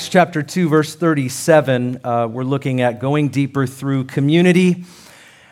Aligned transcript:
Acts 0.00 0.08
chapter 0.08 0.42
2, 0.42 0.70
verse 0.70 0.94
37, 0.94 2.00
uh, 2.02 2.26
we're 2.26 2.42
looking 2.42 2.80
at 2.80 3.00
going 3.00 3.28
deeper 3.28 3.66
through 3.66 4.04
community. 4.04 4.86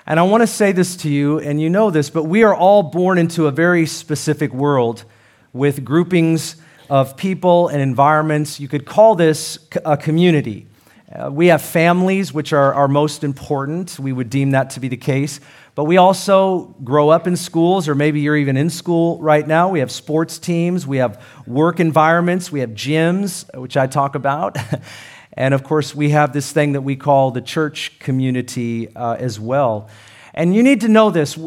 And 0.07 0.19
I 0.19 0.23
want 0.23 0.41
to 0.41 0.47
say 0.47 0.73
this 0.73 0.97
to 0.97 1.11
you, 1.11 1.39
and 1.39 1.61
you 1.61 1.69
know 1.69 1.91
this, 1.91 2.09
but 2.09 2.25
we 2.25 2.45
are 2.45 2.55
all 2.55 2.83
born 2.83 3.19
into 3.19 3.47
a 3.47 3.51
very 3.51 3.85
specific 3.85 4.51
world 4.55 5.05
with 5.53 5.85
groupings 5.85 6.57
of 6.89 7.15
people 7.15 7.69
and 7.69 7.83
environments. 7.83 8.59
You 8.59 8.69
could 8.69 8.87
call 8.87 9.17
this 9.17 9.59
a 9.85 9.99
community. 9.99 10.67
Uh, 11.13 11.31
we 11.31 11.49
have 11.49 11.61
families, 11.61 12.33
which 12.33 12.55
are, 12.55 12.73
are 12.73 12.89
most 12.89 13.25
important. 13.25 13.99
We 13.99 14.15
would 14.15 14.31
deem 14.31 14.53
that 14.53 14.71
to 14.71 14.81
be 14.81 14.89
the 14.89 14.97
case. 14.97 15.41
But 15.79 15.85
we 15.85 15.97
also 15.97 16.75
grow 16.83 17.11
up 17.11 17.29
in 17.29 17.37
schools, 17.37 17.87
or 17.87 17.95
maybe 17.95 18.19
you're 18.19 18.37
even 18.37 18.57
in 18.57 18.69
school 18.69 19.17
right 19.21 19.47
now. 19.47 19.69
We 19.69 19.79
have 19.79 19.93
sports 19.93 20.37
teams, 20.41 20.89
we 20.89 20.97
have 20.97 21.25
work 21.47 21.79
environments, 21.79 22.51
we 22.51 22.59
have 22.59 22.71
gyms, 22.71 23.47
which 23.57 23.77
I 23.77 23.87
talk 23.87 24.17
about. 24.17 24.59
and 25.35 25.55
of 25.55 25.63
course, 25.63 25.95
we 25.95 26.11
have 26.11 26.33
this 26.33 26.51
thing 26.51 26.73
that 26.73 26.81
we 26.81 26.97
call 26.97 27.31
the 27.31 27.41
church 27.41 27.97
community 28.01 28.93
uh, 28.97 29.15
as 29.21 29.39
well. 29.39 29.89
And 30.35 30.53
you 30.53 30.65
need 30.65 30.81
to 30.81 30.89
know 30.89 31.11
this. 31.11 31.39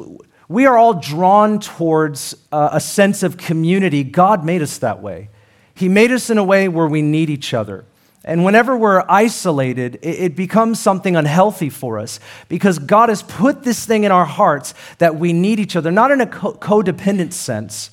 We 0.48 0.66
are 0.66 0.78
all 0.78 0.94
drawn 0.94 1.60
towards 1.60 2.34
uh, 2.54 2.70
a 2.72 2.80
sense 2.80 3.24
of 3.24 3.36
community. 3.36 4.06
God 4.06 4.46
made 4.46 4.62
us 4.62 4.78
that 4.78 5.02
way. 5.02 5.28
He 5.76 5.90
made 5.90 6.10
us 6.14 6.30
in 6.30 6.38
a 6.38 6.44
way 6.46 6.70
where 6.70 6.88
we 6.88 7.02
need 7.02 7.30
each 7.30 7.54
other. 7.54 7.84
And 8.24 8.46
whenever 8.46 8.78
we're 8.78 9.04
isolated, 9.10 9.98
it 10.04 10.36
becomes 10.36 10.80
something 10.80 11.16
unhealthy 11.16 11.70
for 11.70 11.98
us 11.98 12.20
because 12.50 12.78
God 12.78 13.10
has 13.10 13.24
put 13.24 13.64
this 13.64 13.86
thing 13.86 14.04
in 14.04 14.12
our 14.12 14.26
hearts 14.26 14.76
that 15.00 15.16
we 15.16 15.34
need 15.34 15.60
each 15.60 15.76
other, 15.76 15.92
not 15.92 16.12
in 16.12 16.22
a 16.22 16.28
codependent 16.28 17.34
sense, 17.34 17.90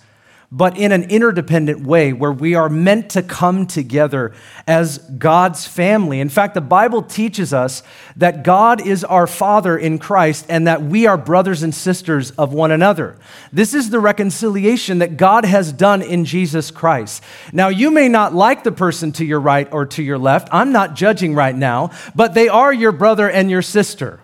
but 0.50 0.78
in 0.78 0.92
an 0.92 1.02
interdependent 1.04 1.82
way 1.82 2.12
where 2.12 2.32
we 2.32 2.54
are 2.54 2.70
meant 2.70 3.10
to 3.10 3.22
come 3.22 3.66
together 3.66 4.32
as 4.66 4.96
God's 4.96 5.66
family. 5.66 6.20
In 6.20 6.30
fact, 6.30 6.54
the 6.54 6.62
Bible 6.62 7.02
teaches 7.02 7.52
us 7.52 7.82
that 8.16 8.42
God 8.44 8.86
is 8.86 9.04
our 9.04 9.26
Father 9.26 9.76
in 9.76 9.98
Christ 9.98 10.46
and 10.48 10.66
that 10.66 10.82
we 10.82 11.06
are 11.06 11.18
brothers 11.18 11.62
and 11.62 11.74
sisters 11.74 12.30
of 12.32 12.54
one 12.54 12.70
another. 12.70 13.16
This 13.52 13.74
is 13.74 13.90
the 13.90 14.00
reconciliation 14.00 15.00
that 15.00 15.18
God 15.18 15.44
has 15.44 15.70
done 15.70 16.00
in 16.00 16.24
Jesus 16.24 16.70
Christ. 16.70 17.22
Now, 17.52 17.68
you 17.68 17.90
may 17.90 18.08
not 18.08 18.34
like 18.34 18.64
the 18.64 18.72
person 18.72 19.12
to 19.12 19.26
your 19.26 19.40
right 19.40 19.70
or 19.70 19.84
to 19.84 20.02
your 20.02 20.18
left. 20.18 20.48
I'm 20.50 20.72
not 20.72 20.94
judging 20.94 21.34
right 21.34 21.54
now, 21.54 21.90
but 22.14 22.32
they 22.32 22.48
are 22.48 22.72
your 22.72 22.92
brother 22.92 23.28
and 23.28 23.50
your 23.50 23.62
sister. 23.62 24.20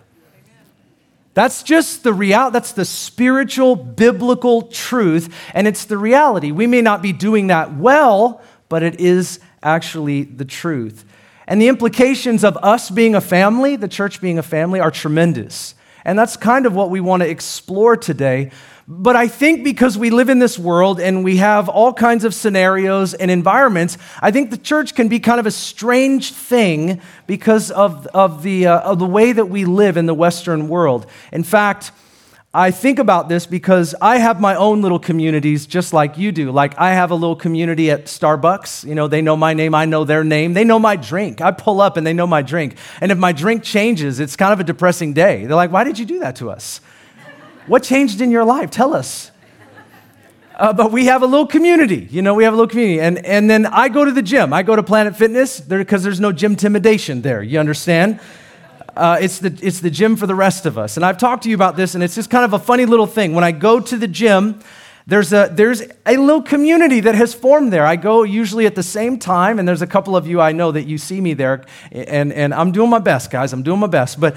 That's 1.35 1.63
just 1.63 2.03
the 2.03 2.13
reality. 2.13 2.53
That's 2.53 2.71
the 2.71 2.85
spiritual, 2.85 3.75
biblical 3.75 4.63
truth, 4.63 5.35
and 5.53 5.67
it's 5.67 5.85
the 5.85 5.97
reality. 5.97 6.51
We 6.51 6.65
may 6.65 6.81
not 6.81 7.01
be 7.01 7.11
doing 7.11 7.47
that 7.47 7.75
well, 7.75 8.41
but 8.69 8.83
it 8.83 8.99
is 9.01 9.39
actually 9.61 10.23
the 10.23 10.45
truth. 10.45 11.05
And 11.45 11.61
the 11.61 11.67
implications 11.67 12.43
of 12.45 12.57
us 12.63 12.89
being 12.89 13.15
a 13.15 13.21
family, 13.21 13.75
the 13.75 13.89
church 13.89 14.21
being 14.21 14.39
a 14.39 14.43
family, 14.43 14.79
are 14.79 14.89
tremendous. 14.89 15.75
And 16.05 16.17
that's 16.17 16.37
kind 16.37 16.65
of 16.65 16.73
what 16.73 16.89
we 16.91 17.01
want 17.01 17.23
to 17.23 17.29
explore 17.29 17.97
today. 17.97 18.51
But 18.87 19.15
I 19.15 19.27
think 19.27 19.63
because 19.63 19.97
we 19.97 20.11
live 20.11 20.29
in 20.29 20.37
this 20.37 20.59
world 20.59 20.99
and 20.99 21.23
we 21.23 21.37
have 21.37 21.67
all 21.67 21.91
kinds 21.91 22.23
of 22.23 22.35
scenarios 22.35 23.15
and 23.15 23.31
environments, 23.31 23.97
I 24.21 24.29
think 24.29 24.51
the 24.51 24.57
church 24.57 24.93
can 24.93 25.07
be 25.07 25.19
kind 25.19 25.39
of 25.39 25.47
a 25.47 25.51
strange 25.51 26.31
thing 26.31 27.01
because 27.25 27.71
of, 27.71 28.05
of, 28.07 28.43
the, 28.43 28.67
uh, 28.67 28.81
of 28.81 28.99
the 28.99 29.07
way 29.07 29.31
that 29.31 29.47
we 29.47 29.65
live 29.65 29.97
in 29.97 30.05
the 30.05 30.13
Western 30.13 30.69
world. 30.69 31.07
In 31.31 31.43
fact, 31.43 31.91
I 32.57 32.71
think 32.71 32.99
about 32.99 33.27
this 33.27 33.45
because 33.45 33.93
I 33.99 34.17
have 34.17 34.39
my 34.39 34.55
own 34.55 34.81
little 34.81 34.97
communities 34.97 35.67
just 35.67 35.91
like 35.91 36.17
you 36.17 36.31
do. 36.31 36.53
Like 36.53 36.79
I 36.79 36.93
have 36.93 37.11
a 37.11 37.15
little 37.15 37.35
community 37.35 37.91
at 37.91 38.05
Starbucks. 38.05 38.87
You 38.87 38.95
know, 38.95 39.09
they 39.09 39.21
know 39.21 39.35
my 39.35 39.53
name, 39.53 39.75
I 39.75 39.83
know 39.83 40.05
their 40.05 40.23
name. 40.23 40.53
They 40.53 40.63
know 40.63 40.79
my 40.79 40.95
drink. 40.95 41.41
I 41.41 41.51
pull 41.51 41.81
up 41.81 41.97
and 41.97 42.07
they 42.07 42.13
know 42.13 42.25
my 42.25 42.41
drink. 42.41 42.77
And 43.01 43.11
if 43.11 43.17
my 43.17 43.33
drink 43.33 43.61
changes, 43.61 44.21
it's 44.21 44.37
kind 44.37 44.53
of 44.53 44.61
a 44.61 44.63
depressing 44.63 45.11
day. 45.11 45.45
They're 45.45 45.57
like, 45.57 45.73
why 45.73 45.83
did 45.83 45.99
you 45.99 46.05
do 46.05 46.19
that 46.19 46.37
to 46.37 46.49
us? 46.49 46.79
What 47.67 47.83
changed 47.83 48.21
in 48.21 48.31
your 48.31 48.45
life? 48.45 48.71
Tell 48.71 48.93
us. 48.93 49.31
Uh, 50.55 50.71
but 50.71 50.93
we 50.93 51.07
have 51.07 51.23
a 51.23 51.27
little 51.27 51.47
community, 51.47 52.07
you 52.09 52.21
know, 52.21 52.35
we 52.35 52.45
have 52.45 52.53
a 52.53 52.55
little 52.55 52.69
community. 52.69 53.01
And, 53.01 53.17
and 53.25 53.49
then 53.49 53.65
I 53.65 53.89
go 53.89 54.05
to 54.05 54.13
the 54.13 54.21
gym. 54.21 54.53
I 54.53 54.63
go 54.63 54.77
to 54.77 54.83
Planet 54.83 55.17
Fitness 55.17 55.59
because 55.59 56.03
there's 56.03 56.21
no 56.21 56.31
gym 56.31 56.53
intimidation 56.53 57.21
there. 57.21 57.43
You 57.43 57.59
understand? 57.59 58.21
Uh, 58.95 59.17
it's, 59.19 59.39
the, 59.39 59.57
it's 59.61 59.81
the 59.81 59.89
gym 59.89 60.15
for 60.15 60.25
the 60.25 60.35
rest 60.35 60.65
of 60.65 60.77
us. 60.77 60.95
And 60.95 61.05
I've 61.05 61.17
talked 61.17 61.43
to 61.43 61.49
you 61.49 61.55
about 61.55 61.75
this, 61.75 61.95
and 61.95 62.03
it's 62.03 62.15
just 62.15 62.29
kind 62.29 62.45
of 62.45 62.53
a 62.53 62.59
funny 62.59 62.85
little 62.85 63.07
thing. 63.07 63.33
When 63.33 63.43
I 63.43 63.51
go 63.51 63.79
to 63.79 63.97
the 63.97 64.07
gym, 64.07 64.61
there's 65.07 65.33
a, 65.33 65.49
there's 65.51 65.81
a 66.05 66.17
little 66.17 66.41
community 66.41 67.01
that 67.01 67.13
has 67.13 67.33
formed 67.33 67.71
there. 67.71 67.85
I 67.85 67.95
go 67.95 68.23
usually 68.23 68.65
at 68.65 68.73
the 68.73 68.81
same 68.81 69.19
time, 69.19 69.59
and 69.59 69.67
there's 69.67 69.83
a 69.83 69.87
couple 69.87 70.15
of 70.15 70.25
you 70.25 70.41
I 70.41 70.51
know 70.51 70.71
that 70.71 70.87
you 70.87 70.97
see 70.97 71.21
me 71.21 71.33
there, 71.33 71.63
and, 71.91 72.33
and 72.33 72.53
I'm 72.53 72.71
doing 72.71 72.89
my 72.89 72.99
best, 72.99 73.29
guys. 73.29 73.53
I'm 73.53 73.61
doing 73.61 73.79
my 73.79 73.87
best. 73.87 74.19
But, 74.19 74.35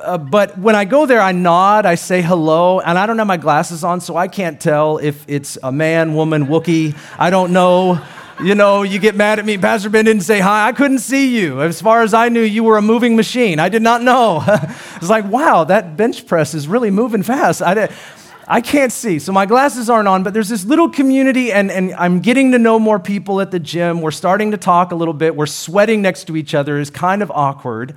uh, 0.00 0.16
but 0.16 0.56
when 0.56 0.74
I 0.74 0.86
go 0.86 1.04
there, 1.04 1.20
I 1.20 1.32
nod, 1.32 1.84
I 1.84 1.96
say 1.96 2.22
hello, 2.22 2.80
and 2.80 2.96
I 2.96 3.04
don't 3.04 3.18
have 3.18 3.26
my 3.26 3.36
glasses 3.36 3.84
on, 3.84 4.00
so 4.00 4.16
I 4.16 4.28
can't 4.28 4.58
tell 4.58 4.96
if 4.98 5.22
it's 5.28 5.58
a 5.62 5.72
man, 5.72 6.14
woman, 6.14 6.46
Wookie. 6.46 6.96
I 7.18 7.28
don't 7.28 7.52
know. 7.52 8.00
You 8.42 8.54
know, 8.54 8.82
you 8.82 8.98
get 8.98 9.16
mad 9.16 9.38
at 9.38 9.44
me. 9.44 9.58
Pastor 9.58 9.90
Ben 9.90 10.06
didn't 10.06 10.22
say 10.22 10.40
hi. 10.40 10.68
I 10.68 10.72
couldn't 10.72 11.00
see 11.00 11.38
you. 11.38 11.60
As 11.60 11.82
far 11.82 12.02
as 12.02 12.14
I 12.14 12.30
knew, 12.30 12.40
you 12.40 12.64
were 12.64 12.78
a 12.78 12.82
moving 12.82 13.14
machine. 13.14 13.58
I 13.58 13.68
did 13.68 13.82
not 13.82 14.02
know. 14.02 14.42
it's 14.96 15.10
like, 15.10 15.26
wow, 15.26 15.64
that 15.64 15.98
bench 15.98 16.26
press 16.26 16.54
is 16.54 16.66
really 16.66 16.90
moving 16.90 17.22
fast. 17.22 17.62
I. 17.62 17.92
I 18.48 18.60
can't 18.60 18.90
see, 18.90 19.20
so 19.20 19.30
my 19.30 19.46
glasses 19.46 19.88
aren't 19.88 20.08
on, 20.08 20.24
but 20.24 20.34
there's 20.34 20.48
this 20.48 20.64
little 20.64 20.88
community, 20.88 21.52
and, 21.52 21.70
and 21.70 21.94
I'm 21.94 22.18
getting 22.18 22.50
to 22.50 22.58
know 22.58 22.80
more 22.80 22.98
people 22.98 23.40
at 23.40 23.52
the 23.52 23.60
gym. 23.60 24.00
We're 24.00 24.10
starting 24.10 24.50
to 24.50 24.56
talk 24.56 24.90
a 24.90 24.96
little 24.96 25.14
bit. 25.14 25.36
We're 25.36 25.46
sweating 25.46 26.02
next 26.02 26.24
to 26.24 26.36
each 26.36 26.52
other, 26.52 26.76
is 26.80 26.90
kind 26.90 27.22
of 27.22 27.30
awkward. 27.30 27.94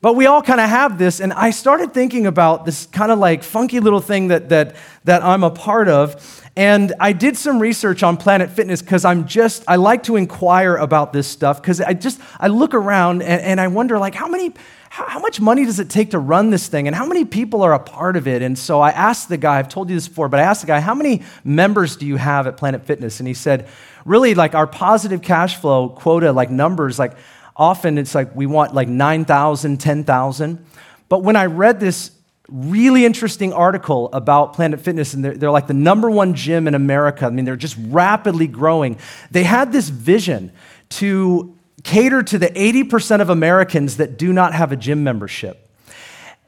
But 0.00 0.14
we 0.14 0.26
all 0.26 0.42
kind 0.42 0.60
of 0.60 0.68
have 0.68 0.96
this, 0.96 1.20
and 1.20 1.32
I 1.32 1.50
started 1.50 1.92
thinking 1.92 2.28
about 2.28 2.64
this 2.64 2.86
kind 2.86 3.10
of 3.10 3.18
like 3.18 3.42
funky 3.42 3.80
little 3.80 4.00
thing 4.00 4.28
that, 4.28 4.48
that, 4.50 4.76
that 5.04 5.24
I'm 5.24 5.42
a 5.42 5.50
part 5.50 5.88
of. 5.88 6.44
And 6.54 6.92
I 7.00 7.12
did 7.12 7.36
some 7.36 7.58
research 7.58 8.04
on 8.04 8.16
Planet 8.16 8.50
Fitness 8.50 8.80
because 8.80 9.04
I'm 9.04 9.26
just, 9.26 9.64
I 9.66 9.74
like 9.74 10.04
to 10.04 10.14
inquire 10.14 10.76
about 10.76 11.12
this 11.12 11.26
stuff 11.26 11.60
because 11.60 11.80
I 11.80 11.94
just, 11.94 12.20
I 12.38 12.46
look 12.46 12.74
around 12.74 13.22
and, 13.22 13.42
and 13.42 13.60
I 13.60 13.66
wonder, 13.66 13.98
like, 13.98 14.14
how 14.14 14.28
many, 14.28 14.54
how, 14.88 15.06
how, 15.06 15.18
much 15.18 15.40
money 15.40 15.64
does 15.64 15.80
it 15.80 15.90
take 15.90 16.12
to 16.12 16.18
run 16.20 16.50
this 16.50 16.68
thing 16.68 16.86
and 16.86 16.94
how 16.94 17.06
many 17.06 17.24
people 17.24 17.62
are 17.62 17.74
a 17.74 17.78
part 17.80 18.16
of 18.16 18.28
it? 18.28 18.40
And 18.40 18.56
so 18.56 18.80
I 18.80 18.90
asked 18.90 19.28
the 19.28 19.36
guy, 19.36 19.58
I've 19.58 19.68
told 19.68 19.88
you 19.90 19.96
this 19.96 20.06
before, 20.06 20.28
but 20.28 20.38
I 20.38 20.44
asked 20.44 20.60
the 20.60 20.68
guy, 20.68 20.78
how 20.78 20.94
many 20.94 21.22
members 21.42 21.96
do 21.96 22.06
you 22.06 22.16
have 22.16 22.46
at 22.46 22.56
Planet 22.56 22.84
Fitness? 22.84 23.18
And 23.18 23.26
he 23.26 23.34
said, 23.34 23.68
really, 24.04 24.34
like 24.34 24.54
our 24.54 24.66
positive 24.66 25.22
cash 25.22 25.56
flow 25.56 25.88
quota, 25.88 26.32
like 26.32 26.50
numbers, 26.50 27.00
like 27.00 27.16
often 27.58 27.98
it's 27.98 28.14
like 28.14 28.34
we 28.34 28.46
want 28.46 28.74
like 28.74 28.88
9,000, 28.88 29.78
10,000. 29.78 30.66
But 31.08 31.22
when 31.22 31.36
I 31.36 31.46
read 31.46 31.80
this 31.80 32.12
really 32.48 33.04
interesting 33.04 33.52
article 33.52 34.08
about 34.12 34.54
Planet 34.54 34.80
Fitness, 34.80 35.12
and 35.12 35.24
they're, 35.24 35.36
they're, 35.36 35.50
like 35.50 35.66
the 35.66 35.74
number 35.74 36.10
one 36.10 36.34
gym 36.34 36.66
in 36.66 36.74
America. 36.74 37.26
I 37.26 37.30
mean, 37.30 37.44
they're 37.44 37.56
just 37.56 37.76
rapidly 37.78 38.46
growing. 38.46 38.98
They 39.30 39.44
had 39.44 39.70
this 39.70 39.88
vision 39.90 40.52
to 40.90 41.54
cater 41.84 42.22
to 42.22 42.38
the 42.38 42.48
80% 42.48 43.20
of 43.20 43.28
Americans 43.28 43.98
that 43.98 44.18
do 44.18 44.32
not 44.32 44.54
have 44.54 44.72
a 44.72 44.76
gym 44.76 45.04
membership. 45.04 45.68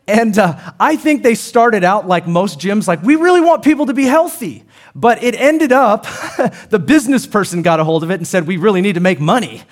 And 0.09 0.37
uh, 0.39 0.59
I 0.81 0.97
think 0.97 1.23
they 1.23 1.35
started 1.35 1.85
out 1.85 2.09
like 2.09 2.27
most 2.27 2.59
gyms, 2.59 2.89
like, 2.89 3.03
we 3.03 3.17
really 3.17 3.41
want 3.41 3.63
people 3.63 3.87
to 3.87 3.95
be 3.95 4.05
healthy. 4.05 4.65
But 4.95 5.23
it 5.23 5.35
ended 5.37 5.71
up, 5.71 6.05
the 6.71 6.81
business 6.81 7.27
person 7.27 7.63
got 7.63 7.79
a 7.79 7.85
hold 7.85 8.03
of 8.03 8.11
it 8.11 8.15
and 8.15 8.27
said, 8.27 8.47
we 8.47 8.57
really 8.57 8.81
need 8.81 8.95
to 8.95 9.01
make 9.01 9.21
money. 9.21 9.63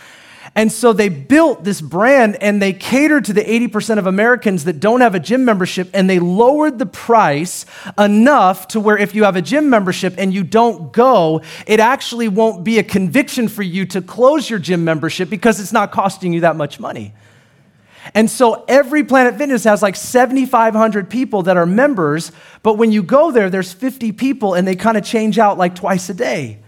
And 0.59 0.73
so 0.73 0.93
they 0.93 1.09
built 1.09 1.63
this 1.63 1.81
brand 1.81 2.35
and 2.43 2.61
they 2.61 2.73
catered 2.73 3.27
to 3.27 3.33
the 3.33 3.43
80% 3.43 3.99
of 3.99 4.09
Americans 4.09 4.65
that 4.65 4.81
don't 4.81 5.03
have 5.03 5.15
a 5.15 5.21
gym 5.21 5.45
membership 5.45 5.89
and 5.95 6.11
they 6.11 6.19
lowered 6.19 6.81
the 6.81 6.87
price 6.87 7.65
enough 7.97 8.67
to 8.69 8.81
where 8.81 8.99
if 8.99 9.15
you 9.15 9.23
have 9.23 9.37
a 9.37 9.41
gym 9.41 9.71
membership 9.71 10.17
and 10.19 10.35
you 10.35 10.43
don't 10.43 10.93
go, 10.93 11.43
it 11.69 11.79
actually 11.79 12.27
won't 12.27 12.65
be 12.65 12.81
a 12.81 12.83
conviction 12.83 13.47
for 13.47 13.63
you 13.63 13.87
to 13.87 14.03
close 14.03 14.51
your 14.51 14.59
gym 14.59 14.83
membership 14.83 15.31
because 15.31 15.61
it's 15.61 15.73
not 15.73 15.93
costing 15.93 16.33
you 16.33 16.41
that 16.41 16.57
much 16.57 16.81
money. 16.81 17.15
And 18.13 18.29
so 18.29 18.65
every 18.67 19.05
Planet 19.05 19.37
Fitness 19.37 19.63
has 19.63 19.81
like 19.81 19.95
7,500 19.95 21.09
people 21.09 21.45
that 21.45 21.57
are 21.57 21.67
members, 21.67 22.33
but 22.65 22.75
when 22.75 22.91
you 22.91 23.05
go 23.05 23.31
there, 23.31 23.49
there's 23.49 23.73
50 23.73 24.11
people 24.11 24.55
and 24.55 24.67
they 24.67 24.75
kind 24.75 24.97
of 24.97 25.05
change 25.05 25.39
out 25.39 25.57
like 25.57 25.77
twice 25.77 26.09
a 26.09 26.15
day. 26.15 26.59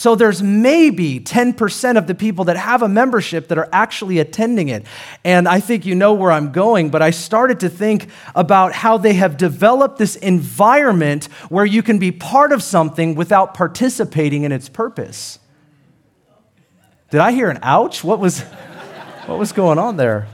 So 0.00 0.14
there's 0.14 0.42
maybe 0.42 1.20
10% 1.20 1.98
of 1.98 2.06
the 2.06 2.14
people 2.14 2.46
that 2.46 2.56
have 2.56 2.80
a 2.80 2.88
membership 2.88 3.48
that 3.48 3.58
are 3.58 3.68
actually 3.70 4.18
attending 4.18 4.70
it. 4.70 4.86
And 5.26 5.46
I 5.46 5.60
think 5.60 5.84
you 5.84 5.94
know 5.94 6.14
where 6.14 6.32
I'm 6.32 6.52
going, 6.52 6.88
but 6.88 7.02
I 7.02 7.10
started 7.10 7.60
to 7.60 7.68
think 7.68 8.08
about 8.34 8.72
how 8.72 8.96
they 8.96 9.12
have 9.12 9.36
developed 9.36 9.98
this 9.98 10.16
environment 10.16 11.26
where 11.50 11.66
you 11.66 11.82
can 11.82 11.98
be 11.98 12.12
part 12.12 12.50
of 12.50 12.62
something 12.62 13.14
without 13.14 13.52
participating 13.52 14.44
in 14.44 14.52
its 14.52 14.70
purpose. 14.70 15.38
Did 17.10 17.20
I 17.20 17.32
hear 17.32 17.50
an 17.50 17.58
ouch? 17.60 18.02
What 18.02 18.20
was, 18.20 18.40
what 19.26 19.38
was 19.38 19.52
going 19.52 19.76
on 19.78 19.98
there? 19.98 20.28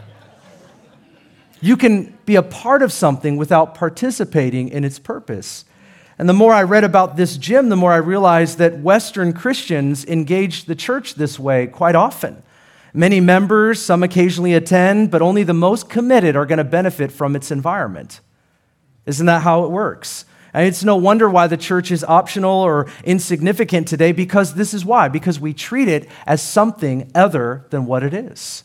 You 1.61 1.77
can 1.77 2.17
be 2.25 2.37
a 2.37 2.43
part 2.45 2.85
of 2.85 2.93
something 2.93 3.37
without 3.37 3.75
participating 3.75 4.69
in 4.69 4.85
its 4.85 5.01
purpose. 5.01 5.65
And 6.19 6.29
the 6.29 6.35
more 6.35 6.55
I 6.55 6.63
read 6.63 6.85
about 6.85 7.17
this 7.17 7.37
gym, 7.37 7.69
the 7.69 7.77
more 7.77 7.93
I 7.93 7.97
realized 7.97 8.59
that 8.59 8.79
Western 8.79 9.33
Christians 9.33 10.05
engage 10.07 10.65
the 10.65 10.75
church 10.75 11.15
this 11.15 11.39
way 11.39 11.67
quite 11.67 11.95
often. 11.95 12.43
Many 12.95 13.21
members, 13.21 13.83
some 13.83 14.03
occasionally 14.03 14.55
attend, 14.55 15.11
but 15.11 15.21
only 15.21 15.43
the 15.43 15.53
most 15.53 15.91
committed 15.91 16.35
are 16.35 16.47
going 16.47 16.57
to 16.59 16.65
benefit 16.65 17.13
from 17.13 17.37
its 17.37 17.51
environment. 17.51 18.21
Isn't 19.05 19.27
that 19.27 19.43
how 19.43 19.65
it 19.65 19.71
works? 19.71 20.25
And 20.55 20.67
it's 20.67 20.83
no 20.83 20.97
wonder 20.97 21.29
why 21.29 21.49
the 21.49 21.59
church 21.59 21.91
is 21.91 22.03
optional 22.03 22.63
or 22.63 22.89
insignificant 23.05 23.87
today 23.87 24.13
because 24.13 24.55
this 24.55 24.73
is 24.73 24.87
why. 24.87 25.09
Because 25.09 25.39
we 25.39 25.53
treat 25.53 25.89
it 25.89 26.09
as 26.27 26.41
something 26.41 27.11
other 27.15 27.67
than 27.69 27.85
what 27.85 28.03
it 28.03 28.15
is. 28.15 28.65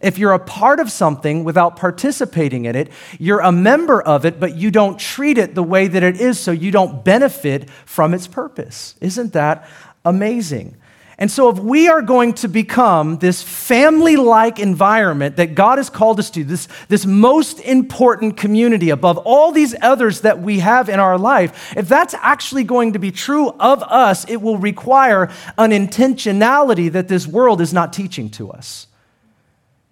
If 0.00 0.18
you're 0.18 0.32
a 0.32 0.38
part 0.38 0.80
of 0.80 0.90
something 0.90 1.44
without 1.44 1.76
participating 1.76 2.66
in 2.66 2.76
it, 2.76 2.90
you're 3.18 3.40
a 3.40 3.52
member 3.52 4.00
of 4.00 4.24
it, 4.24 4.38
but 4.38 4.56
you 4.56 4.70
don't 4.70 4.98
treat 4.98 5.38
it 5.38 5.54
the 5.54 5.62
way 5.62 5.88
that 5.88 6.02
it 6.02 6.20
is, 6.20 6.38
so 6.38 6.52
you 6.52 6.70
don't 6.70 7.04
benefit 7.04 7.68
from 7.84 8.14
its 8.14 8.26
purpose. 8.26 8.94
Isn't 9.00 9.32
that 9.32 9.68
amazing? 10.04 10.76
And 11.20 11.28
so, 11.28 11.48
if 11.48 11.58
we 11.58 11.88
are 11.88 12.00
going 12.00 12.34
to 12.34 12.48
become 12.48 13.18
this 13.18 13.42
family 13.42 14.14
like 14.14 14.60
environment 14.60 15.34
that 15.36 15.56
God 15.56 15.78
has 15.78 15.90
called 15.90 16.20
us 16.20 16.30
to, 16.30 16.44
this, 16.44 16.68
this 16.86 17.04
most 17.04 17.58
important 17.58 18.36
community 18.36 18.90
above 18.90 19.18
all 19.18 19.50
these 19.50 19.74
others 19.82 20.20
that 20.20 20.40
we 20.40 20.60
have 20.60 20.88
in 20.88 21.00
our 21.00 21.18
life, 21.18 21.76
if 21.76 21.88
that's 21.88 22.14
actually 22.14 22.62
going 22.62 22.92
to 22.92 23.00
be 23.00 23.10
true 23.10 23.48
of 23.48 23.82
us, 23.82 24.28
it 24.30 24.36
will 24.36 24.58
require 24.58 25.24
an 25.58 25.72
intentionality 25.72 26.92
that 26.92 27.08
this 27.08 27.26
world 27.26 27.60
is 27.60 27.72
not 27.72 27.92
teaching 27.92 28.30
to 28.30 28.52
us. 28.52 28.87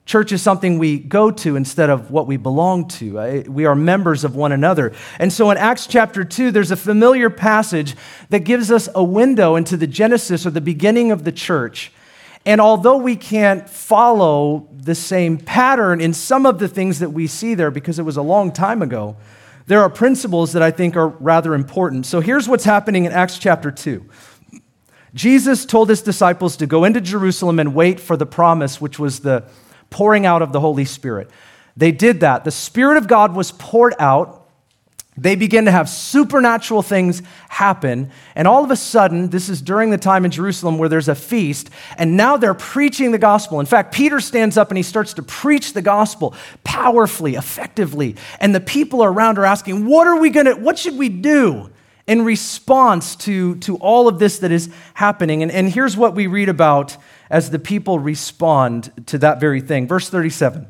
Church 0.06 0.30
is 0.30 0.40
something 0.40 0.78
we 0.78 1.00
go 1.00 1.32
to 1.32 1.56
instead 1.56 1.90
of 1.90 2.12
what 2.12 2.28
we 2.28 2.36
belong 2.36 2.86
to. 2.86 3.18
Uh, 3.18 3.42
we 3.48 3.64
are 3.64 3.74
members 3.74 4.22
of 4.22 4.36
one 4.36 4.52
another. 4.52 4.92
And 5.18 5.32
so 5.32 5.50
in 5.50 5.56
Acts 5.56 5.88
chapter 5.88 6.22
2, 6.22 6.52
there's 6.52 6.70
a 6.70 6.76
familiar 6.76 7.28
passage 7.28 7.96
that 8.30 8.40
gives 8.40 8.70
us 8.70 8.88
a 8.94 9.02
window 9.02 9.56
into 9.56 9.76
the 9.76 9.88
genesis 9.88 10.46
or 10.46 10.50
the 10.50 10.60
beginning 10.60 11.10
of 11.10 11.24
the 11.24 11.32
church. 11.32 11.92
And 12.46 12.60
although 12.60 12.98
we 12.98 13.16
can't 13.16 13.68
follow 13.68 14.68
the 14.72 14.94
same 14.94 15.38
pattern 15.38 16.00
in 16.00 16.14
some 16.14 16.46
of 16.46 16.60
the 16.60 16.68
things 16.68 17.00
that 17.00 17.10
we 17.10 17.26
see 17.26 17.54
there 17.54 17.72
because 17.72 17.98
it 17.98 18.04
was 18.04 18.16
a 18.16 18.22
long 18.22 18.52
time 18.52 18.82
ago, 18.82 19.16
there 19.66 19.82
are 19.82 19.90
principles 19.90 20.52
that 20.52 20.62
I 20.62 20.70
think 20.70 20.94
are 20.94 21.08
rather 21.08 21.52
important. 21.52 22.06
So 22.06 22.20
here's 22.20 22.48
what's 22.48 22.62
happening 22.62 23.06
in 23.06 23.10
Acts 23.10 23.40
chapter 23.40 23.72
2. 23.72 24.08
Jesus 25.14 25.66
told 25.66 25.88
his 25.88 26.02
disciples 26.02 26.56
to 26.58 26.66
go 26.66 26.84
into 26.84 27.00
Jerusalem 27.00 27.58
and 27.58 27.74
wait 27.74 27.98
for 27.98 28.16
the 28.16 28.26
promise, 28.26 28.80
which 28.80 29.00
was 29.00 29.20
the 29.20 29.42
pouring 29.90 30.26
out 30.26 30.42
of 30.42 30.52
the 30.52 30.60
Holy 30.60 30.84
Spirit. 30.84 31.30
They 31.76 31.92
did 31.92 32.20
that. 32.20 32.44
The 32.44 32.50
Spirit 32.50 32.96
of 32.96 33.06
God 33.06 33.34
was 33.34 33.52
poured 33.52 33.94
out. 33.98 34.46
They 35.18 35.34
began 35.34 35.64
to 35.64 35.70
have 35.70 35.88
supernatural 35.88 36.82
things 36.82 37.22
happen. 37.48 38.10
And 38.34 38.46
all 38.46 38.64
of 38.64 38.70
a 38.70 38.76
sudden, 38.76 39.30
this 39.30 39.48
is 39.48 39.62
during 39.62 39.90
the 39.90 39.98
time 39.98 40.26
in 40.26 40.30
Jerusalem 40.30 40.76
where 40.76 40.90
there's 40.90 41.08
a 41.08 41.14
feast, 41.14 41.70
and 41.96 42.16
now 42.16 42.36
they're 42.36 42.52
preaching 42.52 43.12
the 43.12 43.18
gospel. 43.18 43.58
In 43.58 43.66
fact, 43.66 43.94
Peter 43.94 44.20
stands 44.20 44.58
up 44.58 44.70
and 44.70 44.76
he 44.76 44.82
starts 44.82 45.14
to 45.14 45.22
preach 45.22 45.72
the 45.72 45.80
gospel 45.80 46.34
powerfully, 46.64 47.34
effectively. 47.34 48.16
And 48.40 48.54
the 48.54 48.60
people 48.60 49.02
around 49.02 49.38
are 49.38 49.46
asking, 49.46 49.86
What 49.86 50.06
are 50.06 50.20
we 50.20 50.28
going 50.28 50.46
to, 50.46 50.54
what 50.54 50.78
should 50.78 50.98
we 50.98 51.08
do? 51.08 51.70
in 52.06 52.24
response 52.24 53.16
to, 53.16 53.56
to 53.56 53.76
all 53.78 54.06
of 54.06 54.18
this 54.18 54.38
that 54.38 54.52
is 54.52 54.70
happening. 54.94 55.42
And, 55.42 55.50
and 55.50 55.68
here's 55.68 55.96
what 55.96 56.14
we 56.14 56.28
read 56.28 56.48
about 56.48 56.96
as 57.30 57.50
the 57.50 57.58
people 57.58 57.98
respond 57.98 58.92
to 59.06 59.18
that 59.18 59.40
very 59.40 59.60
thing. 59.60 59.86
Verse 59.86 60.08
37. 60.08 60.66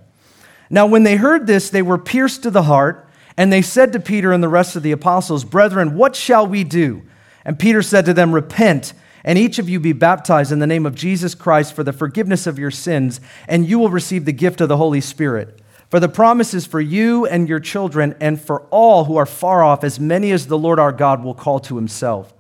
Now, 0.69 0.87
when 0.87 1.05
they 1.05 1.17
heard 1.17 1.47
this, 1.47 1.71
they 1.71 1.83
were 1.83 1.99
pierced 1.99 2.43
to 2.43 2.51
the 2.51 2.65
heart, 2.65 3.09
and 3.37 3.53
they 3.53 3.63
said 3.63 3.93
to 3.93 4.01
Peter 4.01 4.33
and 4.33 4.43
the 4.43 4.49
rest 4.49 4.77
of 4.77 4.83
the 4.83 4.93
apostles, 4.93 5.45
Brethren, 5.45 5.95
what 5.95 6.17
shall 6.17 6.47
we 6.47 6.65
do? 6.65 7.03
And 7.45 7.59
Peter 7.59 7.83
said 7.83 8.05
to 8.07 8.15
them, 8.15 8.35
Repent, 8.35 8.93
and 9.23 9.39
each 9.39 9.59
of 9.59 9.69
you 9.69 9.79
be 9.79 9.93
baptized 9.93 10.53
in 10.53 10.59
the 10.59 10.67
name 10.67 10.87
of 10.87 10.95
Jesus 10.95 11.35
Christ 11.35 11.75
for 11.75 11.85
the 11.85 11.93
forgiveness 11.93 12.47
of 12.47 12.59
your 12.59 12.71
sins, 12.71 13.21
and 13.47 13.67
you 13.67 13.79
will 13.79 13.91
receive 13.91 14.25
the 14.25 14.33
gift 14.33 14.61
of 14.61 14.69
the 14.69 14.77
Holy 14.77 15.01
Spirit. 15.01 15.61
For 15.89 16.01
the 16.01 16.09
promise 16.09 16.53
is 16.53 16.67
for 16.67 16.81
you 16.81 17.27
and 17.27 17.49
your 17.49 17.61
children, 17.61 18.17
and 18.21 18.41
for 18.41 18.63
all 18.71 19.05
who 19.05 19.17
are 19.17 19.27
far 19.27 19.63
off, 19.63 19.85
as 19.85 20.01
many 20.01 20.33
as 20.33 20.47
the 20.47 20.59
Lord 20.59 20.81
our 20.81 20.93
God 20.93 21.23
will 21.23 21.35
call 21.35 21.61
to 21.61 21.77
himself. 21.77 22.35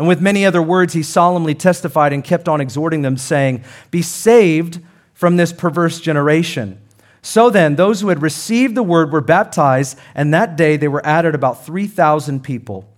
And 0.00 0.08
with 0.08 0.22
many 0.22 0.46
other 0.46 0.62
words, 0.62 0.94
he 0.94 1.02
solemnly 1.02 1.54
testified 1.54 2.14
and 2.14 2.24
kept 2.24 2.48
on 2.48 2.58
exhorting 2.58 3.02
them, 3.02 3.18
saying, 3.18 3.62
Be 3.90 4.00
saved 4.00 4.80
from 5.12 5.36
this 5.36 5.52
perverse 5.52 6.00
generation. 6.00 6.80
So 7.20 7.50
then, 7.50 7.76
those 7.76 8.00
who 8.00 8.08
had 8.08 8.22
received 8.22 8.74
the 8.74 8.82
word 8.82 9.12
were 9.12 9.20
baptized, 9.20 9.98
and 10.14 10.32
that 10.32 10.56
day 10.56 10.78
they 10.78 10.88
were 10.88 11.04
added 11.04 11.34
about 11.34 11.66
3,000 11.66 12.42
people. 12.42 12.88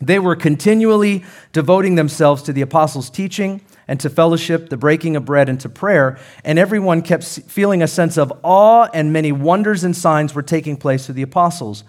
They 0.00 0.18
were 0.18 0.34
continually 0.34 1.22
devoting 1.52 1.96
themselves 1.96 2.42
to 2.44 2.54
the 2.54 2.62
apostles' 2.62 3.10
teaching 3.10 3.60
and 3.86 4.00
to 4.00 4.08
fellowship, 4.08 4.70
the 4.70 4.78
breaking 4.78 5.16
of 5.16 5.26
bread, 5.26 5.50
and 5.50 5.60
to 5.60 5.68
prayer. 5.68 6.18
And 6.46 6.58
everyone 6.58 7.02
kept 7.02 7.24
feeling 7.24 7.82
a 7.82 7.86
sense 7.86 8.16
of 8.16 8.32
awe, 8.42 8.88
and 8.94 9.12
many 9.12 9.32
wonders 9.32 9.84
and 9.84 9.94
signs 9.94 10.34
were 10.34 10.40
taking 10.40 10.78
place 10.78 11.04
through 11.04 11.16
the 11.16 11.20
apostles. 11.20 11.84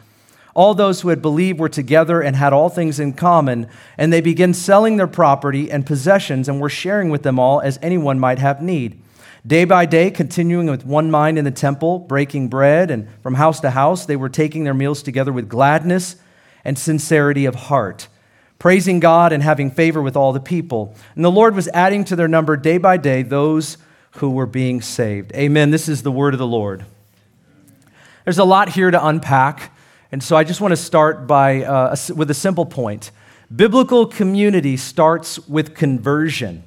All 0.55 0.73
those 0.73 1.01
who 1.01 1.09
had 1.09 1.21
believed 1.21 1.59
were 1.59 1.69
together 1.69 2.21
and 2.21 2.35
had 2.35 2.53
all 2.53 2.69
things 2.69 2.99
in 2.99 3.13
common, 3.13 3.67
and 3.97 4.13
they 4.13 4.21
began 4.21 4.53
selling 4.53 4.97
their 4.97 5.07
property 5.07 5.71
and 5.71 5.85
possessions 5.85 6.47
and 6.47 6.61
were 6.61 6.69
sharing 6.69 7.09
with 7.09 7.23
them 7.23 7.39
all 7.39 7.59
as 7.61 7.79
anyone 7.81 8.19
might 8.19 8.39
have 8.39 8.61
need. 8.61 8.99
Day 9.45 9.65
by 9.65 9.85
day, 9.85 10.09
continuing 10.09 10.67
with 10.67 10.85
one 10.85 11.11
mind 11.11 11.37
in 11.37 11.43
the 11.43 11.51
temple, 11.51 11.99
breaking 11.99 12.47
bread, 12.47 12.91
and 12.91 13.09
from 13.21 13.33
house 13.33 13.59
to 13.59 13.71
house, 13.71 14.05
they 14.05 14.15
were 14.15 14.29
taking 14.29 14.63
their 14.63 14.73
meals 14.73 15.03
together 15.03 15.33
with 15.33 15.49
gladness 15.49 16.15
and 16.63 16.79
sincerity 16.79 17.45
of 17.45 17.55
heart, 17.55 18.07
praising 18.57 19.01
God 19.01 19.33
and 19.33 19.43
having 19.43 19.69
favor 19.69 20.01
with 20.01 20.15
all 20.15 20.31
the 20.31 20.39
people. 20.39 20.95
And 21.15 21.25
the 21.25 21.31
Lord 21.31 21.55
was 21.55 21.67
adding 21.69 22.05
to 22.05 22.15
their 22.15 22.29
number 22.29 22.55
day 22.55 22.77
by 22.77 22.95
day 22.95 23.21
those 23.21 23.77
who 24.17 24.29
were 24.29 24.45
being 24.45 24.81
saved. 24.81 25.33
Amen. 25.33 25.71
This 25.71 25.89
is 25.89 26.03
the 26.03 26.11
word 26.11 26.33
of 26.33 26.37
the 26.37 26.47
Lord. 26.47 26.85
There's 28.23 28.37
a 28.37 28.45
lot 28.45 28.69
here 28.69 28.91
to 28.91 29.05
unpack. 29.05 29.72
And 30.13 30.21
so 30.21 30.35
I 30.35 30.43
just 30.43 30.61
want 30.61 30.73
to 30.73 30.77
start 30.77 31.25
by, 31.25 31.63
uh, 31.63 31.95
with 32.15 32.29
a 32.29 32.35
simple 32.35 32.67
point. 32.67 33.09
Biblical 33.53 34.05
community 34.05 34.77
starts 34.77 35.39
with 35.47 35.73
conversion. 35.73 36.65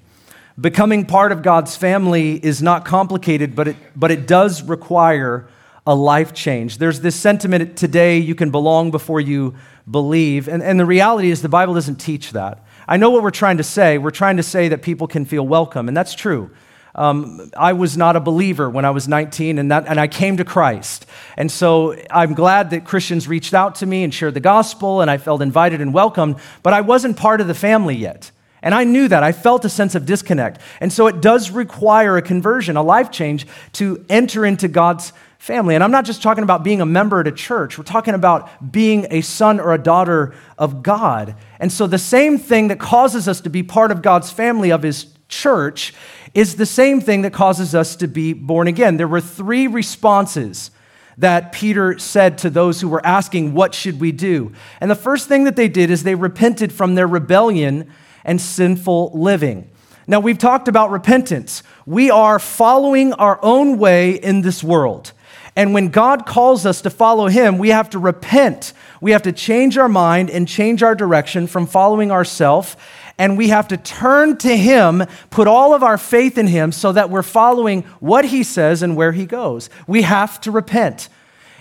Becoming 0.61 1.07
part 1.07 1.31
of 1.31 1.43
God's 1.43 1.77
family 1.77 2.45
is 2.45 2.61
not 2.61 2.85
complicated, 2.85 3.55
but 3.55 3.69
it, 3.69 3.77
but 3.95 4.11
it 4.11 4.27
does 4.27 4.65
require 4.65 5.47
a 5.87 5.95
life 5.95 6.35
change. 6.35 6.79
There's 6.79 7.03
this 7.03 7.15
sentiment 7.15 7.77
today 7.77 8.19
you 8.19 8.35
can 8.35 8.51
belong 8.51 8.91
before 8.91 9.21
you 9.21 9.55
believe. 9.89 10.49
And, 10.49 10.61
and 10.61 10.81
the 10.81 10.85
reality 10.85 11.31
is, 11.31 11.41
the 11.41 11.49
Bible 11.49 11.75
doesn't 11.75 12.01
teach 12.01 12.33
that. 12.33 12.67
I 12.89 12.97
know 12.97 13.11
what 13.11 13.23
we're 13.23 13.31
trying 13.31 13.59
to 13.59 13.63
say. 13.63 13.97
We're 13.97 14.11
trying 14.11 14.39
to 14.39 14.43
say 14.43 14.67
that 14.71 14.83
people 14.83 15.07
can 15.07 15.25
feel 15.25 15.47
welcome, 15.47 15.87
and 15.87 15.97
that's 15.97 16.17
true. 16.17 16.51
Um, 16.97 17.51
I 17.57 17.75
was 17.75 17.97
not 17.97 18.17
a 18.17 18.21
believer 18.21 18.69
when 18.69 18.87
I 18.87 18.91
was 18.91 19.07
19, 19.07 19.59
and, 19.59 19.71
that, 19.71 19.87
and 19.87 20.01
I 20.01 20.09
came 20.09 20.39
to 20.39 20.45
Christ. 20.45 21.05
And 21.37 21.53
so 21.53 21.95
I'm 22.11 22.33
glad 22.33 22.71
that 22.71 22.87
Christians 22.87 23.29
reached 23.29 23.53
out 23.53 23.77
to 23.77 23.87
me 23.87 24.03
and 24.03 24.13
shared 24.13 24.33
the 24.35 24.41
gospel, 24.41 25.03
and 25.03 25.11
I 25.11 25.19
felt 25.19 25.43
invited 25.43 25.83
and 25.83 25.93
welcomed, 25.93 26.37
but 26.63 26.73
I 26.73 26.81
wasn't 26.81 27.19
part 27.19 27.43
of 27.43 27.47
the 27.47 27.55
family 27.55 27.95
yet. 27.95 28.31
And 28.63 28.75
I 28.75 28.85
knew 28.85 29.07
that. 29.09 29.23
I 29.23 29.33
felt 29.33 29.65
a 29.67 29.69
sense 29.69 29.95
of 29.95 30.07
disconnect. 30.07 30.61
And 30.81 30.93
so 30.93 31.07
it 31.07 31.21
does 31.21 31.51
require 31.51 32.17
a 32.17 32.23
conversion, 32.23 32.77
a 32.77 32.83
life 32.83 33.11
change, 33.11 33.47
to 33.75 34.05
enter 34.09 34.47
into 34.47 34.67
God's 34.67 35.13
family. 35.39 35.75
And 35.75 35.85
I'm 35.85 35.91
not 35.91 36.07
just 36.07 36.23
talking 36.23 36.43
about 36.43 36.65
being 36.65 36.81
a 36.81 36.87
member 36.87 37.21
at 37.21 37.29
a 37.29 37.33
church, 37.33 37.79
we're 37.79 37.85
talking 37.85 38.15
about 38.15 38.73
being 38.73 39.07
a 39.11 39.21
son 39.21 39.61
or 39.61 39.75
a 39.75 39.79
daughter 39.79 40.35
of 40.59 40.83
God. 40.83 41.37
And 41.61 41.71
so 41.71 41.87
the 41.87 41.99
same 41.99 42.39
thing 42.39 42.69
that 42.69 42.81
causes 42.81 43.29
us 43.29 43.43
to 43.43 43.51
be 43.51 43.63
part 43.63 43.91
of 43.91 44.03
God's 44.03 44.33
family, 44.33 44.73
of 44.73 44.83
His 44.83 45.07
church, 45.29 45.93
is 46.37 46.57
the 46.57 46.67
same 46.67 47.01
thing 47.01 47.23
that 47.23 47.33
causes 47.33 47.75
us 47.75 47.97
to 47.97 48.07
be 48.07 48.35
born 48.35 48.69
again. 48.69 48.99
There 48.99 49.09
were 49.09 49.23
three 49.23 49.67
responses 49.67 50.71
that 51.17 51.51
Peter 51.51 51.99
said 51.99 52.37
to 52.39 52.51
those 52.51 52.83
who 52.83 52.91
were 52.91 53.05
asking, 53.07 53.55
What 53.55 53.75
should 53.75 53.99
we 53.99 54.13
do? 54.13 54.53
And 54.79 54.91
the 54.91 54.95
first 54.95 55.29
thing 55.29 55.45
that 55.45 55.57
they 55.57 55.67
did 55.67 55.91
is 55.91 56.03
they 56.03 56.15
repented 56.15 56.75
from 56.75 56.95
their 56.95 57.07
rebellion 57.07 57.91
and 58.23 58.39
sinful 58.39 59.13
living. 59.15 59.71
Now, 60.07 60.21
we've 60.21 60.37
talked 60.37 60.69
about 60.69 60.91
repentance. 60.91 61.63
We 61.87 62.11
are 62.11 62.39
following 62.39 63.15
our 63.15 63.41
own 63.43 63.79
way 63.79 64.13
in 64.13 64.43
this 64.43 64.63
world. 64.63 65.13
And 65.57 65.73
when 65.73 65.89
God 65.89 66.27
calls 66.27 66.67
us 66.67 66.83
to 66.83 66.91
follow 66.91 67.29
Him, 67.29 67.57
we 67.57 67.71
have 67.71 67.89
to 67.91 67.99
repent. 67.99 68.75
We 69.01 69.13
have 69.13 69.23
to 69.23 69.33
change 69.33 69.79
our 69.79 69.89
mind 69.89 70.29
and 70.29 70.47
change 70.47 70.83
our 70.83 70.95
direction 70.95 71.47
from 71.47 71.67
following 71.67 72.11
ourselves 72.11 72.77
and 73.19 73.39
we 73.39 73.49
have 73.49 73.69
to 73.69 73.77
turn 73.77 74.37
to 74.39 74.57
Him, 74.57 75.05
put 75.31 75.47
all 75.49 75.75
of 75.75 75.83
our 75.83 75.99
faith 75.99 76.37
in 76.39 76.47
Him 76.47 76.73
so 76.73 76.93
that 76.93 77.11
we're 77.11 77.23
following 77.23 77.83
what 78.01 78.27
He 78.27 78.43
says 78.43 78.83
and 78.83 78.97
where 78.97 79.13
He 79.13 79.27
goes. 79.27 79.71
We 79.87 80.03
have 80.03 80.41
to 80.43 80.51
repent. 80.51 81.09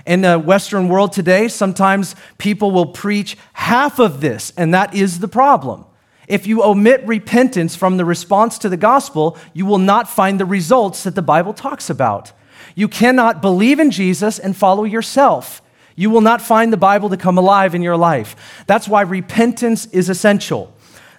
In 0.05 0.21
the 0.21 0.37
Western 0.37 0.87
world 0.87 1.13
today, 1.13 1.47
sometimes 1.47 2.15
people 2.37 2.69
will 2.69 2.87
preach 2.87 3.37
half 3.53 3.97
of 3.97 4.21
this, 4.21 4.53
and 4.55 4.73
that 4.73 4.93
is 4.93 5.19
the 5.19 5.27
problem. 5.27 5.85
If 6.27 6.45
you 6.45 6.63
omit 6.63 7.05
repentance 7.07 7.75
from 7.75 7.97
the 7.97 8.05
response 8.05 8.57
to 8.59 8.69
the 8.69 8.77
gospel, 8.77 9.37
you 9.53 9.65
will 9.65 9.79
not 9.79 10.09
find 10.09 10.39
the 10.39 10.45
results 10.45 11.03
that 11.03 11.15
the 11.15 11.21
Bible 11.21 11.53
talks 11.53 11.89
about. 11.89 12.31
You 12.75 12.87
cannot 12.87 13.41
believe 13.41 13.79
in 13.79 13.91
Jesus 13.91 14.37
and 14.37 14.55
follow 14.55 14.83
yourself. 14.83 15.61
You 15.95 16.09
will 16.09 16.21
not 16.21 16.41
find 16.41 16.73
the 16.73 16.77
Bible 16.77 17.09
to 17.09 17.17
come 17.17 17.37
alive 17.37 17.73
in 17.73 17.81
your 17.81 17.95
life. 17.95 18.63
That's 18.67 18.87
why 18.87 19.01
repentance 19.01 19.85
is 19.87 20.09
essential. 20.09 20.74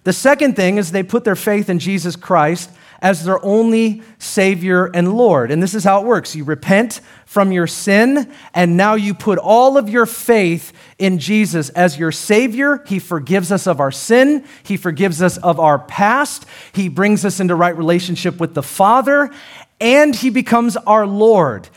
The 0.07 0.13
second 0.13 0.55
thing 0.55 0.79
is 0.79 0.93
they 0.93 1.03
put 1.03 1.25
their 1.25 1.35
faith 1.35 1.69
in 1.69 1.81
Jesus 1.81 2.15
Christ 2.15 2.71
as 3.03 3.25
their 3.25 3.45
only 3.45 4.05
Savior 4.21 4.87
and 4.95 5.13
Lord. 5.13 5.51
And 5.51 5.61
this 5.61 5.75
is 5.75 5.83
how 5.83 6.01
it 6.01 6.07
works 6.07 6.37
you 6.37 6.45
repent 6.45 7.01
from 7.25 7.51
your 7.51 7.67
sin, 7.67 8.33
and 8.55 8.77
now 8.77 8.95
you 8.95 9.15
put 9.15 9.37
all 9.37 9.77
of 9.77 9.89
your 9.89 10.07
faith 10.07 10.73
in 10.97 11.19
Jesus 11.19 11.71
as 11.71 11.99
your 11.99 12.13
Savior. 12.13 12.85
He 12.87 13.01
forgives 13.01 13.51
us 13.51 13.67
of 13.67 13.81
our 13.81 13.91
sin, 13.91 14.45
He 14.63 14.77
forgives 14.77 15.21
us 15.21 15.39
of 15.39 15.59
our 15.59 15.81
past, 15.81 16.47
He 16.73 16.89
brings 16.89 17.25
us 17.25 17.41
into 17.41 17.57
right 17.57 17.77
relationship 17.77 18.39
with 18.39 18.55
the 18.55 18.63
Father, 18.63 19.33
and 19.81 20.15
He 20.15 20.31
becomes 20.31 20.77
our 20.77 21.05
Lord. 21.05 21.69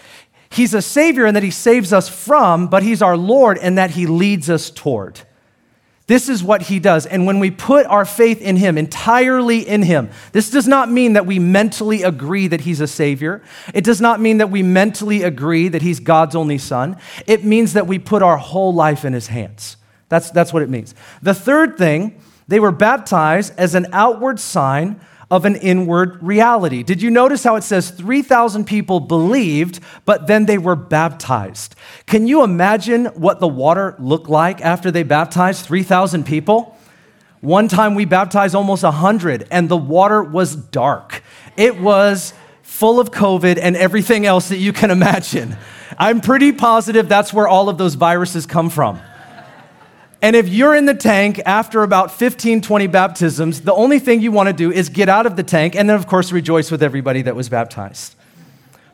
He's 0.52 0.76
a 0.76 0.84
Savior 0.84 1.26
in 1.26 1.34
that 1.34 1.42
He 1.42 1.50
saves 1.50 1.92
us 1.92 2.08
from, 2.08 2.68
but 2.68 2.84
He's 2.84 3.02
our 3.02 3.18
Lord 3.18 3.58
in 3.58 3.74
that 3.74 3.90
He 3.90 4.06
leads 4.06 4.52
us 4.52 4.70
toward. 4.70 5.22
This 6.10 6.28
is 6.28 6.44
what 6.44 6.64
he 6.64 6.80
does. 6.80 7.06
And 7.06 7.28
when 7.28 7.38
we 7.38 7.52
put 7.52 7.86
our 7.86 8.04
faith 8.04 8.42
in 8.42 8.56
him, 8.56 8.80
entirely 8.80 9.60
in 9.60 9.84
him, 9.84 10.10
this 10.32 10.50
does 10.50 10.68
not 10.68 10.90
mean 10.90 11.14
that 11.14 11.28
we 11.28 11.38
mentally 11.38 12.02
agree 12.02 12.48
that 12.48 12.62
he's 12.62 12.82
a 12.82 12.88
savior. 12.88 13.44
It 13.76 13.84
does 13.84 14.02
not 14.02 14.20
mean 14.20 14.40
that 14.40 14.50
we 14.50 14.64
mentally 14.64 15.22
agree 15.22 15.68
that 15.68 15.84
he's 15.84 16.00
God's 16.00 16.36
only 16.36 16.58
son. 16.58 16.98
It 17.28 17.46
means 17.46 17.74
that 17.74 17.86
we 17.86 18.00
put 18.00 18.24
our 18.24 18.38
whole 18.38 18.74
life 18.74 19.06
in 19.06 19.14
his 19.14 19.28
hands. 19.28 19.78
That's, 20.08 20.32
that's 20.32 20.52
what 20.52 20.64
it 20.64 20.70
means. 20.70 20.96
The 21.22 21.36
third 21.36 21.78
thing, 21.78 22.20
they 22.48 22.60
were 22.60 22.72
baptized 22.72 23.54
as 23.60 23.76
an 23.76 23.86
outward 23.94 24.40
sign 24.40 25.00
of 25.32 25.46
an 25.46 25.56
inward 25.56 26.22
reality. 26.24 26.82
Did 26.82 27.02
you 27.02 27.12
notice 27.12 27.44
how 27.44 27.56
it 27.56 27.64
says 27.64 27.92
3,000 27.92 28.66
people 28.66 29.00
believed, 29.00 29.80
but 30.06 30.28
then 30.28 30.46
they 30.46 30.58
were 30.58 30.76
baptized? 30.76 31.76
Can 32.08 32.28
you 32.28 32.44
imagine 32.44 33.06
what 33.08 33.40
the 33.40 33.48
water 33.48 33.96
looked 34.00 34.30
like 34.30 34.62
after 34.62 34.90
they 34.90 35.04
baptized 35.04 35.66
3,000 35.66 36.26
people? 36.26 36.78
One 37.42 37.68
time 37.68 37.96
we 37.96 38.06
baptized 38.06 38.56
almost 38.56 38.84
100, 38.84 39.48
and 39.52 39.70
the 39.70 39.78
water 39.78 40.24
was 40.24 40.56
dark. 40.56 41.24
It 41.56 41.80
was 41.80 42.34
full 42.64 43.00
of 43.00 43.12
COVID 43.12 43.60
and 43.62 43.76
everything 43.76 44.26
else 44.26 44.50
that 44.50 44.58
you 44.58 44.74
can 44.74 44.92
imagine. 44.92 45.56
I'm 45.98 46.22
pretty 46.22 46.52
positive 46.52 47.08
that's 47.08 47.34
where 47.34 47.48
all 47.48 47.70
of 47.70 47.78
those 47.78 47.96
viruses 47.96 48.46
come 48.46 48.70
from. 48.70 49.00
And 50.22 50.36
if 50.36 50.50
you're 50.50 50.76
in 50.76 50.86
the 50.86 50.94
tank 50.94 51.42
after 51.46 51.82
about 51.82 52.12
15, 52.12 52.62
20 52.62 52.88
baptisms, 52.88 53.62
the 53.62 53.74
only 53.74 54.00
thing 54.00 54.22
you 54.22 54.32
want 54.32 54.48
to 54.48 54.54
do 54.54 54.70
is 54.70 54.90
get 54.90 55.08
out 55.08 55.26
of 55.26 55.38
the 55.38 55.44
tank 55.44 55.76
and 55.76 55.90
then, 55.90 55.96
of 55.96 56.08
course, 56.08 56.32
rejoice 56.34 56.72
with 56.72 56.84
everybody 56.84 57.22
that 57.22 57.36
was 57.38 57.48
baptized. 57.48 58.16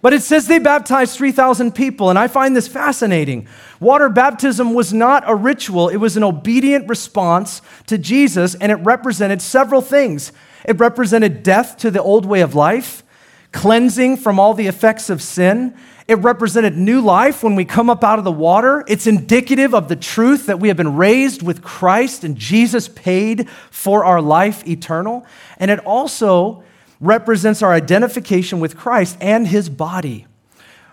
But 0.04 0.14
it 0.14 0.22
says 0.22 0.46
they 0.46 0.60
baptized 0.60 1.18
3,000 1.18 1.74
people, 1.74 2.12
and 2.12 2.20
I 2.20 2.28
find 2.28 2.56
this 2.56 2.68
fascinating. 2.68 3.48
Water 3.80 4.08
baptism 4.08 4.76
was 4.76 4.94
not 4.94 5.24
a 5.26 5.34
ritual, 5.34 5.90
it 5.90 5.98
was 5.98 6.16
an 6.16 6.24
obedient 6.24 6.88
response 6.88 7.64
to 7.88 7.98
Jesus, 7.98 8.54
and 8.54 8.72
it 8.72 8.76
represented 8.76 9.42
several 9.42 9.82
things. 9.82 10.32
It 10.64 10.80
represented 10.80 11.42
death 11.42 11.78
to 11.78 11.90
the 11.90 12.04
old 12.04 12.28
way 12.28 12.42
of 12.42 12.54
life, 12.54 13.04
cleansing 13.52 14.18
from 14.18 14.40
all 14.40 14.54
the 14.54 14.68
effects 14.68 15.10
of 15.10 15.24
sin, 15.24 15.76
it 16.08 16.16
represented 16.20 16.78
new 16.78 17.02
life 17.02 17.42
when 17.42 17.56
we 17.56 17.66
come 17.66 17.90
up 17.90 18.04
out 18.04 18.20
of 18.20 18.26
the 18.26 18.32
water. 18.32 18.84
It's 18.88 19.08
indicative 19.08 19.74
of 19.74 19.88
the 19.88 19.96
truth 19.96 20.46
that 20.46 20.60
we 20.60 20.68
have 20.68 20.78
been 20.78 20.96
raised 20.96 21.42
with 21.42 21.64
Christ 21.64 22.24
and 22.24 22.36
Jesus 22.36 22.88
paid 22.88 23.50
for 23.72 24.06
our 24.06 24.22
life 24.22 24.68
eternal. 24.68 25.26
And 25.58 25.72
it 25.72 25.80
also 25.80 26.64
represents 27.00 27.64
our 27.64 27.74
identification 27.74 28.60
with 28.60 28.78
Christ 28.78 29.18
and 29.20 29.48
his 29.48 29.68
body. 29.68 30.28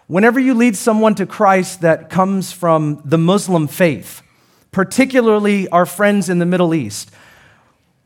Whenever 0.07 0.41
you 0.41 0.55
lead 0.55 0.77
someone 0.77 1.15
to 1.17 1.27
Christ 1.27 1.83
that 1.83 2.09
comes 2.09 2.53
from 2.53 3.01
the 3.05 3.19
Muslim 3.19 3.69
faith, 3.69 4.23
particularly 4.71 5.69
our 5.69 5.87
friends 5.87 6.29
in 6.29 6.39
the 6.39 6.47
Middle 6.47 6.75
East, 6.75 7.11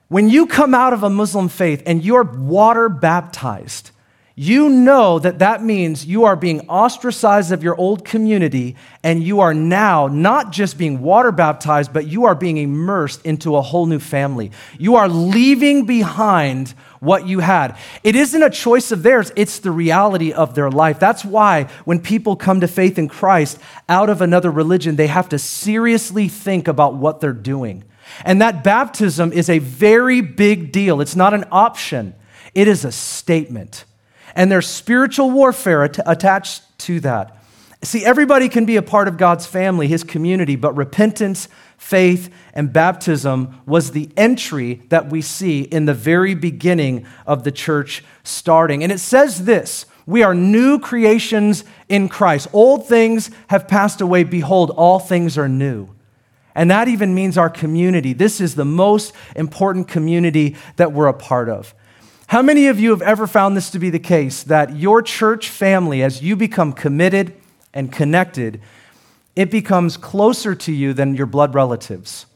when 0.08 0.28
you 0.28 0.46
come 0.46 0.74
out 0.74 0.92
of 0.92 1.02
a 1.02 1.10
Muslim 1.10 1.48
faith 1.48 1.82
and 1.86 2.04
you're 2.04 2.22
water 2.22 2.88
baptized, 2.88 3.90
you 4.38 4.68
know 4.68 5.18
that 5.18 5.38
that 5.38 5.64
means 5.64 6.04
you 6.04 6.24
are 6.24 6.36
being 6.36 6.68
ostracized 6.68 7.52
of 7.52 7.62
your 7.62 7.74
old 7.74 8.04
community 8.04 8.76
and 9.02 9.24
you 9.24 9.40
are 9.40 9.54
now 9.54 10.08
not 10.08 10.52
just 10.52 10.76
being 10.76 11.00
water 11.00 11.32
baptized, 11.32 11.90
but 11.94 12.06
you 12.06 12.26
are 12.26 12.34
being 12.34 12.58
immersed 12.58 13.24
into 13.24 13.56
a 13.56 13.62
whole 13.62 13.86
new 13.86 13.98
family. 13.98 14.50
You 14.78 14.96
are 14.96 15.08
leaving 15.08 15.86
behind 15.86 16.74
what 17.00 17.26
you 17.26 17.38
had. 17.38 17.78
It 18.04 18.14
isn't 18.14 18.42
a 18.42 18.50
choice 18.50 18.92
of 18.92 19.02
theirs, 19.02 19.32
it's 19.36 19.60
the 19.60 19.70
reality 19.70 20.34
of 20.34 20.54
their 20.54 20.70
life. 20.70 21.00
That's 21.00 21.24
why 21.24 21.64
when 21.86 22.00
people 22.00 22.36
come 22.36 22.60
to 22.60 22.68
faith 22.68 22.98
in 22.98 23.08
Christ 23.08 23.58
out 23.88 24.10
of 24.10 24.20
another 24.20 24.50
religion, 24.50 24.96
they 24.96 25.06
have 25.06 25.30
to 25.30 25.38
seriously 25.38 26.28
think 26.28 26.68
about 26.68 26.94
what 26.94 27.20
they're 27.20 27.32
doing. 27.32 27.84
And 28.22 28.42
that 28.42 28.62
baptism 28.62 29.32
is 29.32 29.48
a 29.48 29.60
very 29.60 30.20
big 30.20 30.72
deal. 30.72 31.00
It's 31.00 31.16
not 31.16 31.32
an 31.32 31.46
option, 31.50 32.14
it 32.54 32.68
is 32.68 32.84
a 32.84 32.92
statement 32.92 33.86
and 34.36 34.52
there's 34.52 34.68
spiritual 34.68 35.30
warfare 35.30 35.82
at- 35.82 35.98
attached 36.06 36.62
to 36.80 37.00
that. 37.00 37.36
See, 37.82 38.04
everybody 38.04 38.48
can 38.48 38.64
be 38.64 38.76
a 38.76 38.82
part 38.82 39.08
of 39.08 39.16
God's 39.16 39.46
family, 39.46 39.86
his 39.86 40.02
community, 40.04 40.56
but 40.56 40.76
repentance, 40.76 41.48
faith, 41.78 42.32
and 42.54 42.72
baptism 42.72 43.60
was 43.66 43.90
the 43.90 44.10
entry 44.16 44.82
that 44.88 45.10
we 45.10 45.22
see 45.22 45.62
in 45.62 45.84
the 45.84 45.94
very 45.94 46.34
beginning 46.34 47.06
of 47.26 47.44
the 47.44 47.52
church 47.52 48.02
starting. 48.24 48.82
And 48.82 48.92
it 48.92 48.98
says 48.98 49.44
this 49.44 49.86
We 50.06 50.22
are 50.22 50.34
new 50.34 50.78
creations 50.78 51.64
in 51.88 52.08
Christ. 52.08 52.48
Old 52.52 52.88
things 52.88 53.30
have 53.48 53.68
passed 53.68 54.00
away. 54.00 54.24
Behold, 54.24 54.70
all 54.70 54.98
things 54.98 55.36
are 55.38 55.48
new. 55.48 55.88
And 56.54 56.70
that 56.70 56.88
even 56.88 57.14
means 57.14 57.36
our 57.36 57.50
community. 57.50 58.14
This 58.14 58.40
is 58.40 58.54
the 58.54 58.64
most 58.64 59.12
important 59.36 59.88
community 59.88 60.56
that 60.76 60.92
we're 60.92 61.06
a 61.06 61.12
part 61.12 61.50
of. 61.50 61.74
How 62.28 62.42
many 62.42 62.66
of 62.66 62.80
you 62.80 62.90
have 62.90 63.02
ever 63.02 63.28
found 63.28 63.56
this 63.56 63.70
to 63.70 63.78
be 63.78 63.88
the 63.88 64.00
case 64.00 64.42
that 64.42 64.76
your 64.76 65.00
church 65.00 65.48
family, 65.48 66.02
as 66.02 66.22
you 66.22 66.34
become 66.34 66.72
committed 66.72 67.32
and 67.72 67.92
connected, 67.92 68.60
it 69.36 69.48
becomes 69.48 69.96
closer 69.96 70.52
to 70.56 70.72
you 70.72 70.92
than 70.92 71.14
your 71.14 71.26
blood 71.26 71.54
relatives? 71.54 72.26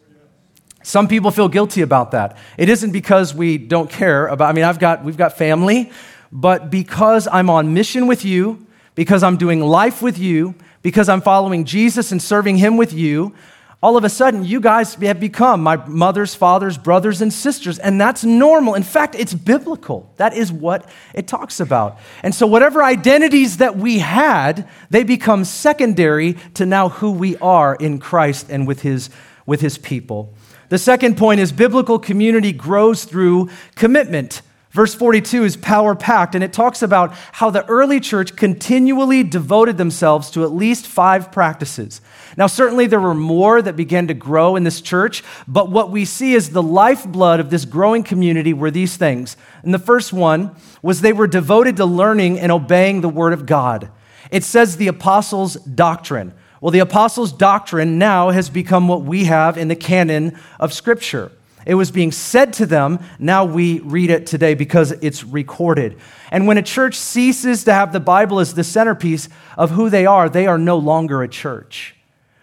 Some 0.85 1.09
people 1.09 1.33
feel 1.33 1.49
guilty 1.49 1.83
about 1.83 2.13
that. 2.13 2.39
It 2.57 2.69
isn't 2.69 2.93
because 2.93 3.35
we 3.35 3.59
don't 3.59 3.91
care 3.91 4.29
about, 4.29 4.49
I 4.49 4.53
mean, 4.53 4.65
I've 4.65 4.79
got, 4.79 5.03
we've 5.03 5.17
got 5.17 5.37
family, 5.37 5.91
but 6.31 6.71
because 6.71 7.27
I'm 7.27 7.51
on 7.51 7.75
mission 7.75 8.07
with 8.07 8.25
you, 8.25 8.65
because 8.95 9.25
I'm 9.25 9.37
doing 9.37 9.61
life 9.61 10.03
with 10.03 10.19
you, 10.19 10.55
because 10.83 11.09
I'm 11.09 11.21
following 11.21 11.65
Jesus 11.65 12.13
and 12.13 12.23
serving 12.23 12.59
Him 12.59 12.77
with 12.77 12.93
you, 12.93 13.35
all 13.83 13.97
of 13.97 14.05
a 14.05 14.11
sudden 14.11 14.45
you 14.45 14.61
guys 14.61 14.95
have 14.95 15.21
become 15.21 15.63
my 15.63 15.77
mother's, 15.87 16.35
father's, 16.35 16.77
brothers, 16.77 17.23
and 17.23 17.33
sisters. 17.33 17.79
And 17.79 17.99
that's 17.99 18.25
normal. 18.25 18.75
In 18.75 18.83
fact, 18.83 19.15
it's 19.15 19.33
biblical. 19.33 20.13
That 20.17 20.35
is 20.35 20.53
what 20.53 20.89
it 21.15 21.27
talks 21.27 21.61
about. 21.61 21.99
And 22.23 22.35
so, 22.35 22.47
whatever 22.47 22.83
identities 22.83 23.57
that 23.57 23.77
we 23.77 24.01
had, 24.01 24.69
they 24.91 25.03
become 25.03 25.45
secondary 25.45 26.35
to 26.55 26.67
now 26.67 26.91
who 26.91 27.13
we 27.13 27.37
are 27.39 27.75
in 27.75 27.99
Christ 27.99 28.51
and 28.51 28.67
with 28.67 28.83
his, 28.83 29.09
with 29.47 29.63
his 29.63 29.79
people. 29.79 30.35
The 30.69 30.79
second 30.79 31.17
point 31.17 31.41
is 31.41 31.51
biblical 31.51 31.99
community 31.99 32.53
grows 32.53 33.05
through 33.05 33.49
commitment. 33.77 34.43
Verse 34.71 34.95
42 34.95 35.43
is 35.43 35.57
power 35.57 35.97
packed, 35.97 36.37
and 36.37 36.45
it 36.45 36.53
talks 36.53 36.81
about 36.81 37.13
how 37.33 37.51
the 37.51 37.67
early 37.67 37.99
church 37.99 38.37
continually 38.37 39.25
devoted 39.25 39.77
themselves 39.79 40.31
to 40.31 40.45
at 40.45 40.53
least 40.53 40.87
five 40.87 41.33
practices. 41.33 42.01
Now, 42.37 42.47
certainly 42.47 42.87
there 42.87 43.01
were 43.01 43.15
more 43.15 43.61
that 43.61 43.75
began 43.75 44.07
to 44.07 44.15
grow 44.15 44.55
in 44.55 44.63
this 44.63 44.81
church, 44.81 45.25
but 45.49 45.71
what 45.71 45.91
we 45.91 46.05
see 46.05 46.35
is 46.35 46.51
the 46.51 46.63
lifeblood 46.63 47.41
of 47.41 47.51
this 47.51 47.65
growing 47.65 48.05
community 48.05 48.53
were 48.53 48.71
these 48.71 48.97
things. 48.97 49.37
And 49.65 49.75
the 49.75 49.79
first 49.81 50.13
one 50.13 50.55
was 50.83 51.01
they 51.01 51.13
were 51.13 51.27
devoted 51.27 51.77
to 51.79 51.85
learning 51.85 52.39
and 52.39 52.53
obeying 52.53 53.01
the 53.01 53.09
word 53.09 53.33
of 53.33 53.47
God. 53.47 53.91
It 54.31 54.45
says 54.45 54.77
the 54.77 54.87
apostles' 54.87 55.57
doctrine. 55.57 56.33
Well, 56.61 56.71
the 56.71 56.79
apostles' 56.79 57.33
doctrine 57.33 57.99
now 57.99 58.31
has 58.31 58.49
become 58.49 58.87
what 58.87 59.03
we 59.03 59.25
have 59.25 59.59
in 59.59 59.67
the 59.67 59.75
canon 59.75 60.39
of 60.61 60.73
Scripture. 60.73 61.33
It 61.67 61.75
was 61.75 61.91
being 61.91 62.13
said 62.13 62.53
to 62.55 62.67
them. 62.67 63.01
Now 63.19 63.45
we 63.45 63.81
read 63.81 64.11
it 64.11 64.27
today 64.27 64.55
because 64.55 64.93
it's 64.93 65.25
recorded. 65.25 65.99
And 66.31 66.47
when 66.47 66.59
a 66.59 66.63
church 66.63 66.97
ceases 66.97 67.65
to 67.65 67.73
have 67.73 67.93
the 67.93 68.01
Bible 68.01 68.41
as 68.41 68.55
the 68.55 68.65
centerpiece 68.65 69.29
of 69.57 69.71
who 69.71 69.91
they 69.91 70.07
are, 70.07 70.29
they 70.29 70.47
are 70.47 70.59
no 70.59 70.77
longer 70.77 71.23
a 71.23 71.29
church. 71.29 71.95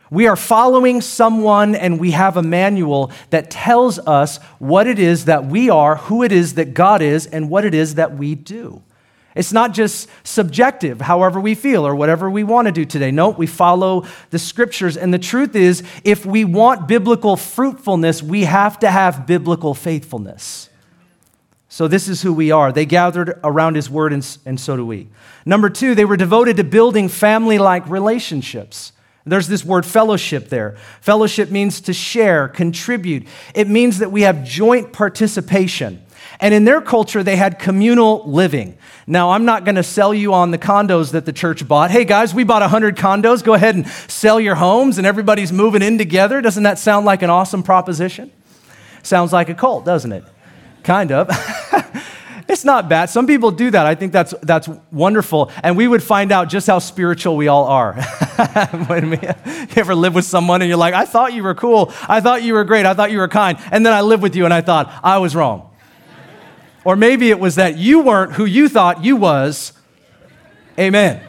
We 0.09 0.27
are 0.27 0.37
following 0.37 1.01
someone 1.01 1.75
and 1.75 1.99
we 1.99 2.11
have 2.11 2.37
a 2.37 2.43
manual 2.43 3.11
that 3.29 3.51
tells 3.51 3.99
us 3.99 4.37
what 4.59 4.87
it 4.87 4.99
is 4.99 5.25
that 5.25 5.45
we 5.45 5.69
are, 5.69 5.97
who 5.97 6.23
it 6.23 6.31
is 6.31 6.53
that 6.53 6.73
God 6.73 7.01
is, 7.01 7.25
and 7.25 7.49
what 7.49 7.65
it 7.65 7.73
is 7.73 7.95
that 7.95 8.15
we 8.15 8.35
do. 8.35 8.81
It's 9.37 9.53
not 9.53 9.73
just 9.73 10.09
subjective, 10.23 10.99
however 10.99 11.39
we 11.39 11.53
feel 11.53 11.85
or 11.85 11.95
whatever 11.95 12.29
we 12.29 12.43
want 12.43 12.65
to 12.67 12.71
do 12.71 12.85
today. 12.85 13.11
No, 13.11 13.29
we 13.29 13.45
follow 13.47 14.05
the 14.31 14.39
scriptures. 14.39 14.97
And 14.97 15.13
the 15.13 15.19
truth 15.19 15.55
is, 15.55 15.83
if 16.03 16.25
we 16.25 16.43
want 16.43 16.87
biblical 16.87 17.37
fruitfulness, 17.37 18.23
we 18.23 18.45
have 18.45 18.79
to 18.79 18.89
have 18.89 19.27
biblical 19.27 19.73
faithfulness. 19.73 20.69
So, 21.69 21.87
this 21.87 22.07
is 22.07 22.21
who 22.21 22.33
we 22.33 22.49
are. 22.49 22.71
They 22.71 22.85
gathered 22.85 23.39
around 23.43 23.75
his 23.75 23.89
word, 23.89 24.11
and, 24.11 24.37
and 24.45 24.59
so 24.59 24.75
do 24.77 24.85
we. 24.85 25.09
Number 25.45 25.69
two, 25.69 25.95
they 25.95 26.05
were 26.05 26.17
devoted 26.17 26.57
to 26.57 26.63
building 26.63 27.07
family 27.07 27.59
like 27.59 27.87
relationships. 27.87 28.93
There's 29.25 29.47
this 29.47 29.65
word 29.65 29.85
fellowship 29.85 30.47
there. 30.47 30.77
Fellowship 31.01 31.51
means 31.51 31.81
to 31.81 31.93
share, 31.93 32.47
contribute. 32.47 33.27
It 33.53 33.67
means 33.67 33.99
that 33.99 34.11
we 34.11 34.21
have 34.21 34.45
joint 34.45 34.93
participation. 34.93 36.01
And 36.39 36.53
in 36.53 36.65
their 36.65 36.81
culture, 36.81 37.23
they 37.23 37.35
had 37.35 37.57
communal 37.57 38.23
living. 38.29 38.77
Now, 39.07 39.31
I'm 39.31 39.45
not 39.45 39.65
going 39.65 39.75
to 39.75 39.83
sell 39.83 40.13
you 40.13 40.33
on 40.33 40.51
the 40.51 40.57
condos 40.57 41.11
that 41.11 41.25
the 41.25 41.33
church 41.33 41.67
bought. 41.67 41.89
Hey, 41.89 42.05
guys, 42.05 42.33
we 42.33 42.43
bought 42.43 42.61
100 42.61 42.95
condos. 42.95 43.43
Go 43.43 43.53
ahead 43.53 43.75
and 43.75 43.87
sell 43.87 44.39
your 44.39 44.55
homes, 44.55 44.97
and 44.97 45.07
everybody's 45.07 45.51
moving 45.51 45.81
in 45.81 45.97
together. 45.97 46.41
Doesn't 46.41 46.63
that 46.63 46.77
sound 46.77 47.05
like 47.05 47.23
an 47.23 47.29
awesome 47.29 47.63
proposition? 47.63 48.31
Sounds 49.01 49.33
like 49.33 49.49
a 49.49 49.55
cult, 49.55 49.85
doesn't 49.85 50.11
it? 50.11 50.25
Kind 50.83 51.11
of. 51.11 51.29
it's 52.47 52.63
not 52.63 52.87
bad. 52.87 53.09
Some 53.09 53.25
people 53.25 53.49
do 53.49 53.71
that. 53.71 53.85
I 53.85 53.95
think 53.95 54.13
that's, 54.13 54.33
that's 54.43 54.69
wonderful. 54.91 55.51
And 55.63 55.75
we 55.75 55.87
would 55.87 56.03
find 56.03 56.31
out 56.31 56.49
just 56.49 56.67
how 56.67 56.79
spiritual 56.79 57.35
we 57.35 57.47
all 57.47 57.65
are. 57.65 57.93
when 58.87 59.09
we, 59.11 59.17
you 59.21 59.67
ever 59.75 59.95
live 59.95 60.13
with 60.13 60.25
someone 60.25 60.61
and 60.61 60.69
you're 60.69 60.77
like, 60.77 60.93
I 60.93 61.05
thought 61.05 61.33
you 61.33 61.43
were 61.43 61.55
cool. 61.55 61.91
I 62.07 62.21
thought 62.21 62.43
you 62.43 62.53
were 62.53 62.63
great. 62.63 62.85
I 62.85 62.93
thought 62.93 63.11
you 63.11 63.17
were 63.17 63.27
kind. 63.27 63.57
And 63.71 63.85
then 63.85 63.93
I 63.93 64.01
live 64.01 64.21
with 64.21 64.35
you 64.35 64.45
and 64.45 64.53
I 64.53 64.61
thought 64.61 64.91
I 65.03 65.17
was 65.17 65.35
wrong. 65.35 65.69
Or 66.87 66.95
maybe 66.95 67.29
it 67.29 67.37
was 67.37 67.55
that 67.55 67.77
you 67.77 67.99
weren't 67.99 68.31
who 68.31 68.45
you 68.45 68.69
thought 68.69 69.03
you 69.03 69.17
was. 69.17 69.73
Amen. 70.79 71.21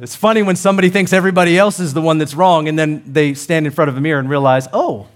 It's 0.00 0.16
funny 0.16 0.40
when 0.40 0.56
somebody 0.56 0.88
thinks 0.88 1.12
everybody 1.12 1.58
else 1.58 1.78
is 1.78 1.92
the 1.92 2.00
one 2.00 2.16
that's 2.16 2.32
wrong 2.32 2.66
and 2.66 2.78
then 2.78 3.02
they 3.06 3.34
stand 3.34 3.66
in 3.66 3.72
front 3.72 3.90
of 3.90 3.98
a 3.98 4.00
mirror 4.00 4.18
and 4.18 4.30
realize, 4.30 4.66
oh, 4.72 5.08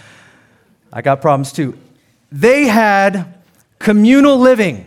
I 0.90 1.02
got 1.02 1.20
problems 1.20 1.52
too. 1.52 1.76
They 2.30 2.64
had 2.64 3.34
communal 3.78 4.38
living. 4.38 4.86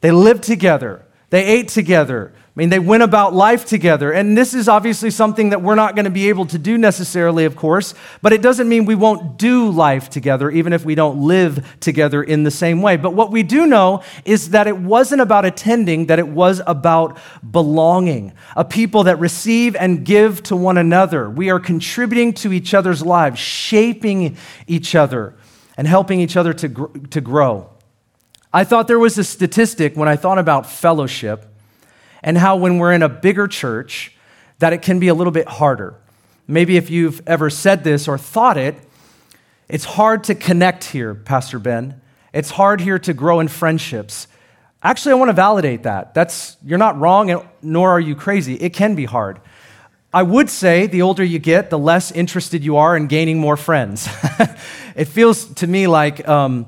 They 0.00 0.12
lived 0.12 0.44
together, 0.44 1.04
they 1.30 1.44
ate 1.44 1.66
together, 1.66 2.32
I 2.58 2.60
mean, 2.60 2.70
they 2.70 2.80
went 2.80 3.04
about 3.04 3.34
life 3.34 3.66
together. 3.66 4.10
And 4.10 4.36
this 4.36 4.52
is 4.52 4.68
obviously 4.68 5.12
something 5.12 5.50
that 5.50 5.62
we're 5.62 5.76
not 5.76 5.94
going 5.94 6.06
to 6.06 6.10
be 6.10 6.28
able 6.28 6.44
to 6.46 6.58
do 6.58 6.76
necessarily, 6.76 7.44
of 7.44 7.54
course, 7.54 7.94
but 8.20 8.32
it 8.32 8.42
doesn't 8.42 8.68
mean 8.68 8.84
we 8.84 8.96
won't 8.96 9.38
do 9.38 9.70
life 9.70 10.10
together, 10.10 10.50
even 10.50 10.72
if 10.72 10.84
we 10.84 10.96
don't 10.96 11.20
live 11.20 11.76
together 11.78 12.20
in 12.20 12.42
the 12.42 12.50
same 12.50 12.82
way. 12.82 12.96
But 12.96 13.14
what 13.14 13.30
we 13.30 13.44
do 13.44 13.68
know 13.68 14.02
is 14.24 14.50
that 14.50 14.66
it 14.66 14.76
wasn't 14.76 15.20
about 15.20 15.44
attending, 15.44 16.06
that 16.06 16.18
it 16.18 16.26
was 16.26 16.60
about 16.66 17.16
belonging, 17.48 18.32
a 18.56 18.64
people 18.64 19.04
that 19.04 19.20
receive 19.20 19.76
and 19.76 20.04
give 20.04 20.42
to 20.42 20.56
one 20.56 20.78
another. 20.78 21.30
We 21.30 21.50
are 21.50 21.60
contributing 21.60 22.32
to 22.32 22.52
each 22.52 22.74
other's 22.74 23.06
lives, 23.06 23.38
shaping 23.38 24.36
each 24.66 24.96
other, 24.96 25.36
and 25.76 25.86
helping 25.86 26.18
each 26.18 26.36
other 26.36 26.52
to, 26.54 26.66
gr- 26.66 26.98
to 27.10 27.20
grow. 27.20 27.70
I 28.52 28.64
thought 28.64 28.88
there 28.88 28.98
was 28.98 29.16
a 29.16 29.22
statistic 29.22 29.96
when 29.96 30.08
I 30.08 30.16
thought 30.16 30.38
about 30.38 30.68
fellowship 30.68 31.44
and 32.22 32.38
how 32.38 32.56
when 32.56 32.78
we're 32.78 32.92
in 32.92 33.02
a 33.02 33.08
bigger 33.08 33.48
church 33.48 34.12
that 34.58 34.72
it 34.72 34.82
can 34.82 34.98
be 34.98 35.08
a 35.08 35.14
little 35.14 35.30
bit 35.30 35.48
harder. 35.48 35.94
Maybe 36.46 36.76
if 36.76 36.90
you've 36.90 37.20
ever 37.26 37.50
said 37.50 37.84
this 37.84 38.08
or 38.08 38.18
thought 38.18 38.56
it, 38.56 38.74
it's 39.68 39.84
hard 39.84 40.24
to 40.24 40.34
connect 40.34 40.84
here, 40.84 41.14
Pastor 41.14 41.58
Ben. 41.58 42.00
It's 42.32 42.50
hard 42.50 42.80
here 42.80 42.98
to 43.00 43.12
grow 43.12 43.40
in 43.40 43.48
friendships. 43.48 44.26
Actually, 44.82 45.12
I 45.12 45.14
want 45.16 45.28
to 45.28 45.34
validate 45.34 45.82
that. 45.82 46.14
That's 46.14 46.56
you're 46.64 46.78
not 46.78 46.98
wrong 46.98 47.46
nor 47.62 47.90
are 47.90 48.00
you 48.00 48.14
crazy. 48.14 48.54
It 48.54 48.72
can 48.72 48.94
be 48.94 49.04
hard. 49.04 49.40
I 50.12 50.22
would 50.22 50.48
say 50.48 50.86
the 50.86 51.02
older 51.02 51.22
you 51.22 51.38
get, 51.38 51.68
the 51.68 51.78
less 51.78 52.10
interested 52.12 52.64
you 52.64 52.78
are 52.78 52.96
in 52.96 53.08
gaining 53.08 53.38
more 53.38 53.58
friends. 53.58 54.08
it 54.96 55.04
feels 55.04 55.44
to 55.54 55.66
me 55.66 55.86
like 55.86 56.26
um, 56.26 56.66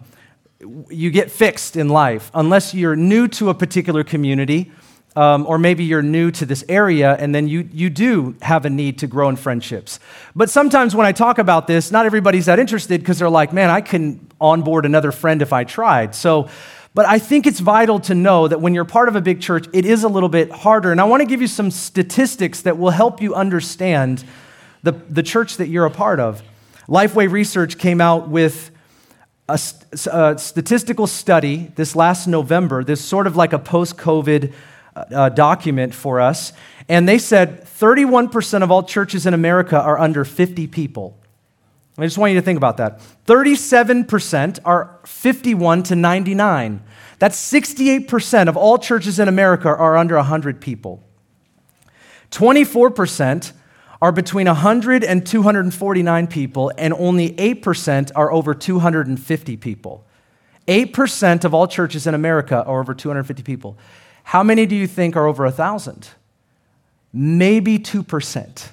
you 0.90 1.10
get 1.10 1.30
fixed 1.30 1.76
in 1.76 1.88
life 1.88 2.30
unless 2.34 2.74
you're 2.74 2.96
new 2.96 3.28
to 3.28 3.48
a 3.48 3.54
particular 3.54 4.04
community 4.04 4.70
um, 5.16 5.46
or 5.46 5.58
maybe 5.58 5.84
you're 5.84 6.02
new 6.02 6.30
to 6.30 6.46
this 6.46 6.64
area 6.68 7.16
and 7.16 7.34
then 7.34 7.48
you, 7.48 7.68
you 7.72 7.90
do 7.90 8.36
have 8.42 8.64
a 8.64 8.70
need 8.70 8.98
to 8.98 9.06
grow 9.06 9.28
in 9.28 9.36
friendships. 9.36 9.98
But 10.36 10.50
sometimes 10.50 10.94
when 10.94 11.06
I 11.06 11.12
talk 11.12 11.38
about 11.38 11.66
this, 11.66 11.90
not 11.90 12.06
everybody's 12.06 12.46
that 12.46 12.58
interested 12.58 13.00
because 13.00 13.18
they're 13.18 13.30
like, 13.30 13.52
man, 13.52 13.70
I 13.70 13.80
can 13.80 14.26
onboard 14.40 14.86
another 14.86 15.10
friend 15.10 15.42
if 15.42 15.52
I 15.52 15.64
tried. 15.64 16.14
So, 16.14 16.48
but 16.94 17.06
I 17.06 17.18
think 17.18 17.46
it's 17.46 17.60
vital 17.60 18.00
to 18.00 18.14
know 18.14 18.46
that 18.48 18.60
when 18.60 18.74
you're 18.74 18.84
part 18.84 19.08
of 19.08 19.16
a 19.16 19.20
big 19.20 19.40
church, 19.40 19.66
it 19.72 19.84
is 19.84 20.04
a 20.04 20.08
little 20.08 20.28
bit 20.28 20.50
harder. 20.50 20.92
And 20.92 21.00
I 21.00 21.04
want 21.04 21.20
to 21.20 21.26
give 21.26 21.40
you 21.40 21.46
some 21.46 21.70
statistics 21.70 22.62
that 22.62 22.78
will 22.78 22.90
help 22.90 23.20
you 23.20 23.34
understand 23.34 24.24
the, 24.82 24.92
the 24.92 25.22
church 25.22 25.56
that 25.56 25.68
you're 25.68 25.86
a 25.86 25.90
part 25.90 26.20
of. 26.20 26.42
Lifeway 26.88 27.30
Research 27.30 27.78
came 27.78 28.00
out 28.00 28.28
with 28.28 28.70
a, 29.48 29.60
a 30.12 30.38
statistical 30.38 31.06
study 31.06 31.70
this 31.76 31.94
last 31.94 32.26
November, 32.26 32.82
this 32.82 33.00
sort 33.00 33.26
of 33.26 33.36
like 33.36 33.52
a 33.52 33.58
post 33.58 33.96
COVID 33.96 34.52
uh, 35.10 35.28
document 35.30 35.94
for 35.94 36.20
us, 36.20 36.52
and 36.88 37.08
they 37.08 37.18
said 37.18 37.64
31% 37.64 38.62
of 38.62 38.70
all 38.70 38.82
churches 38.82 39.26
in 39.26 39.34
America 39.34 39.80
are 39.80 39.98
under 39.98 40.24
50 40.24 40.66
people. 40.66 41.16
I 41.98 42.06
just 42.06 42.18
want 42.18 42.32
you 42.32 42.38
to 42.38 42.44
think 42.44 42.56
about 42.56 42.78
that. 42.78 43.00
37% 43.26 44.58
are 44.64 44.98
51 45.04 45.82
to 45.84 45.96
99. 45.96 46.82
That's 47.18 47.38
68% 47.52 48.48
of 48.48 48.56
all 48.56 48.78
churches 48.78 49.18
in 49.18 49.28
America 49.28 49.68
are 49.68 49.96
under 49.96 50.16
100 50.16 50.60
people. 50.60 51.02
24% 52.30 53.52
are 54.00 54.12
between 54.12 54.46
100 54.46 55.04
and 55.04 55.26
249 55.26 56.26
people, 56.26 56.72
and 56.78 56.94
only 56.94 57.32
8% 57.32 58.12
are 58.16 58.32
over 58.32 58.54
250 58.54 59.56
people. 59.58 60.06
8% 60.66 61.44
of 61.44 61.52
all 61.52 61.66
churches 61.66 62.06
in 62.06 62.14
America 62.14 62.64
are 62.64 62.80
over 62.80 62.94
250 62.94 63.42
people. 63.42 63.76
How 64.30 64.44
many 64.44 64.64
do 64.64 64.76
you 64.76 64.86
think 64.86 65.16
are 65.16 65.26
over 65.26 65.44
a 65.44 65.48
1,000? 65.48 66.06
Maybe 67.12 67.80
2%. 67.80 68.68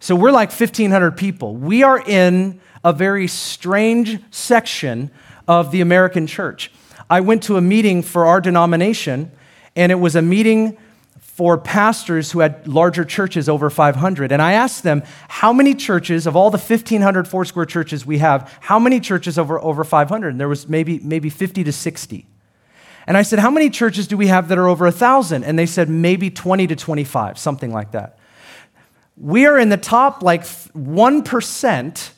So 0.00 0.16
we're 0.16 0.30
like 0.30 0.48
1,500 0.48 1.18
people. 1.18 1.54
We 1.54 1.82
are 1.82 2.00
in 2.00 2.62
a 2.82 2.94
very 2.94 3.28
strange 3.28 4.20
section 4.30 5.10
of 5.46 5.70
the 5.70 5.82
American 5.82 6.26
church. 6.26 6.72
I 7.10 7.20
went 7.20 7.42
to 7.42 7.58
a 7.58 7.60
meeting 7.60 8.00
for 8.00 8.24
our 8.24 8.40
denomination, 8.40 9.30
and 9.76 9.92
it 9.92 9.96
was 9.96 10.16
a 10.16 10.22
meeting 10.22 10.78
for 11.20 11.58
pastors 11.58 12.32
who 12.32 12.40
had 12.40 12.66
larger 12.66 13.04
churches 13.04 13.50
over 13.50 13.68
500. 13.68 14.32
And 14.32 14.40
I 14.40 14.54
asked 14.54 14.82
them, 14.82 15.02
how 15.28 15.52
many 15.52 15.74
churches, 15.74 16.26
of 16.26 16.36
all 16.36 16.50
the 16.50 16.56
1,500 16.56 17.28
Foursquare 17.28 17.66
churches 17.66 18.06
we 18.06 18.16
have, 18.16 18.50
how 18.60 18.78
many 18.78 18.98
churches 18.98 19.38
over, 19.38 19.60
over 19.60 19.84
500? 19.84 20.28
And 20.30 20.40
there 20.40 20.48
was 20.48 20.70
maybe, 20.70 21.00
maybe 21.00 21.28
50 21.28 21.64
to 21.64 21.72
60. 21.72 22.26
And 23.06 23.16
I 23.16 23.22
said, 23.22 23.38
How 23.38 23.50
many 23.50 23.70
churches 23.70 24.06
do 24.06 24.16
we 24.16 24.28
have 24.28 24.48
that 24.48 24.58
are 24.58 24.68
over 24.68 24.86
a 24.86 24.90
1,000? 24.90 25.44
And 25.44 25.58
they 25.58 25.66
said, 25.66 25.88
Maybe 25.88 26.30
20 26.30 26.66
to 26.68 26.76
25, 26.76 27.38
something 27.38 27.72
like 27.72 27.92
that. 27.92 28.18
We 29.16 29.46
are 29.46 29.58
in 29.58 29.68
the 29.68 29.76
top 29.76 30.22
like 30.22 30.42
1% 30.42 32.10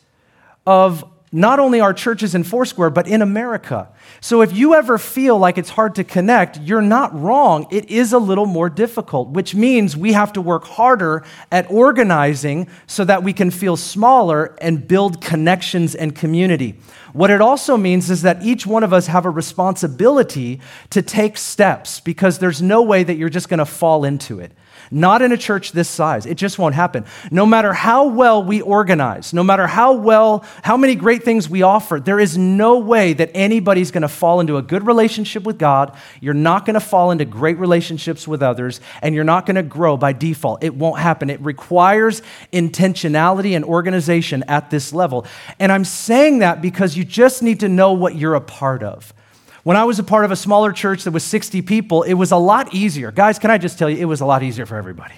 of 0.67 1.05
not 1.33 1.59
only 1.59 1.81
our 1.81 1.93
churches 1.93 2.35
in 2.35 2.45
Foursquare, 2.45 2.91
but 2.91 3.09
in 3.09 3.21
America. 3.21 3.89
So 4.21 4.43
if 4.43 4.53
you 4.53 4.75
ever 4.75 4.97
feel 4.97 5.39
like 5.39 5.59
it's 5.59 5.71
hard 5.71 5.95
to 5.97 6.05
connect, 6.05 6.61
you're 6.61 6.81
not 6.81 7.19
wrong. 7.19 7.67
It 7.71 7.91
is 7.91 8.13
a 8.13 8.19
little 8.19 8.47
more 8.47 8.71
difficult, 8.71 9.29
which 9.29 9.55
means 9.55 9.97
we 9.97 10.13
have 10.13 10.33
to 10.35 10.41
work 10.41 10.65
harder 10.65 11.25
at 11.51 11.71
organizing 11.71 12.69
so 12.87 13.05
that 13.05 13.23
we 13.23 13.33
can 13.33 13.51
feel 13.51 13.77
smaller 13.77 14.57
and 14.61 14.87
build 14.87 15.21
connections 15.21 15.95
and 15.95 16.15
community. 16.15 16.77
What 17.13 17.31
it 17.31 17.41
also 17.41 17.77
means 17.77 18.11
is 18.11 18.23
that 18.23 18.43
each 18.43 18.67
one 18.67 18.85
of 18.85 18.93
us 18.93 19.07
have 19.09 19.25
a 19.25 19.31
responsibility 19.31 20.61
to 20.91 21.03
take 21.03 21.39
steps 21.39 21.99
because 21.99 22.39
there's 22.39 22.63
no 22.63 22.83
way 22.83 23.03
that 23.03 23.17
you're 23.17 23.29
just 23.29 23.49
going 23.49 23.59
to 23.59 23.67
fall 23.67 24.05
into 24.05 24.39
it. 24.39 24.53
Not 24.91 25.23
in 25.23 25.33
a 25.33 25.37
church 25.37 25.73
this 25.73 25.89
size. 25.89 26.27
It 26.27 26.37
just 26.37 26.59
won't 26.59 26.75
happen. 26.75 27.05
No 27.31 27.47
matter 27.47 27.73
how 27.73 28.07
well 28.07 28.43
we 28.43 28.61
organize, 28.61 29.33
no 29.33 29.43
matter 29.43 29.67
how 29.67 29.93
well, 29.93 30.45
how 30.63 30.77
many 30.77 30.95
great 30.95 31.23
things 31.23 31.49
we 31.49 31.63
offer, 31.63 32.01
there 32.01 32.21
is 32.21 32.39
no 32.39 32.79
way 32.79 33.13
that 33.15 33.31
anybody's 33.35 33.91
going 33.91 34.03
to 34.03 34.09
fall 34.09 34.41
into 34.41 34.57
a 34.57 34.63
good 34.63 34.87
relationship 34.87 35.45
with 35.45 35.59
God. 35.59 35.97
You're 36.21 36.35
not 36.35 36.67
going 36.67 36.75
to 36.75 36.81
fall 36.81 37.11
into 37.11 37.25
great 37.25 37.59
relationships 37.59 38.29
with 38.29 38.43
others, 38.43 38.81
and 39.03 39.15
you're 39.15 39.25
not 39.25 39.47
going 39.47 39.57
to 39.57 39.63
grow 39.63 39.97
by 39.97 40.13
default. 40.13 40.63
It 40.63 40.75
won't 40.75 41.01
happen. 41.01 41.31
It 41.31 41.41
requires 41.41 42.23
intentionality 42.53 43.57
and 43.57 43.65
organization 43.65 44.45
at 44.49 44.71
this 44.71 44.93
level. 44.93 45.27
And 45.59 45.73
I'm 45.73 45.85
saying 45.85 46.41
that 46.41 46.63
because 46.63 46.97
you 46.97 47.05
just 47.05 47.43
need 47.43 47.61
to 47.61 47.69
know 47.69 47.93
what 47.93 48.15
you're 48.15 48.35
a 48.35 48.41
part 48.41 48.83
of. 48.83 49.13
When 49.67 49.77
I 49.77 49.83
was 49.83 49.99
a 49.99 50.05
part 50.05 50.25
of 50.25 50.31
a 50.31 50.37
smaller 50.37 50.71
church 50.71 51.03
that 51.03 51.11
was 51.11 51.25
60 51.25 51.61
people, 51.63 52.05
it 52.05 52.15
was 52.15 52.31
a 52.31 52.37
lot 52.37 52.73
easier. 52.73 53.11
Guys, 53.11 53.41
can 53.41 53.51
I 53.51 53.59
just 53.59 53.81
tell 53.81 53.91
you, 53.91 53.97
it 53.97 54.05
was 54.05 54.21
a 54.21 54.25
lot 54.25 54.45
easier 54.45 54.65
for 54.65 54.77
everybody. 54.77 55.17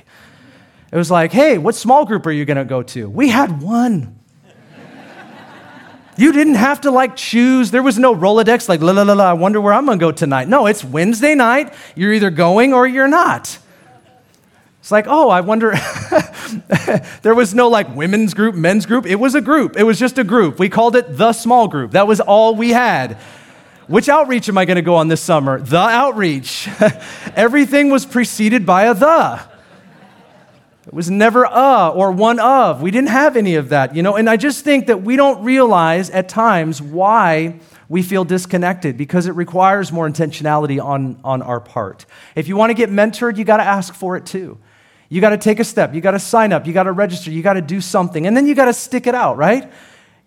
It 0.90 0.96
was 0.96 1.10
like, 1.10 1.32
hey, 1.32 1.58
what 1.58 1.74
small 1.74 2.06
group 2.06 2.24
are 2.24 2.30
you 2.30 2.46
going 2.46 2.56
to 2.56 2.64
go 2.64 2.82
to? 2.82 3.10
We 3.10 3.28
had 3.28 3.60
one. 3.60 4.18
You 6.16 6.32
didn't 6.32 6.54
have 6.54 6.80
to 6.80 6.90
like 6.90 7.14
choose. 7.14 7.70
There 7.70 7.82
was 7.82 7.98
no 7.98 8.14
Rolodex 8.14 8.70
like, 8.70 8.80
la 8.80 8.92
la 8.92 9.02
la 9.02 9.12
la, 9.12 9.24
I 9.30 9.34
wonder 9.34 9.60
where 9.60 9.74
I'm 9.74 9.84
going 9.84 9.98
to 9.98 10.02
go 10.02 10.12
tonight. 10.12 10.48
No, 10.48 10.64
it's 10.64 10.82
Wednesday 10.82 11.34
night. 11.34 11.74
You're 11.94 12.14
either 12.14 12.30
going 12.30 12.72
or 12.72 12.86
you're 12.88 13.06
not. 13.06 13.58
It's 14.80 14.90
like, 14.90 15.04
oh, 15.06 15.28
I 15.28 15.42
wonder. 15.42 15.74
there 17.22 17.34
was 17.34 17.54
no 17.54 17.68
like 17.68 17.94
women's 17.94 18.32
group, 18.32 18.54
men's 18.54 18.86
group. 18.86 19.04
It 19.04 19.16
was 19.16 19.34
a 19.34 19.42
group. 19.42 19.76
It 19.76 19.84
was 19.84 19.98
just 19.98 20.16
a 20.16 20.24
group. 20.24 20.58
We 20.58 20.70
called 20.70 20.96
it 20.96 21.18
the 21.18 21.34
small 21.34 21.68
group. 21.68 21.90
That 21.90 22.06
was 22.06 22.18
all 22.18 22.54
we 22.54 22.70
had. 22.70 23.18
Which 23.88 24.10
outreach 24.10 24.50
am 24.50 24.58
I 24.58 24.66
going 24.66 24.76
to 24.76 24.82
go 24.82 24.96
on 24.96 25.08
this 25.08 25.22
summer? 25.22 25.60
The 25.60 25.78
outreach. 25.78 26.68
Everything 27.34 27.88
was 27.88 28.04
preceded 28.04 28.66
by 28.66 28.84
a 28.84 28.94
the. 28.94 29.40
It 30.86 30.92
was 30.92 31.10
never 31.10 31.44
a 31.44 31.88
or 31.94 32.12
one 32.12 32.38
of. 32.38 32.82
We 32.82 32.90
didn't 32.90 33.08
have 33.08 33.34
any 33.36 33.54
of 33.54 33.70
that, 33.70 33.96
you 33.96 34.02
know. 34.02 34.16
And 34.16 34.28
I 34.28 34.36
just 34.36 34.62
think 34.62 34.88
that 34.88 35.02
we 35.02 35.16
don't 35.16 35.42
realize 35.42 36.10
at 36.10 36.28
times 36.28 36.82
why 36.82 37.60
we 37.88 38.02
feel 38.02 38.24
disconnected 38.24 38.98
because 38.98 39.26
it 39.26 39.32
requires 39.32 39.90
more 39.90 40.06
intentionality 40.06 40.82
on, 40.82 41.18
on 41.24 41.40
our 41.40 41.60
part. 41.60 42.04
If 42.34 42.46
you 42.46 42.56
want 42.56 42.70
to 42.70 42.74
get 42.74 42.90
mentored, 42.90 43.38
you 43.38 43.44
got 43.44 43.56
to 43.56 43.64
ask 43.64 43.94
for 43.94 44.18
it 44.18 44.26
too. 44.26 44.58
You 45.08 45.22
got 45.22 45.30
to 45.30 45.38
take 45.38 45.60
a 45.60 45.64
step, 45.64 45.94
you 45.94 46.02
got 46.02 46.10
to 46.10 46.18
sign 46.18 46.52
up, 46.52 46.66
you 46.66 46.74
got 46.74 46.82
to 46.82 46.92
register, 46.92 47.30
you 47.30 47.42
got 47.42 47.54
to 47.54 47.62
do 47.62 47.80
something, 47.80 48.26
and 48.26 48.36
then 48.36 48.46
you 48.46 48.54
got 48.54 48.66
to 48.66 48.74
stick 48.74 49.06
it 49.06 49.14
out, 49.14 49.38
right? 49.38 49.72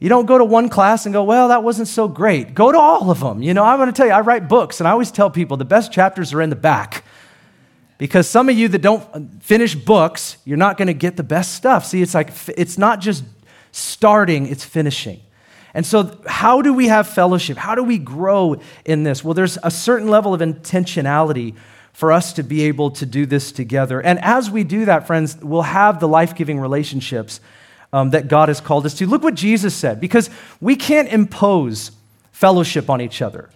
You 0.01 0.09
don't 0.09 0.25
go 0.25 0.39
to 0.39 0.43
one 0.43 0.67
class 0.67 1.05
and 1.05 1.13
go, 1.13 1.23
well, 1.23 1.49
that 1.49 1.63
wasn't 1.63 1.87
so 1.87 2.07
great. 2.07 2.55
Go 2.55 2.71
to 2.71 2.77
all 2.79 3.11
of 3.11 3.19
them. 3.19 3.43
You 3.43 3.53
know, 3.53 3.63
I 3.63 3.75
want 3.75 3.95
to 3.95 3.97
tell 3.97 4.07
you, 4.07 4.13
I 4.13 4.21
write 4.21 4.49
books, 4.49 4.79
and 4.79 4.87
I 4.87 4.91
always 4.91 5.11
tell 5.11 5.29
people 5.29 5.57
the 5.57 5.63
best 5.63 5.93
chapters 5.93 6.33
are 6.33 6.41
in 6.41 6.49
the 6.49 6.55
back. 6.55 7.05
Because 7.99 8.27
some 8.27 8.49
of 8.49 8.57
you 8.57 8.67
that 8.69 8.81
don't 8.81 9.43
finish 9.43 9.75
books, 9.75 10.37
you're 10.43 10.57
not 10.57 10.79
going 10.79 10.87
to 10.87 10.95
get 10.95 11.17
the 11.17 11.23
best 11.23 11.53
stuff. 11.53 11.85
See, 11.85 12.01
it's 12.01 12.15
like, 12.15 12.31
it's 12.57 12.79
not 12.79 12.99
just 12.99 13.23
starting, 13.71 14.47
it's 14.47 14.65
finishing. 14.65 15.19
And 15.75 15.85
so, 15.85 16.19
how 16.25 16.63
do 16.63 16.73
we 16.73 16.87
have 16.87 17.07
fellowship? 17.07 17.57
How 17.57 17.75
do 17.75 17.83
we 17.83 17.99
grow 17.99 18.59
in 18.83 19.03
this? 19.03 19.23
Well, 19.23 19.35
there's 19.35 19.59
a 19.61 19.69
certain 19.69 20.07
level 20.07 20.33
of 20.33 20.41
intentionality 20.41 21.55
for 21.93 22.11
us 22.11 22.33
to 22.33 22.43
be 22.43 22.63
able 22.63 22.89
to 22.89 23.05
do 23.05 23.27
this 23.27 23.51
together. 23.51 24.01
And 24.01 24.17
as 24.23 24.49
we 24.49 24.63
do 24.63 24.85
that, 24.85 25.05
friends, 25.05 25.37
we'll 25.37 25.61
have 25.61 25.99
the 25.99 26.07
life 26.07 26.33
giving 26.33 26.59
relationships 26.59 27.39
um, 27.93 28.11
that 28.11 28.27
God 28.27 28.49
has 28.49 28.61
called 28.61 28.85
us 28.85 28.93
to. 28.95 29.07
Look 29.07 29.23
what 29.23 29.35
Jesus 29.35 29.75
said, 29.75 29.99
because 29.99 30.29
we 30.59 30.75
can't 30.75 31.09
impose 31.09 31.91
fellowship 32.31 32.89
on 32.89 33.01
each 33.01 33.21
other. 33.21 33.49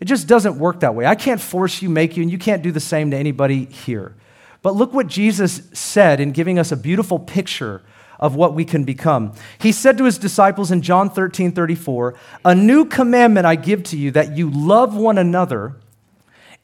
It 0.00 0.04
just 0.06 0.26
doesn't 0.26 0.58
work 0.58 0.80
that 0.80 0.94
way. 0.94 1.06
I 1.06 1.14
can't 1.14 1.40
force 1.40 1.80
you, 1.80 1.88
make 1.88 2.16
you, 2.16 2.22
and 2.22 2.30
you 2.30 2.38
can't 2.38 2.62
do 2.62 2.70
the 2.70 2.80
same 2.80 3.10
to 3.12 3.16
anybody 3.16 3.64
here. 3.64 4.14
But 4.62 4.74
look 4.74 4.92
what 4.92 5.06
Jesus 5.06 5.62
said 5.72 6.20
in 6.20 6.32
giving 6.32 6.58
us 6.58 6.72
a 6.72 6.76
beautiful 6.76 7.18
picture 7.18 7.82
of 8.18 8.34
what 8.34 8.54
we 8.54 8.64
can 8.64 8.84
become. 8.84 9.32
He 9.58 9.72
said 9.72 9.98
to 9.98 10.04
his 10.04 10.18
disciples 10.18 10.70
in 10.70 10.82
John 10.82 11.08
13 11.08 11.52
34, 11.52 12.14
A 12.44 12.54
new 12.54 12.84
commandment 12.84 13.46
I 13.46 13.54
give 13.54 13.82
to 13.84 13.96
you 13.96 14.10
that 14.12 14.36
you 14.36 14.50
love 14.50 14.96
one 14.96 15.18
another, 15.18 15.76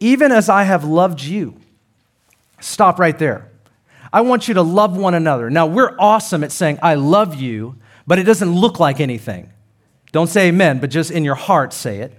even 0.01 0.33
as 0.33 0.49
I 0.49 0.65
have 0.65 0.85
loved 0.85 1.23
you. 1.23 1.57
Stop 2.61 2.99
right 2.99 3.19
there. 3.19 3.52
I 4.13 4.21
want 4.21 4.49
you 4.49 4.55
to 4.55 4.63
love 4.63 4.97
one 4.97 5.15
another. 5.15 5.49
Now, 5.49 5.67
we're 5.67 5.97
awesome 5.99 6.45
at 6.45 6.53
saying, 6.53 6.79
I 6.83 6.95
love 6.95 7.35
you, 7.35 7.77
but 8.07 8.19
it 8.19 8.25
doesn't 8.25 8.53
look 8.53 8.79
like 8.79 9.01
anything. 9.01 9.51
Don't 10.13 10.27
say 10.27 10.49
amen, 10.49 10.81
but 10.81 10.91
just 10.91 11.11
in 11.11 11.25
your 11.25 11.35
heart 11.35 11.73
say 11.73 12.01
it. 12.01 12.13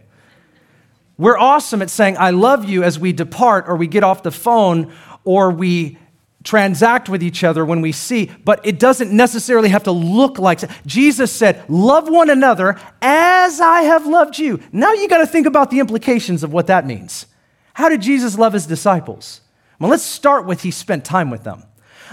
We're 1.17 1.37
awesome 1.37 1.83
at 1.83 1.91
saying, 1.91 2.17
I 2.17 2.31
love 2.31 2.65
you 2.65 2.83
as 2.83 2.97
we 2.97 3.13
depart 3.13 3.65
or 3.67 3.75
we 3.75 3.85
get 3.85 4.03
off 4.03 4.23
the 4.23 4.31
phone 4.31 4.91
or 5.23 5.51
we 5.51 5.99
transact 6.43 7.07
with 7.07 7.23
each 7.23 7.43
other 7.43 7.63
when 7.63 7.81
we 7.81 7.91
see, 7.91 8.29
but 8.43 8.65
it 8.65 8.79
doesn't 8.79 9.11
necessarily 9.11 9.69
have 9.69 9.83
to 9.83 9.91
look 9.91 10.37
like 10.37 10.59
Jesus 10.85 11.31
said, 11.31 11.63
Love 11.69 12.09
one 12.09 12.29
another 12.29 12.77
as 13.01 13.61
I 13.61 13.83
have 13.83 14.05
loved 14.05 14.37
you. 14.37 14.59
Now 14.71 14.91
you 14.93 15.07
got 15.07 15.19
to 15.19 15.27
think 15.27 15.47
about 15.47 15.71
the 15.71 15.79
implications 15.79 16.43
of 16.43 16.51
what 16.51 16.67
that 16.67 16.85
means. 16.85 17.27
How 17.73 17.89
did 17.89 18.01
Jesus 18.01 18.37
love 18.37 18.53
his 18.53 18.65
disciples? 18.65 19.41
Well, 19.79 19.89
let's 19.89 20.03
start 20.03 20.45
with 20.45 20.61
he 20.61 20.71
spent 20.71 21.05
time 21.05 21.29
with 21.29 21.43
them. 21.43 21.63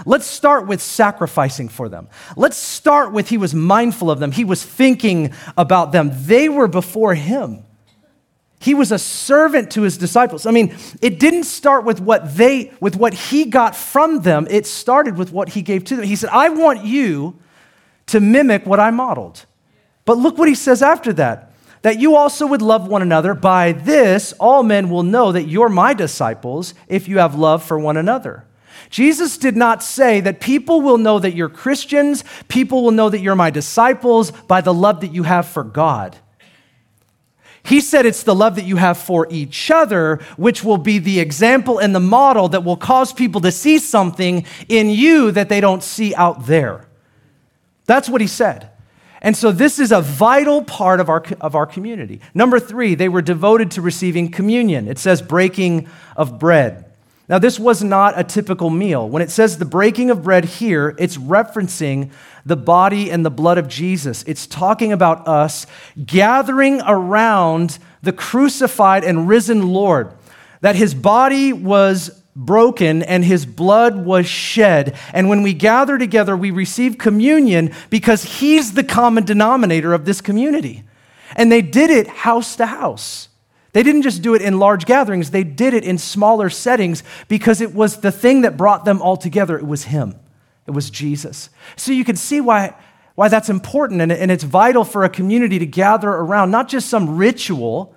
Let's 0.05 0.25
start 0.25 0.67
with 0.67 0.81
sacrificing 0.81 1.69
for 1.69 1.89
them. 1.89 2.07
Let's 2.35 2.57
start 2.57 3.11
with 3.11 3.29
he 3.29 3.37
was 3.37 3.53
mindful 3.53 4.09
of 4.09 4.19
them. 4.19 4.31
He 4.31 4.43
was 4.43 4.63
thinking 4.63 5.33
about 5.57 5.91
them. 5.91 6.11
They 6.13 6.49
were 6.49 6.67
before 6.67 7.13
him. 7.13 7.63
He 8.59 8.75
was 8.75 8.91
a 8.91 8.99
servant 8.99 9.71
to 9.71 9.81
his 9.81 9.97
disciples. 9.97 10.45
I 10.45 10.51
mean, 10.51 10.75
it 11.01 11.19
didn't 11.19 11.45
start 11.45 11.83
with 11.83 11.99
what 11.99 12.35
they 12.35 12.71
with 12.79 12.95
what 12.95 13.13
he 13.13 13.45
got 13.45 13.75
from 13.75 14.21
them. 14.21 14.47
It 14.51 14.67
started 14.67 15.17
with 15.17 15.31
what 15.31 15.49
he 15.49 15.63
gave 15.63 15.83
to 15.85 15.95
them. 15.95 16.05
He 16.05 16.15
said, 16.15 16.29
"I 16.31 16.49
want 16.49 16.85
you 16.85 17.35
to 18.07 18.19
mimic 18.19 18.67
what 18.67 18.79
I 18.79 18.91
modeled." 18.91 19.45
But 20.05 20.19
look 20.19 20.37
what 20.37 20.47
he 20.47 20.55
says 20.55 20.83
after 20.83 21.11
that. 21.13 21.53
That 21.81 21.99
you 21.99 22.15
also 22.15 22.45
would 22.45 22.61
love 22.61 22.87
one 22.87 23.01
another. 23.01 23.33
By 23.33 23.71
this, 23.71 24.33
all 24.33 24.61
men 24.61 24.91
will 24.91 25.01
know 25.01 25.31
that 25.31 25.47
you're 25.47 25.69
my 25.69 25.95
disciples 25.95 26.75
if 26.87 27.07
you 27.07 27.17
have 27.17 27.33
love 27.33 27.63
for 27.63 27.79
one 27.79 27.97
another. 27.97 28.45
Jesus 28.89 29.37
did 29.37 29.55
not 29.55 29.83
say 29.83 30.19
that 30.21 30.39
people 30.39 30.81
will 30.81 30.97
know 30.97 31.19
that 31.19 31.35
you're 31.35 31.49
Christians, 31.49 32.23
people 32.47 32.83
will 32.83 32.91
know 32.91 33.09
that 33.09 33.19
you're 33.19 33.35
my 33.35 33.49
disciples 33.49 34.31
by 34.31 34.61
the 34.61 34.73
love 34.73 35.01
that 35.01 35.13
you 35.13 35.23
have 35.23 35.47
for 35.47 35.63
God. 35.63 36.17
He 37.63 37.79
said 37.79 38.05
it's 38.05 38.23
the 38.23 38.35
love 38.35 38.55
that 38.55 38.65
you 38.65 38.77
have 38.77 38.97
for 38.97 39.27
each 39.29 39.69
other, 39.69 40.17
which 40.35 40.63
will 40.63 40.79
be 40.79 40.97
the 40.97 41.19
example 41.19 41.77
and 41.77 41.93
the 41.93 41.99
model 41.99 42.49
that 42.49 42.63
will 42.63 42.77
cause 42.77 43.13
people 43.13 43.41
to 43.41 43.51
see 43.51 43.77
something 43.77 44.45
in 44.67 44.89
you 44.89 45.31
that 45.31 45.49
they 45.49 45.61
don't 45.61 45.83
see 45.83 46.15
out 46.15 46.47
there. 46.47 46.87
That's 47.85 48.09
what 48.09 48.21
he 48.21 48.27
said. 48.27 48.69
And 49.21 49.37
so 49.37 49.51
this 49.51 49.77
is 49.77 49.91
a 49.91 50.01
vital 50.01 50.63
part 50.63 50.99
of 50.99 51.07
our, 51.07 51.23
of 51.39 51.55
our 51.55 51.67
community. 51.67 52.21
Number 52.33 52.59
three, 52.59 52.95
they 52.95 53.09
were 53.09 53.21
devoted 53.21 53.69
to 53.71 53.81
receiving 53.81 54.31
communion. 54.31 54.87
It 54.87 54.97
says 54.97 55.21
breaking 55.21 55.87
of 56.15 56.39
bread. 56.39 56.90
Now, 57.31 57.39
this 57.39 57.57
was 57.57 57.81
not 57.81 58.19
a 58.19 58.25
typical 58.25 58.69
meal. 58.69 59.07
When 59.07 59.21
it 59.21 59.31
says 59.31 59.57
the 59.57 59.63
breaking 59.63 60.09
of 60.09 60.21
bread 60.21 60.43
here, 60.43 60.93
it's 60.99 61.15
referencing 61.15 62.11
the 62.45 62.57
body 62.57 63.09
and 63.09 63.25
the 63.25 63.31
blood 63.31 63.57
of 63.57 63.69
Jesus. 63.69 64.21
It's 64.23 64.45
talking 64.45 64.91
about 64.91 65.25
us 65.29 65.65
gathering 66.05 66.81
around 66.85 67.79
the 68.01 68.11
crucified 68.11 69.05
and 69.05 69.29
risen 69.29 69.69
Lord, 69.69 70.11
that 70.59 70.75
his 70.75 70.93
body 70.93 71.53
was 71.53 72.21
broken 72.35 73.01
and 73.01 73.23
his 73.23 73.45
blood 73.45 74.03
was 74.05 74.27
shed. 74.27 74.97
And 75.13 75.29
when 75.29 75.41
we 75.41 75.53
gather 75.53 75.97
together, 75.97 76.35
we 76.35 76.51
receive 76.51 76.97
communion 76.97 77.73
because 77.89 78.23
he's 78.23 78.73
the 78.73 78.83
common 78.83 79.23
denominator 79.23 79.93
of 79.93 80.03
this 80.03 80.19
community. 80.19 80.83
And 81.37 81.49
they 81.49 81.61
did 81.61 81.91
it 81.91 82.07
house 82.07 82.57
to 82.57 82.65
house. 82.65 83.29
They 83.73 83.83
didn't 83.83 84.01
just 84.01 84.21
do 84.21 84.33
it 84.33 84.41
in 84.41 84.59
large 84.59 84.85
gatherings, 84.85 85.31
they 85.31 85.43
did 85.43 85.73
it 85.73 85.83
in 85.83 85.97
smaller 85.97 86.49
settings 86.49 87.03
because 87.27 87.61
it 87.61 87.73
was 87.73 88.01
the 88.01 88.11
thing 88.11 88.41
that 88.41 88.57
brought 88.57 88.85
them 88.85 89.01
all 89.01 89.17
together. 89.17 89.57
It 89.57 89.67
was 89.67 89.85
Him, 89.85 90.15
it 90.67 90.71
was 90.71 90.89
Jesus. 90.89 91.49
So 91.75 91.91
you 91.91 92.03
can 92.03 92.15
see 92.15 92.41
why, 92.41 92.75
why 93.15 93.29
that's 93.29 93.49
important 93.49 94.01
and, 94.01 94.11
and 94.11 94.31
it's 94.31 94.43
vital 94.43 94.83
for 94.83 95.03
a 95.03 95.09
community 95.09 95.59
to 95.59 95.65
gather 95.65 96.09
around, 96.09 96.51
not 96.51 96.67
just 96.67 96.89
some 96.89 97.17
ritual, 97.17 97.95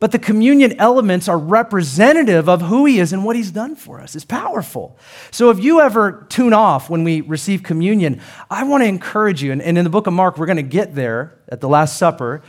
but 0.00 0.12
the 0.12 0.18
communion 0.18 0.80
elements 0.80 1.28
are 1.28 1.38
representative 1.38 2.48
of 2.48 2.62
who 2.62 2.86
He 2.86 2.98
is 2.98 3.12
and 3.12 3.22
what 3.22 3.36
He's 3.36 3.50
done 3.50 3.76
for 3.76 4.00
us. 4.00 4.16
It's 4.16 4.24
powerful. 4.24 4.96
So 5.30 5.50
if 5.50 5.62
you 5.62 5.82
ever 5.82 6.26
tune 6.30 6.54
off 6.54 6.88
when 6.88 7.04
we 7.04 7.20
receive 7.20 7.62
communion, 7.62 8.22
I 8.50 8.64
want 8.64 8.82
to 8.82 8.88
encourage 8.88 9.42
you, 9.42 9.52
and, 9.52 9.60
and 9.60 9.76
in 9.76 9.84
the 9.84 9.90
book 9.90 10.06
of 10.06 10.14
Mark, 10.14 10.38
we're 10.38 10.46
going 10.46 10.56
to 10.56 10.62
get 10.62 10.94
there 10.94 11.38
at 11.50 11.60
the 11.60 11.68
Last 11.68 11.98
Supper. 11.98 12.42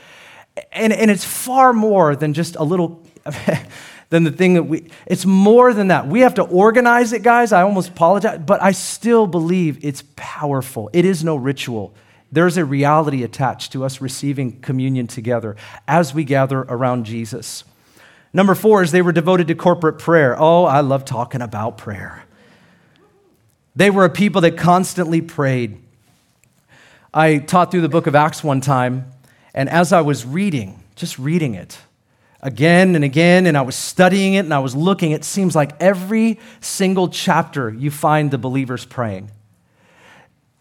And, 0.72 0.92
and 0.94 1.10
it's 1.10 1.26
far 1.26 1.74
more 1.74 2.16
than 2.16 2.34
just 2.34 2.56
a 2.56 2.64
little, 2.64 3.02
than 4.10 4.24
the 4.24 4.32
thing 4.32 4.56
that 4.56 4.64
we, 4.64 4.90
it's 5.06 5.26
more 5.26 5.74
than 5.74 5.88
that. 5.88 6.08
We 6.08 6.22
have 6.22 6.34
to 6.36 6.44
organize 6.44 7.14
it, 7.14 7.24
guys. 7.24 7.52
I 7.52 7.62
almost 7.62 7.90
apologize, 7.90 8.40
but 8.46 8.62
I 8.62 8.72
still 8.72 9.28
believe 9.28 9.84
it's 9.84 10.04
powerful. 10.16 10.90
It 10.94 11.06
is 11.06 11.24
no 11.24 11.36
ritual. 11.36 11.94
There's 12.32 12.58
a 12.58 12.66
reality 12.66 13.24
attached 13.24 13.74
to 13.74 13.84
us 13.84 14.00
receiving 14.00 14.60
communion 14.62 15.08
together 15.08 15.56
as 15.88 16.14
we 16.14 16.24
gather 16.24 16.60
around 16.60 17.06
Jesus. 17.06 17.64
Number 18.34 18.56
four 18.56 18.82
is 18.82 18.92
they 18.92 19.02
were 19.02 19.12
devoted 19.12 19.48
to 19.48 19.56
corporate 19.56 20.00
prayer. 20.00 20.36
Oh, 20.40 20.64
I 20.64 20.80
love 20.80 21.04
talking 21.04 21.42
about 21.42 21.78
prayer. 21.78 22.24
They 23.76 23.90
were 23.90 24.06
a 24.06 24.10
people 24.10 24.42
that 24.42 24.58
constantly 24.58 25.22
prayed. 25.22 25.82
I 27.14 27.40
taught 27.40 27.72
through 27.72 27.82
the 27.82 27.90
book 27.90 28.08
of 28.08 28.16
Acts 28.16 28.44
one 28.44 28.62
time, 28.62 29.12
and 29.54 29.70
as 29.70 29.92
I 29.92 30.02
was 30.02 30.26
reading, 30.26 30.82
just 30.96 31.20
reading 31.20 31.56
it 31.56 31.78
again 32.42 32.96
and 32.96 33.04
again, 33.04 33.46
and 33.46 33.58
I 33.58 33.62
was 33.62 33.76
studying 33.76 34.34
it 34.34 34.40
and 34.40 34.54
I 34.54 34.60
was 34.60 34.76
looking, 34.76 35.12
it 35.12 35.24
seems 35.24 35.56
like 35.56 35.74
every 35.80 36.40
single 36.60 37.10
chapter 37.10 37.70
you 37.70 37.92
find 37.92 38.32
the 38.32 38.38
believers 38.38 38.86
praying. 38.86 39.30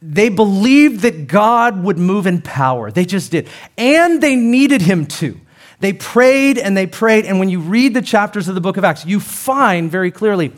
They 0.02 0.28
believed 0.28 1.00
that 1.00 1.26
God 1.26 1.82
would 1.82 1.98
move 1.98 2.26
in 2.26 2.40
power. 2.40 2.90
They 2.90 3.04
just 3.04 3.30
did. 3.30 3.48
And 3.76 4.22
they 4.22 4.34
needed 4.34 4.82
him 4.82 5.06
to. 5.06 5.38
They 5.80 5.92
prayed 5.92 6.58
and 6.58 6.76
they 6.76 6.86
prayed. 6.86 7.26
And 7.26 7.38
when 7.38 7.48
you 7.48 7.60
read 7.60 7.94
the 7.94 8.02
chapters 8.02 8.48
of 8.48 8.54
the 8.54 8.60
book 8.60 8.76
of 8.76 8.84
Acts, 8.84 9.04
you 9.04 9.20
find 9.20 9.90
very 9.90 10.10
clearly 10.10 10.52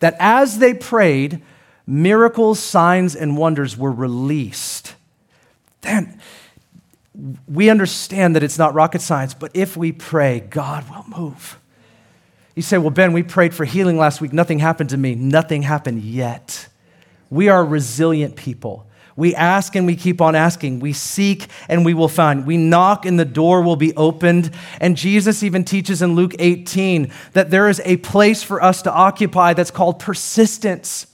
that 0.00 0.16
as 0.18 0.58
they 0.58 0.74
prayed, 0.74 1.42
miracles, 1.86 2.60
signs, 2.60 3.16
and 3.16 3.36
wonders 3.36 3.76
were 3.76 3.92
released. 3.92 4.94
Then 5.80 6.20
we 7.46 7.68
understand 7.68 8.36
that 8.36 8.42
it's 8.42 8.58
not 8.58 8.74
rocket 8.74 9.00
science, 9.00 9.34
but 9.34 9.50
if 9.54 9.76
we 9.76 9.92
pray, 9.92 10.40
God 10.40 10.88
will 10.88 11.04
move. 11.08 11.58
You 12.54 12.62
say, 12.62 12.78
Well, 12.78 12.90
Ben, 12.90 13.12
we 13.12 13.22
prayed 13.22 13.54
for 13.54 13.64
healing 13.64 13.96
last 13.96 14.20
week. 14.20 14.32
Nothing 14.32 14.58
happened 14.58 14.90
to 14.90 14.96
me. 14.96 15.14
Nothing 15.14 15.62
happened 15.62 16.02
yet. 16.02 16.68
We 17.30 17.48
are 17.48 17.64
resilient 17.64 18.36
people. 18.36 18.86
We 19.16 19.34
ask 19.34 19.74
and 19.74 19.84
we 19.84 19.96
keep 19.96 20.20
on 20.20 20.36
asking. 20.36 20.78
We 20.78 20.92
seek 20.92 21.48
and 21.68 21.84
we 21.84 21.92
will 21.92 22.08
find. 22.08 22.46
We 22.46 22.56
knock 22.56 23.04
and 23.04 23.18
the 23.18 23.24
door 23.24 23.62
will 23.62 23.76
be 23.76 23.94
opened. 23.96 24.52
And 24.80 24.96
Jesus 24.96 25.42
even 25.42 25.64
teaches 25.64 26.02
in 26.02 26.14
Luke 26.14 26.36
18 26.38 27.12
that 27.32 27.50
there 27.50 27.68
is 27.68 27.80
a 27.84 27.96
place 27.96 28.44
for 28.44 28.62
us 28.62 28.82
to 28.82 28.92
occupy 28.92 29.54
that's 29.54 29.72
called 29.72 29.98
persistence. 29.98 31.08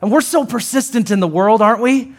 And 0.00 0.10
we're 0.10 0.22
so 0.22 0.46
persistent 0.46 1.10
in 1.10 1.20
the 1.20 1.28
world, 1.28 1.60
aren't 1.60 1.82
we? 1.82 2.14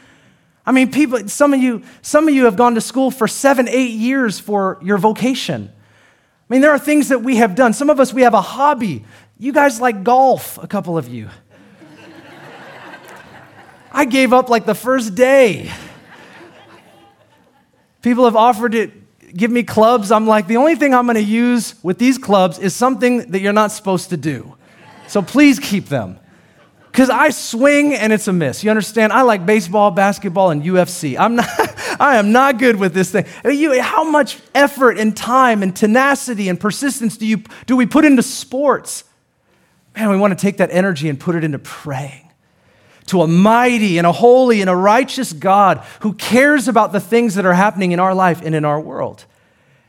I 0.65 0.71
mean, 0.71 0.91
people, 0.91 1.28
some 1.28 1.54
of 1.54 1.62
you, 1.62 1.84
some 2.01 2.28
of 2.28 2.34
you 2.34 2.45
have 2.45 2.56
gone 2.56 2.75
to 2.75 2.82
school 2.82 3.12
for 3.12 3.28
seven, 3.28 3.67
eight 3.67 3.91
years 3.91 4.39
for 4.39 4.80
your 4.82 4.97
vocation. 4.97 5.71
I 5.71 6.54
mean, 6.54 6.62
there 6.62 6.71
are 6.71 6.80
things 6.80 7.10
that 7.10 7.19
we 7.19 7.36
have 7.38 7.56
done. 7.56 7.73
Some 7.73 7.89
of 7.89 7.99
us, 7.99 8.13
we 8.13 8.23
have 8.23 8.34
a 8.34 8.41
hobby. 8.41 9.06
You 9.38 9.51
guys 9.51 9.80
like 9.80 10.04
golf, 10.04 10.58
a 10.63 10.67
couple 10.67 10.97
of 10.97 11.08
you. 11.08 11.30
I 13.91 14.06
gave 14.06 14.34
up 14.34 14.49
like 14.49 14.65
the 14.65 14.75
first 14.75 15.15
day. 15.15 15.71
People 18.01 18.25
have 18.25 18.36
offered 18.36 18.73
to 18.73 18.91
give 19.36 19.51
me 19.51 19.63
clubs. 19.63 20.12
I'm 20.12 20.28
like, 20.28 20.47
the 20.47 20.58
only 20.58 20.75
thing 20.75 20.93
I'm 20.93 21.06
going 21.06 21.15
to 21.15 21.21
use 21.21 21.75
with 21.84 21.97
these 21.97 22.17
clubs 22.17 22.60
is 22.60 22.75
something 22.75 23.32
that 23.32 23.39
you're 23.39 23.54
not 23.54 23.71
supposed 23.71 24.10
to 24.10 24.17
do. 24.17 24.56
So 25.08 25.21
please 25.21 25.60
keep 25.60 25.86
them 25.86 26.19
because 26.95 27.10
I 27.10 27.31
swing 27.31 27.93
and 27.93 28.13
it's 28.13 28.29
a 28.29 28.31
miss. 28.31 28.63
You 28.63 28.69
understand? 28.69 29.12
I 29.12 29.23
like 29.23 29.45
baseball, 29.45 29.91
basketball, 29.91 30.51
and 30.51 30.63
UFC. 30.63 31.19
I'm 31.19 31.36
not, 31.36 31.45
I 31.99 32.15
am 32.15 32.31
not 32.31 32.58
good 32.58 32.77
with 32.77 32.93
this 32.93 33.12
thing. 33.12 33.25
You, 33.43 33.81
how 33.81 34.10
much 34.10 34.39
effort 34.55 34.97
and 34.97 35.15
time 35.15 35.62
and 35.62 35.75
tenacity 35.75 36.47
and 36.47 36.58
persistence 36.58 37.17
do, 37.17 37.27
you, 37.27 37.43
do 37.65 37.75
we 37.75 37.86
put 37.86 38.05
into 38.05 38.23
sports? 38.23 39.03
Man, 39.93 40.10
we 40.10 40.15
want 40.15 40.39
to 40.39 40.41
take 40.41 40.55
that 40.55 40.71
energy 40.71 41.10
and 41.10 41.19
put 41.19 41.36
it 41.36 41.43
into 41.43 41.60
praying 41.60 42.31
to 43.08 43.23
a 43.23 43.27
mighty 43.27 43.97
and 43.97 44.08
a 44.08 44.13
holy 44.13 44.62
and 44.62 44.69
a 44.69 44.75
righteous 44.75 45.34
God 45.34 45.79
who 45.99 46.13
cares 46.13 46.69
about 46.69 46.93
the 46.93 47.01
things 47.01 47.36
that 47.36 47.45
are 47.45 47.53
happening 47.53 47.91
in 47.91 47.99
our 47.99 48.15
life 48.15 48.41
and 48.41 48.55
in 48.55 48.63
our 48.63 48.79
world. 48.79 49.25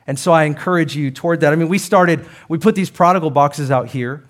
And 0.09 0.19
so 0.19 0.33
I 0.33 0.43
encourage 0.43 0.97
you 0.97 1.13
toward 1.13 1.39
that. 1.43 1.53
I 1.53 1.57
mean, 1.57 1.69
we 1.69 1.79
started, 1.79 2.27
we 2.49 2.59
put 2.59 2.75
these 2.75 2.91
prodigal 2.91 3.31
boxes 3.31 3.71
out 3.71 3.91
here. 3.91 4.25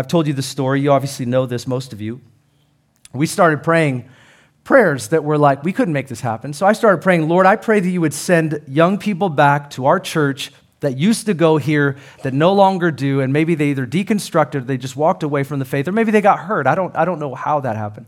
I've 0.00 0.08
told 0.08 0.26
you 0.26 0.32
the 0.32 0.40
story. 0.40 0.80
You 0.80 0.92
obviously 0.92 1.26
know 1.26 1.44
this, 1.44 1.66
most 1.66 1.92
of 1.92 2.00
you. 2.00 2.22
We 3.12 3.26
started 3.26 3.62
praying 3.62 4.08
prayers 4.64 5.08
that 5.08 5.24
were 5.24 5.36
like, 5.36 5.62
we 5.62 5.74
couldn't 5.74 5.92
make 5.92 6.08
this 6.08 6.22
happen. 6.22 6.54
So 6.54 6.64
I 6.64 6.72
started 6.72 7.02
praying, 7.02 7.28
Lord, 7.28 7.44
I 7.44 7.56
pray 7.56 7.80
that 7.80 7.88
you 7.90 8.00
would 8.00 8.14
send 8.14 8.62
young 8.66 8.96
people 8.96 9.28
back 9.28 9.68
to 9.72 9.84
our 9.84 10.00
church 10.00 10.52
that 10.80 10.96
used 10.96 11.26
to 11.26 11.34
go 11.34 11.58
here 11.58 11.98
that 12.22 12.32
no 12.32 12.54
longer 12.54 12.90
do, 12.90 13.20
and 13.20 13.30
maybe 13.30 13.54
they 13.54 13.72
either 13.72 13.86
deconstructed, 13.86 14.66
they 14.66 14.78
just 14.78 14.96
walked 14.96 15.22
away 15.22 15.42
from 15.42 15.58
the 15.58 15.66
faith, 15.66 15.86
or 15.86 15.92
maybe 15.92 16.10
they 16.10 16.22
got 16.22 16.38
hurt. 16.38 16.66
I 16.66 16.74
don't, 16.74 16.96
I 16.96 17.04
don't 17.04 17.18
know 17.18 17.34
how 17.34 17.60
that 17.60 17.76
happened. 17.76 18.06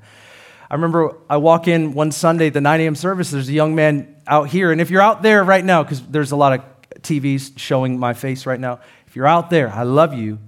I 0.71 0.77
remember 0.77 1.19
I 1.29 1.37
walk 1.37 1.69
in 1.69 1.93
one 1.93 2.11
Sunday, 2.11 2.49
the 2.49 2.63
9 2.63 2.81
a.m. 2.81 2.95
service, 2.95 3.31
there's 3.31 3.51
a 3.51 3.53
young 3.53 3.75
man 3.75 4.17
out 4.27 4.49
here, 4.49 4.73
and 4.73 4.81
if 4.81 4.89
you're 4.89 5.03
out 5.03 5.23
there 5.23 5.45
right 5.45 5.63
now, 5.63 5.83
because 5.83 6.01
there's 6.07 6.33
a 6.33 6.37
lot 6.37 6.55
of 6.55 7.03
TVs 7.03 7.59
showing 7.59 7.99
my 7.99 8.15
face 8.15 8.47
right 8.47 8.59
now, 8.59 8.81
if 9.07 9.15
you're 9.15 9.27
out 9.27 9.51
there, 9.51 9.69
I 9.69 9.83
love 9.83 10.15
you 10.15 10.39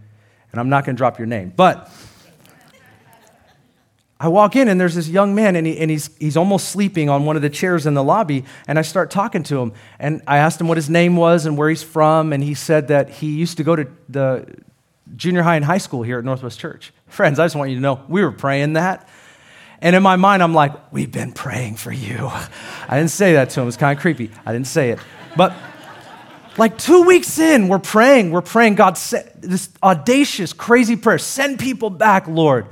and 0.55 0.61
I'm 0.61 0.69
not 0.69 0.85
going 0.85 0.95
to 0.95 0.99
drop 0.99 1.19
your 1.19 1.27
name. 1.27 1.53
But 1.55 1.90
I 4.21 4.29
walk 4.29 4.55
in 4.55 4.69
and 4.69 4.81
there's 4.81 4.95
this 4.95 5.09
young 5.09 5.35
man 5.35 5.57
and, 5.57 5.67
he, 5.67 5.77
and 5.79 5.90
he's, 5.90 6.17
he's 6.19 6.37
almost 6.37 6.69
sleeping 6.69 7.09
on 7.09 7.25
one 7.25 7.35
of 7.35 7.43
the 7.43 7.51
chairs 7.51 7.87
in 7.87 7.95
the 7.95 8.05
lobby. 8.05 8.45
And 8.69 8.79
I 8.79 8.83
start 8.83 9.11
talking 9.11 9.43
to 9.43 9.61
him. 9.61 9.73
And 9.99 10.23
I 10.29 10.38
asked 10.38 10.61
him 10.61 10.69
what 10.69 10.77
his 10.77 10.88
name 10.88 11.17
was 11.17 11.45
and 11.45 11.59
where 11.59 11.69
he's 11.69 11.83
from. 11.83 12.33
And 12.33 12.40
he 12.40 12.55
said 12.55 12.87
that 12.88 13.11
he 13.11 13.33
used 13.33 13.57
to 13.57 13.64
go 13.64 13.75
to 13.75 13.88
the 14.09 14.47
junior 15.17 15.43
high 15.43 15.57
and 15.57 15.64
high 15.64 15.79
school 15.79 16.05
here 16.05 16.21
at 16.21 16.25
Northwest 16.25 16.61
Church. 16.61 16.93
Friends, 17.09 17.40
I 17.40 17.47
just 17.47 17.57
want 17.57 17.71
you 17.71 17.77
to 17.77 17.83
know 17.83 18.05
we 18.07 18.23
were 18.23 18.31
praying 18.31 18.75
that. 18.75 19.09
And 19.81 19.97
in 19.97 20.05
my 20.05 20.14
mind, 20.14 20.40
I'm 20.40 20.55
like, 20.55 20.93
we've 20.93 21.11
been 21.11 21.33
praying 21.33 21.77
for 21.77 21.90
you. 21.90 22.31
I 22.88 22.97
didn't 22.97 23.11
say 23.11 23.33
that 23.33 23.51
to 23.51 23.61
him. 23.61 23.64
It 23.64 23.67
was 23.67 23.77
kind 23.77 23.99
of 23.99 24.01
creepy. 24.01 24.31
I 24.47 24.53
didn't 24.53 24.69
say 24.69 24.90
it. 24.90 25.01
But 25.37 25.57
like 26.57 26.79
two 26.79 27.03
weeks 27.03 27.38
in, 27.38 27.69
we're 27.69 27.79
praying, 27.79 28.31
we're 28.31 28.43
praying, 28.43 28.77
God, 28.77 28.97
this 28.97 29.69
audacious, 29.83 30.53
crazy 30.53 30.97
prayer. 30.97 31.19
Send 31.19 31.59
people 31.59 31.90
back, 31.90 32.29
Lord. 32.29 32.67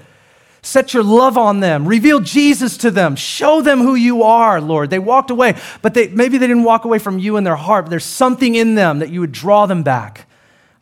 Set 0.65 0.95
your 0.95 1.03
love 1.03 1.37
on 1.37 1.59
them. 1.59 1.89
Reveal 1.89 2.21
Jesus 2.21 2.77
to 2.79 2.93
them. 2.93 3.17
Show 3.17 3.63
them 3.63 3.81
who 3.81 3.97
you 3.97 4.23
are, 4.23 4.61
Lord. 4.61 4.91
They 4.91 5.01
walked 5.01 5.31
away, 5.31 5.57
but 5.83 5.93
they, 5.93 6.07
maybe 6.07 6.39
they 6.39 6.47
didn't 6.47 6.63
walk 6.63 6.85
away 6.85 7.01
from 7.01 7.19
you 7.19 7.37
in 7.37 7.43
their 7.43 7.57
heart. 7.57 7.87
But 7.87 7.91
there's 7.91 8.05
something 8.05 8.55
in 8.55 8.77
them 8.77 9.01
that 9.01 9.11
you 9.11 9.21
would 9.21 9.33
draw 9.33 9.67
them 9.67 9.83
back. 9.83 10.29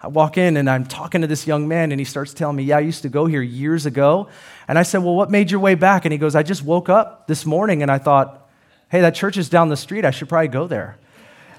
I 0.03 0.09
walk 0.09 0.37
in 0.37 0.59
and 0.59 0.69
I'm 0.69 0.85
talking 0.85 1.23
to 1.23 1.27
this 1.27 1.47
young 1.47 1.67
man, 1.67 1.93
and 1.93 2.01
he 2.01 2.05
starts 2.05 2.35
telling 2.35 2.57
me, 2.57 2.65
Yeah, 2.65 2.77
I 2.77 2.81
used 2.81 3.03
to 3.03 3.09
go 3.09 3.25
here 3.25 3.43
years 3.43 3.87
ago. 3.87 4.29
And 4.69 4.79
I 4.79 4.83
said, 4.83 4.99
Well, 4.99 5.15
what 5.15 5.31
made 5.31 5.51
your 5.51 5.61
way 5.61 5.75
back? 5.75 6.05
And 6.05 6.13
he 6.13 6.19
goes, 6.19 6.35
I 6.35 6.43
just 6.43 6.63
woke 6.63 6.91
up 6.91 7.27
this 7.27 7.47
morning 7.47 7.83
and 7.83 7.91
I 7.91 7.99
thought, 7.99 8.49
Hey, 8.91 9.01
that 9.01 9.15
church 9.15 9.39
is 9.39 9.49
down 9.49 9.71
the 9.71 9.77
street. 9.77 10.05
I 10.05 10.11
should 10.11 10.29
probably 10.29 10.49
go 10.49 10.67
there. 10.67 10.99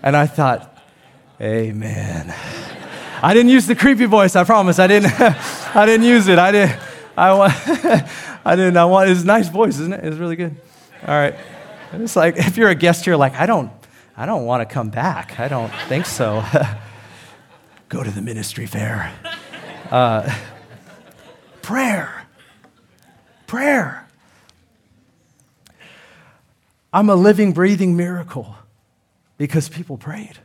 And 0.03 0.15
I 0.15 0.27
thought, 0.27 0.70
Amen. 1.41 2.35
I 3.23 3.33
didn't 3.33 3.49
use 3.49 3.65
the 3.65 3.75
creepy 3.75 4.05
voice, 4.05 4.35
I 4.35 4.43
promise. 4.43 4.77
I 4.77 4.85
didn't, 4.85 5.11
I 5.75 5.85
didn't 5.87 6.05
use 6.05 6.27
it. 6.27 6.37
I 6.37 6.51
didn't, 6.51 6.79
I, 7.17 7.33
want, 7.33 7.53
I 8.45 8.55
didn't, 8.55 8.77
I 8.77 8.85
want, 8.85 9.09
it's 9.09 9.23
a 9.23 9.25
nice 9.25 9.49
voice, 9.49 9.79
isn't 9.79 9.93
it? 9.93 10.03
It's 10.03 10.17
really 10.17 10.35
good. 10.35 10.55
All 11.07 11.15
right. 11.15 11.35
It's 11.93 12.15
like, 12.15 12.37
if 12.37 12.57
you're 12.57 12.69
a 12.69 12.75
guest 12.75 13.05
here, 13.05 13.15
like, 13.15 13.33
I 13.39 13.47
don't, 13.47 13.71
I 14.15 14.27
don't 14.27 14.45
want 14.45 14.67
to 14.67 14.71
come 14.71 14.89
back. 14.91 15.39
I 15.39 15.47
don't 15.47 15.71
think 15.87 16.05
so. 16.05 16.43
Go 17.89 18.03
to 18.03 18.11
the 18.11 18.21
ministry 18.21 18.67
fair. 18.67 19.11
Uh, 19.89 20.31
prayer. 21.63 22.27
Prayer. 23.47 24.07
I'm 26.93 27.09
a 27.09 27.15
living, 27.15 27.51
breathing 27.51 27.97
miracle 27.97 28.55
because 29.37 29.69
people 29.69 29.97
prayed. 29.97 30.37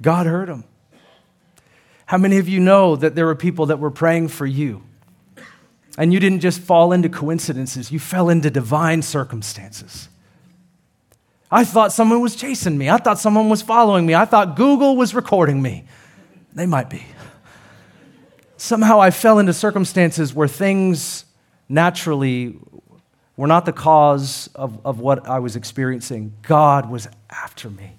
God 0.00 0.26
heard 0.26 0.48
them. 0.48 0.64
How 2.06 2.16
many 2.16 2.38
of 2.38 2.48
you 2.48 2.60
know 2.60 2.96
that 2.96 3.14
there 3.14 3.26
were 3.26 3.34
people 3.34 3.66
that 3.66 3.78
were 3.78 3.90
praying 3.90 4.28
for 4.28 4.46
you? 4.46 4.82
And 5.98 6.12
you 6.12 6.20
didn't 6.20 6.40
just 6.40 6.60
fall 6.60 6.92
into 6.92 7.08
coincidences, 7.08 7.90
you 7.90 7.98
fell 7.98 8.28
into 8.28 8.50
divine 8.50 9.02
circumstances. 9.02 10.08
I 11.50 11.64
thought 11.64 11.92
someone 11.92 12.20
was 12.20 12.36
chasing 12.36 12.76
me. 12.76 12.90
I 12.90 12.98
thought 12.98 13.18
someone 13.18 13.48
was 13.48 13.62
following 13.62 14.04
me. 14.04 14.14
I 14.14 14.26
thought 14.26 14.54
Google 14.54 14.96
was 14.96 15.14
recording 15.14 15.62
me. 15.62 15.84
They 16.54 16.66
might 16.66 16.90
be. 16.90 17.04
Somehow 18.58 19.00
I 19.00 19.10
fell 19.10 19.38
into 19.38 19.52
circumstances 19.52 20.34
where 20.34 20.48
things 20.48 21.24
naturally 21.68 22.58
were 23.36 23.46
not 23.46 23.64
the 23.64 23.72
cause 23.72 24.50
of, 24.54 24.84
of 24.84 24.98
what 24.98 25.26
I 25.26 25.38
was 25.38 25.56
experiencing. 25.56 26.34
God 26.42 26.90
was 26.90 27.08
after 27.30 27.70
me. 27.70 27.97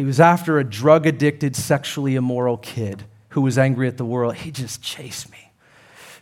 He 0.00 0.06
was 0.06 0.18
after 0.18 0.58
a 0.58 0.64
drug 0.64 1.06
addicted, 1.06 1.54
sexually 1.54 2.14
immoral 2.14 2.56
kid 2.56 3.04
who 3.28 3.42
was 3.42 3.58
angry 3.58 3.86
at 3.86 3.98
the 3.98 4.04
world. 4.06 4.34
He 4.34 4.50
just 4.50 4.80
chased 4.80 5.30
me. 5.30 5.52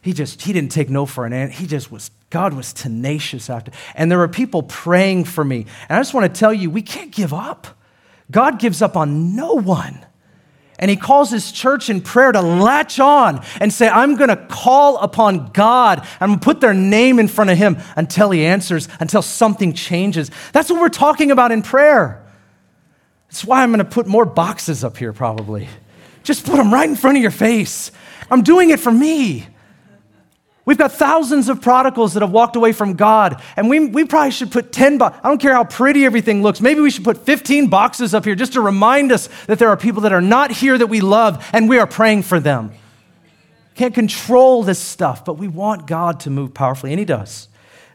He 0.02 0.12
just, 0.12 0.42
he 0.42 0.52
didn't 0.52 0.72
take 0.72 0.90
no 0.90 1.06
for 1.06 1.24
an 1.24 1.32
answer. 1.32 1.54
He 1.54 1.68
just 1.68 1.88
was, 1.88 2.10
God 2.28 2.54
was 2.54 2.72
tenacious 2.72 3.48
after. 3.48 3.70
And 3.94 4.10
there 4.10 4.18
were 4.18 4.26
people 4.26 4.64
praying 4.64 5.26
for 5.26 5.44
me. 5.44 5.64
And 5.88 5.96
I 5.96 6.00
just 6.00 6.12
want 6.12 6.24
to 6.34 6.36
tell 6.36 6.52
you, 6.52 6.70
we 6.70 6.82
can't 6.82 7.12
give 7.12 7.32
up. 7.32 7.68
God 8.32 8.58
gives 8.58 8.82
up 8.82 8.96
on 8.96 9.36
no 9.36 9.52
one. 9.52 10.04
And 10.80 10.90
he 10.90 10.96
calls 10.96 11.30
his 11.30 11.52
church 11.52 11.88
in 11.88 12.00
prayer 12.00 12.32
to 12.32 12.40
latch 12.40 12.98
on 12.98 13.44
and 13.60 13.72
say, 13.72 13.88
I'm 13.88 14.16
going 14.16 14.30
to 14.30 14.44
call 14.48 14.96
upon 14.96 15.52
God. 15.52 16.04
I'm 16.18 16.30
going 16.30 16.40
to 16.40 16.44
put 16.44 16.60
their 16.60 16.74
name 16.74 17.20
in 17.20 17.28
front 17.28 17.50
of 17.50 17.58
him 17.58 17.76
until 17.94 18.32
he 18.32 18.44
answers, 18.44 18.88
until 18.98 19.22
something 19.22 19.72
changes. 19.72 20.32
That's 20.52 20.68
what 20.68 20.80
we're 20.80 20.88
talking 20.88 21.30
about 21.30 21.52
in 21.52 21.62
prayer. 21.62 22.24
That's 23.28 23.44
why 23.44 23.62
I'm 23.62 23.70
going 23.70 23.78
to 23.78 23.84
put 23.84 24.06
more 24.06 24.24
boxes 24.24 24.84
up 24.84 24.96
here, 24.96 25.12
probably. 25.12 25.68
Just 26.22 26.44
put 26.44 26.56
them 26.56 26.72
right 26.72 26.88
in 26.88 26.96
front 26.96 27.16
of 27.16 27.22
your 27.22 27.30
face. 27.30 27.90
I'm 28.30 28.42
doing 28.42 28.70
it 28.70 28.80
for 28.80 28.92
me. 28.92 29.46
We've 30.68 30.76
got 30.76 30.92
thousands 30.92 31.48
of 31.48 31.62
prodigals 31.62 32.12
that 32.12 32.20
have 32.20 32.30
walked 32.30 32.54
away 32.54 32.72
from 32.72 32.92
God, 32.92 33.40
and 33.56 33.70
we, 33.70 33.86
we 33.86 34.04
probably 34.04 34.32
should 34.32 34.50
put 34.50 34.70
10 34.70 34.98
boxes. 34.98 35.20
I 35.24 35.28
don't 35.28 35.40
care 35.40 35.54
how 35.54 35.64
pretty 35.64 36.04
everything 36.04 36.42
looks. 36.42 36.60
Maybe 36.60 36.80
we 36.80 36.90
should 36.90 37.04
put 37.04 37.24
15 37.24 37.68
boxes 37.68 38.12
up 38.12 38.26
here 38.26 38.34
just 38.34 38.52
to 38.52 38.60
remind 38.60 39.10
us 39.10 39.30
that 39.46 39.58
there 39.58 39.70
are 39.70 39.78
people 39.78 40.02
that 40.02 40.12
are 40.12 40.20
not 40.20 40.50
here 40.50 40.76
that 40.76 40.88
we 40.88 41.00
love, 41.00 41.48
and 41.54 41.70
we 41.70 41.78
are 41.78 41.86
praying 41.86 42.22
for 42.24 42.38
them. 42.38 42.72
Can't 43.76 43.94
control 43.94 44.62
this 44.62 44.78
stuff, 44.78 45.24
but 45.24 45.38
we 45.38 45.48
want 45.48 45.86
God 45.86 46.20
to 46.20 46.30
move 46.30 46.52
powerfully, 46.52 46.92
and 46.92 46.98
He 46.98 47.06
does. 47.06 47.48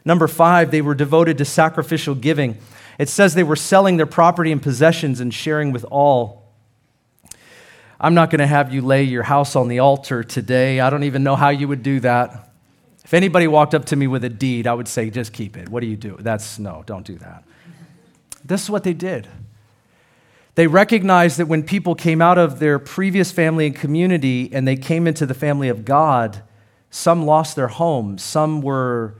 Number 0.04 0.26
five, 0.26 0.72
they 0.72 0.82
were 0.82 0.96
devoted 0.96 1.38
to 1.38 1.44
sacrificial 1.44 2.16
giving. 2.16 2.58
It 2.98 3.08
says 3.08 3.34
they 3.34 3.42
were 3.42 3.56
selling 3.56 3.96
their 3.96 4.06
property 4.06 4.52
and 4.52 4.62
possessions 4.62 5.20
and 5.20 5.32
sharing 5.32 5.72
with 5.72 5.84
all. 5.84 6.44
I'm 8.00 8.14
not 8.14 8.30
going 8.30 8.40
to 8.40 8.46
have 8.46 8.72
you 8.72 8.82
lay 8.82 9.02
your 9.04 9.22
house 9.22 9.56
on 9.56 9.68
the 9.68 9.78
altar 9.78 10.22
today. 10.22 10.80
I 10.80 10.90
don't 10.90 11.04
even 11.04 11.22
know 11.22 11.36
how 11.36 11.48
you 11.48 11.68
would 11.68 11.82
do 11.82 12.00
that. 12.00 12.50
If 13.04 13.14
anybody 13.14 13.46
walked 13.46 13.74
up 13.74 13.84
to 13.86 13.96
me 13.96 14.06
with 14.06 14.24
a 14.24 14.28
deed, 14.28 14.66
I 14.66 14.74
would 14.74 14.88
say, 14.88 15.10
just 15.10 15.32
keep 15.32 15.56
it. 15.56 15.68
What 15.68 15.80
do 15.80 15.86
you 15.86 15.96
do? 15.96 16.16
That's 16.18 16.58
no, 16.58 16.82
don't 16.86 17.06
do 17.06 17.16
that. 17.18 17.44
This 18.44 18.62
is 18.62 18.70
what 18.70 18.84
they 18.84 18.92
did. 18.92 19.28
They 20.54 20.66
recognized 20.66 21.38
that 21.38 21.46
when 21.46 21.62
people 21.64 21.94
came 21.94 22.22
out 22.22 22.38
of 22.38 22.60
their 22.60 22.78
previous 22.78 23.32
family 23.32 23.66
and 23.66 23.74
community 23.74 24.50
and 24.52 24.68
they 24.68 24.76
came 24.76 25.06
into 25.06 25.26
the 25.26 25.34
family 25.34 25.68
of 25.68 25.84
God, 25.84 26.42
some 26.90 27.26
lost 27.26 27.56
their 27.56 27.68
homes, 27.68 28.22
some 28.22 28.62
were 28.62 29.16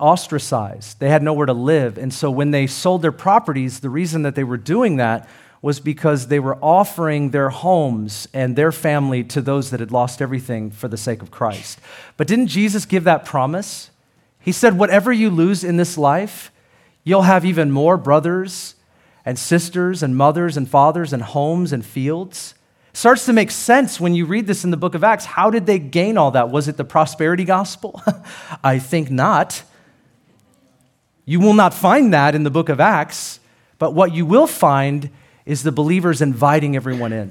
ostracized. 0.00 0.98
They 0.98 1.08
had 1.08 1.22
nowhere 1.22 1.46
to 1.46 1.52
live. 1.52 1.98
And 1.98 2.12
so 2.12 2.30
when 2.30 2.50
they 2.50 2.66
sold 2.66 3.02
their 3.02 3.12
properties, 3.12 3.80
the 3.80 3.90
reason 3.90 4.22
that 4.22 4.34
they 4.34 4.44
were 4.44 4.56
doing 4.56 4.96
that 4.96 5.28
was 5.62 5.78
because 5.78 6.28
they 6.28 6.40
were 6.40 6.56
offering 6.62 7.30
their 7.30 7.50
homes 7.50 8.26
and 8.32 8.56
their 8.56 8.72
family 8.72 9.22
to 9.22 9.42
those 9.42 9.70
that 9.70 9.80
had 9.80 9.92
lost 9.92 10.22
everything 10.22 10.70
for 10.70 10.88
the 10.88 10.96
sake 10.96 11.20
of 11.20 11.30
Christ. 11.30 11.78
But 12.16 12.26
didn't 12.26 12.46
Jesus 12.46 12.86
give 12.86 13.04
that 13.04 13.26
promise? 13.26 13.90
He 14.40 14.52
said, 14.52 14.78
Whatever 14.78 15.12
you 15.12 15.28
lose 15.28 15.62
in 15.62 15.76
this 15.76 15.98
life, 15.98 16.50
you'll 17.04 17.22
have 17.22 17.44
even 17.44 17.70
more 17.70 17.98
brothers 17.98 18.74
and 19.24 19.38
sisters 19.38 20.02
and 20.02 20.16
mothers 20.16 20.56
and 20.56 20.68
fathers 20.68 21.12
and 21.12 21.22
homes 21.22 21.72
and 21.72 21.84
fields. 21.84 22.54
It 22.90 22.96
starts 22.96 23.26
to 23.26 23.32
make 23.34 23.50
sense 23.50 24.00
when 24.00 24.14
you 24.14 24.24
read 24.24 24.46
this 24.46 24.64
in 24.64 24.70
the 24.70 24.76
book 24.78 24.94
of 24.94 25.04
Acts. 25.04 25.26
How 25.26 25.50
did 25.50 25.66
they 25.66 25.78
gain 25.78 26.16
all 26.16 26.30
that? 26.30 26.50
Was 26.50 26.68
it 26.68 26.78
the 26.78 26.84
prosperity 26.84 27.44
gospel? 27.44 28.02
I 28.64 28.78
think 28.78 29.10
not. 29.10 29.62
You 31.30 31.38
will 31.38 31.54
not 31.54 31.72
find 31.72 32.12
that 32.12 32.34
in 32.34 32.42
the 32.42 32.50
book 32.50 32.68
of 32.68 32.80
Acts, 32.80 33.38
but 33.78 33.94
what 33.94 34.12
you 34.12 34.26
will 34.26 34.48
find 34.48 35.10
is 35.46 35.62
the 35.62 35.70
believers 35.70 36.20
inviting 36.20 36.74
everyone 36.74 37.12
in. 37.12 37.30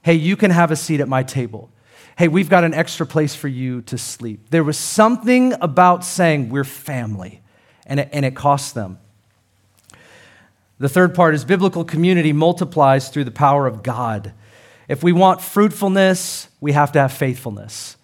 Hey, 0.00 0.14
you 0.14 0.36
can 0.36 0.50
have 0.50 0.70
a 0.70 0.76
seat 0.76 1.00
at 1.00 1.06
my 1.06 1.22
table. 1.22 1.68
Hey, 2.16 2.28
we've 2.28 2.48
got 2.48 2.64
an 2.64 2.72
extra 2.72 3.04
place 3.04 3.34
for 3.34 3.48
you 3.48 3.82
to 3.82 3.98
sleep. 3.98 4.48
There 4.48 4.64
was 4.64 4.78
something 4.78 5.52
about 5.60 6.02
saying 6.02 6.48
we're 6.48 6.64
family, 6.64 7.42
and 7.84 8.00
it, 8.00 8.08
and 8.10 8.24
it 8.24 8.34
cost 8.34 8.74
them. 8.74 8.98
The 10.78 10.88
third 10.88 11.14
part 11.14 11.34
is 11.34 11.44
biblical 11.44 11.84
community 11.84 12.32
multiplies 12.32 13.10
through 13.10 13.24
the 13.24 13.30
power 13.30 13.66
of 13.66 13.82
God. 13.82 14.32
If 14.88 15.02
we 15.02 15.12
want 15.12 15.42
fruitfulness, 15.42 16.48
we 16.58 16.72
have 16.72 16.90
to 16.92 17.00
have 17.00 17.12
faithfulness. 17.12 17.98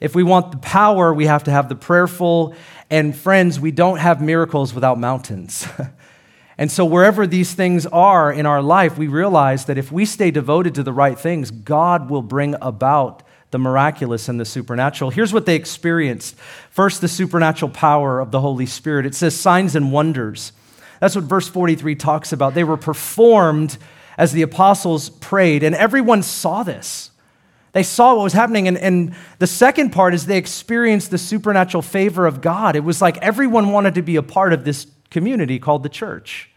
If 0.00 0.14
we 0.14 0.22
want 0.22 0.50
the 0.50 0.58
power, 0.58 1.12
we 1.12 1.26
have 1.26 1.44
to 1.44 1.50
have 1.50 1.68
the 1.68 1.76
prayerful. 1.76 2.54
And 2.88 3.14
friends, 3.14 3.60
we 3.60 3.70
don't 3.70 3.98
have 3.98 4.20
miracles 4.20 4.74
without 4.74 4.98
mountains. 4.98 5.68
and 6.58 6.72
so, 6.72 6.84
wherever 6.84 7.26
these 7.26 7.52
things 7.52 7.86
are 7.86 8.32
in 8.32 8.46
our 8.46 8.62
life, 8.62 8.96
we 8.96 9.08
realize 9.08 9.66
that 9.66 9.78
if 9.78 9.92
we 9.92 10.06
stay 10.06 10.30
devoted 10.30 10.74
to 10.76 10.82
the 10.82 10.92
right 10.92 11.18
things, 11.18 11.50
God 11.50 12.08
will 12.08 12.22
bring 12.22 12.56
about 12.62 13.22
the 13.50 13.58
miraculous 13.58 14.28
and 14.28 14.40
the 14.40 14.44
supernatural. 14.44 15.10
Here's 15.10 15.32
what 15.32 15.44
they 15.44 15.56
experienced 15.56 16.36
first, 16.70 17.00
the 17.00 17.08
supernatural 17.08 17.70
power 17.70 18.20
of 18.20 18.30
the 18.30 18.40
Holy 18.40 18.66
Spirit. 18.66 19.06
It 19.06 19.14
says 19.14 19.38
signs 19.38 19.76
and 19.76 19.92
wonders. 19.92 20.52
That's 21.00 21.14
what 21.14 21.24
verse 21.24 21.48
43 21.48 21.94
talks 21.94 22.32
about. 22.32 22.54
They 22.54 22.64
were 22.64 22.76
performed 22.76 23.76
as 24.16 24.32
the 24.32 24.42
apostles 24.42 25.08
prayed, 25.08 25.62
and 25.62 25.74
everyone 25.74 26.22
saw 26.22 26.62
this. 26.62 27.09
They 27.72 27.82
saw 27.82 28.14
what 28.14 28.24
was 28.24 28.32
happening. 28.32 28.66
And, 28.68 28.76
and 28.78 29.14
the 29.38 29.46
second 29.46 29.90
part 29.90 30.14
is 30.14 30.26
they 30.26 30.38
experienced 30.38 31.10
the 31.10 31.18
supernatural 31.18 31.82
favor 31.82 32.26
of 32.26 32.40
God. 32.40 32.76
It 32.76 32.84
was 32.84 33.00
like 33.00 33.16
everyone 33.18 33.72
wanted 33.72 33.94
to 33.94 34.02
be 34.02 34.16
a 34.16 34.22
part 34.22 34.52
of 34.52 34.64
this 34.64 34.86
community 35.10 35.58
called 35.58 35.82
the 35.82 35.88
church. 35.88 36.50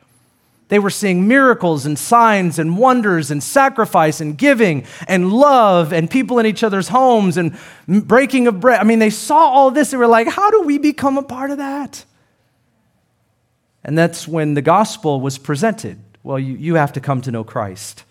They 0.70 0.80
were 0.80 0.90
seeing 0.90 1.28
miracles 1.28 1.86
and 1.86 2.00
signs 2.00 2.58
and 2.58 2.78
wonders 2.78 3.30
and 3.30 3.44
sacrifice 3.44 4.22
and 4.22 4.36
giving 4.36 4.86
and 5.08 5.32
love 5.32 5.94
and 5.94 6.10
people 6.10 6.40
in 6.40 6.48
each 6.48 6.64
other's 6.64 6.88
homes 6.88 7.38
and 7.38 7.56
breaking 7.88 8.48
of 8.48 8.60
bread. 8.60 8.80
I 8.80 8.84
mean, 8.84 8.98
they 8.98 9.12
saw 9.12 9.38
all 9.38 9.70
this. 9.70 9.92
They 9.92 9.98
were 9.98 10.08
like, 10.08 10.28
how 10.28 10.50
do 10.50 10.62
we 10.62 10.80
become 10.80 11.20
a 11.20 11.24
part 11.24 11.52
of 11.52 11.58
that? 11.58 12.06
And 13.84 13.96
that's 13.96 14.28
when 14.28 14.56
the 14.56 14.62
gospel 14.64 15.22
was 15.22 15.38
presented. 15.38 16.00
Well, 16.24 16.40
you, 16.40 16.56
you 16.56 16.76
have 16.76 16.94
to 16.94 17.02
come 17.02 17.22
to 17.22 17.32
know 17.32 17.44
Christ. 17.44 18.04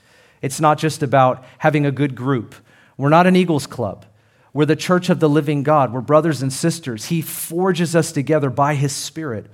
It's 0.42 0.60
not 0.60 0.78
just 0.78 1.02
about 1.02 1.44
having 1.58 1.86
a 1.86 1.90
good 1.90 2.14
group. 2.14 2.54
We're 3.02 3.08
not 3.08 3.26
an 3.26 3.34
Eagles 3.34 3.66
club. 3.66 4.06
We're 4.52 4.64
the 4.64 4.76
church 4.76 5.10
of 5.10 5.18
the 5.18 5.28
living 5.28 5.64
God. 5.64 5.92
We're 5.92 6.02
brothers 6.02 6.40
and 6.40 6.52
sisters. 6.52 7.06
He 7.06 7.20
forges 7.20 7.96
us 7.96 8.12
together 8.12 8.48
by 8.48 8.76
his 8.76 8.92
spirit. 8.92 9.46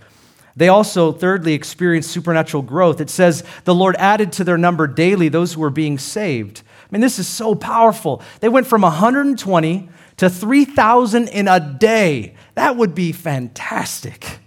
They 0.54 0.68
also, 0.68 1.12
thirdly, 1.12 1.54
experienced 1.54 2.10
supernatural 2.10 2.62
growth. 2.62 3.00
It 3.00 3.08
says, 3.08 3.42
the 3.64 3.74
Lord 3.74 3.96
added 3.96 4.32
to 4.32 4.44
their 4.44 4.58
number 4.58 4.86
daily 4.86 5.30
those 5.30 5.54
who 5.54 5.62
were 5.62 5.70
being 5.70 5.96
saved. 5.96 6.60
I 6.82 6.86
mean, 6.90 7.00
this 7.00 7.18
is 7.18 7.26
so 7.26 7.54
powerful. 7.54 8.20
They 8.40 8.50
went 8.50 8.66
from 8.66 8.82
120 8.82 9.88
to 10.18 10.28
3,000 10.28 11.28
in 11.28 11.48
a 11.48 11.58
day. 11.58 12.34
That 12.54 12.76
would 12.76 12.94
be 12.94 13.12
fantastic. 13.12 14.26
I 14.26 14.38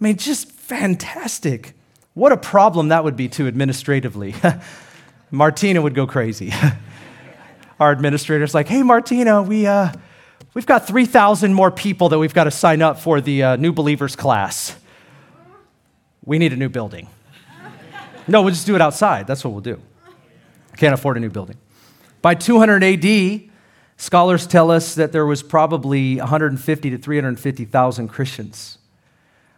mean, 0.00 0.16
just 0.16 0.50
fantastic. 0.50 1.74
What 2.14 2.32
a 2.32 2.36
problem 2.36 2.88
that 2.88 3.04
would 3.04 3.14
be, 3.14 3.28
too, 3.28 3.46
administratively. 3.46 4.34
Martina 5.30 5.80
would 5.80 5.94
go 5.94 6.08
crazy. 6.08 6.52
Our 7.80 7.92
administrator's 7.92 8.54
like, 8.54 8.68
hey, 8.68 8.82
Martina, 8.82 9.42
we, 9.42 9.66
uh, 9.66 9.92
we've 10.54 10.66
got 10.66 10.86
3,000 10.86 11.52
more 11.52 11.70
people 11.70 12.08
that 12.10 12.18
we've 12.18 12.34
got 12.34 12.44
to 12.44 12.50
sign 12.50 12.82
up 12.82 12.98
for 12.98 13.20
the 13.20 13.42
uh, 13.42 13.56
new 13.56 13.72
believers 13.72 14.16
class. 14.16 14.76
We 16.24 16.38
need 16.38 16.52
a 16.52 16.56
new 16.56 16.68
building. 16.68 17.08
no, 18.28 18.42
we'll 18.42 18.52
just 18.52 18.66
do 18.66 18.74
it 18.74 18.80
outside. 18.80 19.26
That's 19.26 19.44
what 19.44 19.52
we'll 19.52 19.60
do. 19.60 19.80
Can't 20.76 20.94
afford 20.94 21.16
a 21.16 21.20
new 21.20 21.30
building. 21.30 21.56
By 22.22 22.34
200 22.34 22.82
AD, 22.82 23.50
scholars 23.96 24.46
tell 24.46 24.70
us 24.70 24.94
that 24.94 25.12
there 25.12 25.26
was 25.26 25.42
probably 25.42 26.16
150 26.16 26.90
to 26.90 26.98
350,000 26.98 28.08
Christians 28.08 28.78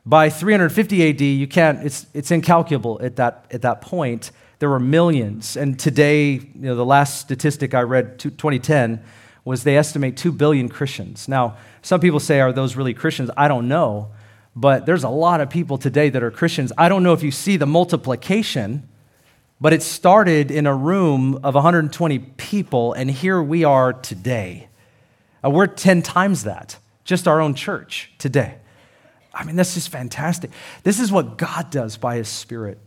by 0.07 0.31
350 0.31 1.11
AD, 1.11 1.20
you 1.20 1.48
can't, 1.48 1.85
it's, 1.85 2.07
it's 2.14 2.31
incalculable 2.31 3.00
at 3.02 3.16
that, 3.16 3.44
at 3.50 3.62
that 3.62 3.81
point. 3.81 4.31
There 4.59 4.71
were 4.71 4.81
millions. 4.81 5.57
And 5.57 5.79
today, 5.79 6.33
you 6.33 6.51
know, 6.55 6.77
the 6.77 6.85
last 6.85 7.21
statistic 7.21 7.75
I 7.75 7.83
read, 7.83 8.19
2010, 8.19 9.03
was 9.45 9.64
they 9.64 9.77
estimate 9.77 10.16
2 10.16 10.33
billion 10.33 10.69
Christians. 10.69 11.29
Now, 11.29 11.57
some 11.83 12.01
people 12.01 12.21
say, 12.21 12.40
are 12.40 12.53
those 12.53 12.75
really 12.75 12.95
Christians? 12.95 13.31
I 13.37 13.49
don't 13.49 13.69
know. 13.69 14.11
But 14.57 14.87
there's 14.87 15.05
a 15.05 15.11
lot 15.11 15.42
of 15.42 15.51
people 15.51 15.77
today 15.77 16.09
that 16.09 16.23
are 16.23 16.31
Christians. 16.31 16.73
I 16.79 16.88
don't 16.88 17.03
know 17.03 17.12
if 17.12 17.23
you 17.23 17.31
see 17.31 17.59
the 17.59 17.66
multiplication, 17.66 18.88
but 19.61 19.75
it 19.75 19.83
started 19.83 20.51
in 20.51 20.66
a 20.66 20.75
room 20.75 21.38
of 21.45 21.55
120 21.55 22.19
people, 22.19 22.95
and 22.95 23.11
here 23.11 23.42
we 23.42 23.64
are 23.64 23.92
today. 23.92 24.69
Uh, 25.45 25.51
we're 25.51 25.66
10 25.66 26.01
times 26.01 26.45
that, 26.45 26.79
just 27.05 27.29
our 27.29 27.42
own 27.42 27.55
church 27.55 28.11
today. 28.16 28.57
I 29.35 29.45
mean, 29.45 29.57
that's 29.57 29.75
just 29.75 29.90
fantastic. 29.90 30.51
This 30.83 30.99
is 30.99 31.12
what 31.12 31.37
God 31.37 31.71
does 31.71 31.99
by 31.99 32.16
His 32.16 32.29
Spirit. 32.29 32.79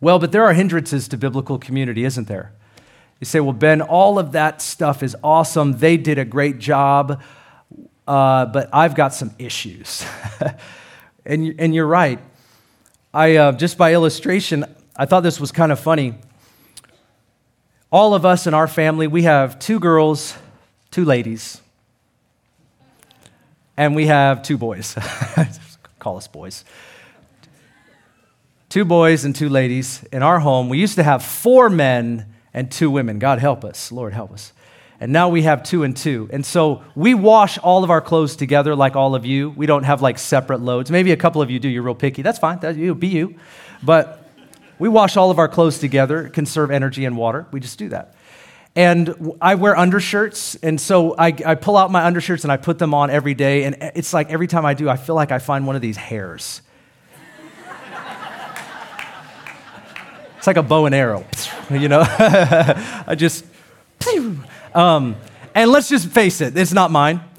Well, 0.00 0.18
but 0.18 0.32
there 0.32 0.44
are 0.44 0.52
hindrances 0.52 1.08
to 1.08 1.16
biblical 1.16 1.58
community, 1.58 2.04
isn't 2.04 2.28
there? 2.28 2.52
You 3.20 3.24
say, 3.24 3.40
well, 3.40 3.52
Ben, 3.52 3.80
all 3.80 4.18
of 4.18 4.32
that 4.32 4.60
stuff 4.60 5.02
is 5.02 5.16
awesome. 5.24 5.78
They 5.78 5.96
did 5.96 6.18
a 6.18 6.24
great 6.24 6.58
job, 6.58 7.22
uh, 8.06 8.46
but 8.46 8.68
I've 8.72 8.94
got 8.94 9.14
some 9.14 9.32
issues. 9.38 10.04
and, 11.24 11.54
and 11.58 11.74
you're 11.74 11.86
right. 11.86 12.20
I, 13.14 13.36
uh, 13.36 13.52
just 13.52 13.78
by 13.78 13.94
illustration, 13.94 14.64
I 14.96 15.06
thought 15.06 15.22
this 15.22 15.40
was 15.40 15.50
kind 15.50 15.72
of 15.72 15.80
funny. 15.80 16.14
All 17.90 18.14
of 18.14 18.26
us 18.26 18.46
in 18.46 18.52
our 18.52 18.68
family, 18.68 19.06
we 19.06 19.22
have 19.22 19.58
two 19.58 19.80
girls, 19.80 20.36
two 20.90 21.04
ladies 21.04 21.62
and 23.76 23.94
we 23.94 24.06
have 24.06 24.42
two 24.42 24.56
boys. 24.56 24.94
Call 25.98 26.16
us 26.16 26.28
boys. 26.28 26.64
Two 28.76 28.84
boys 28.84 29.24
and 29.24 29.34
two 29.34 29.48
ladies 29.48 30.04
in 30.12 30.22
our 30.22 30.38
home. 30.38 30.68
We 30.68 30.76
used 30.76 30.96
to 30.96 31.02
have 31.02 31.24
four 31.24 31.70
men 31.70 32.26
and 32.52 32.70
two 32.70 32.90
women. 32.90 33.18
God 33.18 33.38
help 33.38 33.64
us. 33.64 33.90
Lord 33.90 34.12
help 34.12 34.32
us. 34.32 34.52
And 35.00 35.14
now 35.14 35.30
we 35.30 35.44
have 35.44 35.62
two 35.62 35.82
and 35.82 35.96
two. 35.96 36.28
And 36.30 36.44
so 36.44 36.84
we 36.94 37.14
wash 37.14 37.56
all 37.56 37.84
of 37.84 37.88
our 37.88 38.02
clothes 38.02 38.36
together 38.36 38.76
like 38.76 38.94
all 38.94 39.14
of 39.14 39.24
you. 39.24 39.48
We 39.48 39.64
don't 39.64 39.84
have 39.84 40.02
like 40.02 40.18
separate 40.18 40.60
loads. 40.60 40.90
Maybe 40.90 41.10
a 41.12 41.16
couple 41.16 41.40
of 41.40 41.50
you 41.50 41.58
do. 41.58 41.70
You're 41.70 41.84
real 41.84 41.94
picky. 41.94 42.20
That's 42.20 42.38
fine. 42.38 42.58
That, 42.60 42.76
you 42.76 42.94
be 42.94 43.06
you. 43.06 43.36
But 43.82 44.28
we 44.78 44.90
wash 44.90 45.16
all 45.16 45.30
of 45.30 45.38
our 45.38 45.48
clothes 45.48 45.78
together, 45.78 46.28
conserve 46.28 46.70
energy 46.70 47.06
and 47.06 47.16
water. 47.16 47.46
We 47.52 47.60
just 47.60 47.78
do 47.78 47.88
that. 47.88 48.14
And 48.74 49.32
I 49.40 49.54
wear 49.54 49.74
undershirts, 49.74 50.54
and 50.56 50.78
so 50.78 51.14
I, 51.16 51.28
I, 51.46 51.54
pull 51.54 51.78
out 51.78 51.90
my 51.90 52.04
undershirts 52.04 52.44
and 52.44 52.52
I 52.52 52.58
put 52.58 52.78
them 52.78 52.92
on 52.92 53.08
every 53.08 53.32
day. 53.32 53.64
And 53.64 53.78
eh, 53.80 53.92
it's 53.94 54.12
like 54.12 54.30
every 54.30 54.48
time 54.48 54.66
I 54.66 54.74
do, 54.74 54.90
I 54.90 54.98
feel 54.98 55.14
like 55.14 55.32
I 55.32 55.38
find 55.38 55.66
one 55.66 55.76
of 55.76 55.82
these 55.82 55.96
hairs. 55.96 56.60
It's 60.46 60.56
like 60.56 60.64
a 60.64 60.68
bow 60.68 60.86
and 60.86 60.94
arrow, 60.94 61.24
you 61.70 61.88
know? 61.88 62.04
I 62.08 63.16
just, 63.16 63.44
um, 64.74 65.16
and 65.56 65.70
let's 65.72 65.88
just 65.88 66.06
face 66.06 66.40
it, 66.40 66.56
it's 66.56 66.72
not 66.72 66.92
mine. 66.92 67.20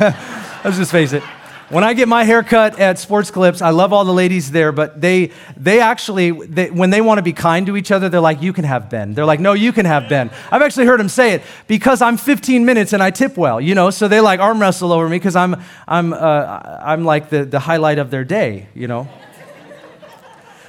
let's 0.00 0.76
just 0.76 0.90
face 0.90 1.12
it. 1.12 1.22
When 1.68 1.84
I 1.84 1.94
get 1.94 2.08
my 2.08 2.24
haircut 2.24 2.80
at 2.80 2.98
Sports 2.98 3.30
Clips, 3.30 3.62
I 3.62 3.70
love 3.70 3.92
all 3.92 4.04
the 4.04 4.12
ladies 4.12 4.50
there, 4.50 4.72
but 4.72 5.00
they, 5.00 5.30
they 5.56 5.78
actually, 5.78 6.32
they, 6.32 6.68
when 6.72 6.90
they 6.90 7.00
want 7.00 7.18
to 7.18 7.22
be 7.22 7.32
kind 7.32 7.64
to 7.66 7.76
each 7.76 7.92
other, 7.92 8.08
they're 8.08 8.20
like, 8.20 8.42
you 8.42 8.52
can 8.52 8.64
have 8.64 8.90
Ben. 8.90 9.14
They're 9.14 9.24
like, 9.24 9.38
no, 9.38 9.52
you 9.52 9.70
can 9.72 9.86
have 9.86 10.08
Ben. 10.08 10.28
I've 10.50 10.62
actually 10.62 10.86
heard 10.86 10.98
them 10.98 11.08
say 11.08 11.34
it 11.34 11.42
because 11.68 12.02
I'm 12.02 12.16
15 12.16 12.64
minutes 12.64 12.92
and 12.92 13.00
I 13.00 13.12
tip 13.12 13.36
well, 13.36 13.60
you 13.60 13.76
know, 13.76 13.90
so 13.90 14.08
they 14.08 14.20
like 14.20 14.40
arm 14.40 14.60
wrestle 14.60 14.92
over 14.92 15.08
me 15.08 15.16
because 15.16 15.36
I'm, 15.36 15.62
I'm, 15.86 16.12
uh, 16.12 16.80
I'm 16.82 17.04
like 17.04 17.30
the, 17.30 17.44
the 17.44 17.60
highlight 17.60 18.00
of 18.00 18.10
their 18.10 18.24
day, 18.24 18.66
you 18.74 18.88
know. 18.88 19.06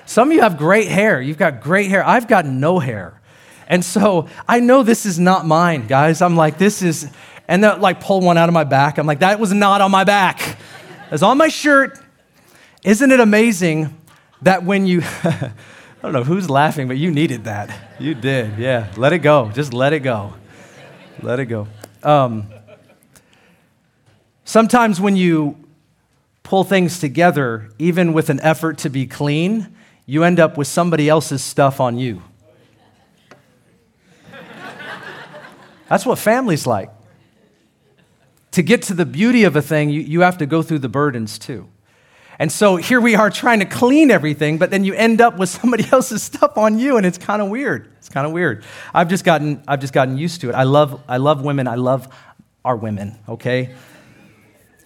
Some 0.09 0.29
of 0.29 0.33
you 0.33 0.41
have 0.41 0.57
great 0.57 0.87
hair. 0.87 1.21
You've 1.21 1.37
got 1.37 1.61
great 1.61 1.87
hair. 1.87 2.03
I've 2.03 2.27
got 2.27 2.43
no 2.43 2.79
hair. 2.79 3.21
And 3.67 3.85
so 3.85 4.27
I 4.47 4.59
know 4.59 4.81
this 4.81 5.05
is 5.05 5.19
not 5.19 5.45
mine, 5.45 5.85
guys. 5.85 6.23
I'm 6.23 6.35
like, 6.35 6.57
this 6.57 6.81
is, 6.81 7.07
and 7.47 7.63
they 7.63 7.71
like 7.75 7.99
pull 7.99 8.19
one 8.19 8.35
out 8.35 8.49
of 8.49 8.53
my 8.53 8.63
back. 8.63 8.97
I'm 8.97 9.05
like, 9.05 9.19
that 9.19 9.39
was 9.39 9.53
not 9.53 9.81
on 9.81 9.91
my 9.91 10.05
back 10.05 10.57
is 11.11 11.21
on 11.21 11.37
my 11.37 11.47
shirt. 11.47 11.99
Isn't 12.83 13.11
it 13.11 13.19
amazing 13.19 13.95
that 14.41 14.63
when 14.63 14.87
you, 14.87 15.03
I 15.23 15.51
don't 16.01 16.13
know 16.13 16.23
who's 16.23 16.49
laughing, 16.49 16.87
but 16.87 16.97
you 16.97 17.11
needed 17.11 17.43
that. 17.43 17.69
You 17.99 18.15
did, 18.15 18.57
yeah. 18.57 18.91
Let 18.97 19.13
it 19.13 19.19
go. 19.19 19.51
Just 19.53 19.75
let 19.75 19.93
it 19.93 19.99
go. 19.99 20.33
Let 21.21 21.39
it 21.39 21.45
go. 21.45 21.67
Um, 22.01 22.47
sometimes 24.43 24.99
when 24.99 25.15
you 25.15 25.55
pull 26.41 26.63
things 26.63 26.99
together, 26.99 27.69
even 27.77 28.11
with 28.11 28.31
an 28.31 28.39
effort 28.39 28.79
to 28.79 28.89
be 28.89 29.05
clean, 29.05 29.75
you 30.09 30.23
end 30.23 30.39
up 30.39 30.57
with 30.57 30.67
somebody 30.67 31.07
else's 31.07 31.43
stuff 31.43 31.79
on 31.79 31.99
you. 31.99 32.23
That's 35.87 36.03
what 36.03 36.17
family's 36.17 36.65
like. 36.65 36.89
To 38.53 38.63
get 38.63 38.81
to 38.83 38.95
the 38.95 39.05
beauty 39.05 39.43
of 39.43 39.55
a 39.55 39.61
thing, 39.61 39.91
you, 39.91 40.01
you 40.01 40.21
have 40.21 40.39
to 40.39 40.47
go 40.47 40.63
through 40.63 40.79
the 40.79 40.89
burdens 40.89 41.37
too. 41.37 41.69
And 42.39 42.51
so 42.51 42.77
here 42.77 42.99
we 42.99 43.13
are 43.13 43.29
trying 43.29 43.59
to 43.59 43.65
clean 43.65 44.09
everything, 44.09 44.57
but 44.57 44.71
then 44.71 44.83
you 44.83 44.95
end 44.95 45.21
up 45.21 45.37
with 45.37 45.49
somebody 45.61 45.85
else's 45.91 46.23
stuff 46.23 46.57
on 46.57 46.79
you, 46.79 46.97
and 46.97 47.05
it's 47.05 47.19
kind 47.19 47.39
of 47.39 47.49
weird. 47.49 47.93
It's 47.99 48.09
kind 48.09 48.25
of 48.25 48.33
weird. 48.33 48.63
I've 48.95 49.09
just 49.09 49.23
gotten, 49.23 49.61
I've 49.67 49.79
just 49.79 49.93
gotten 49.93 50.17
used 50.17 50.41
to 50.41 50.49
it. 50.49 50.55
I 50.55 50.63
love, 50.63 51.03
I 51.07 51.17
love 51.17 51.43
women. 51.43 51.67
I 51.67 51.75
love 51.75 52.07
our 52.65 52.75
women, 52.75 53.19
okay? 53.29 53.75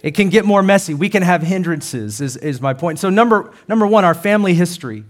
It 0.01 0.15
can 0.15 0.27
get 0.27 0.43
more 0.43 0.61
messy. 0.61 0.93
We 0.93 1.07
can 1.07 1.23
have 1.23 1.43
hindrances, 1.43 2.19
is, 2.19 2.35
is 2.35 2.59
my 2.59 2.73
point. 2.73 2.99
So, 2.99 3.09
number, 3.09 3.53
number 3.69 3.87
one, 3.87 4.03
our 4.03 4.13
family 4.13 4.53
history. 4.53 5.05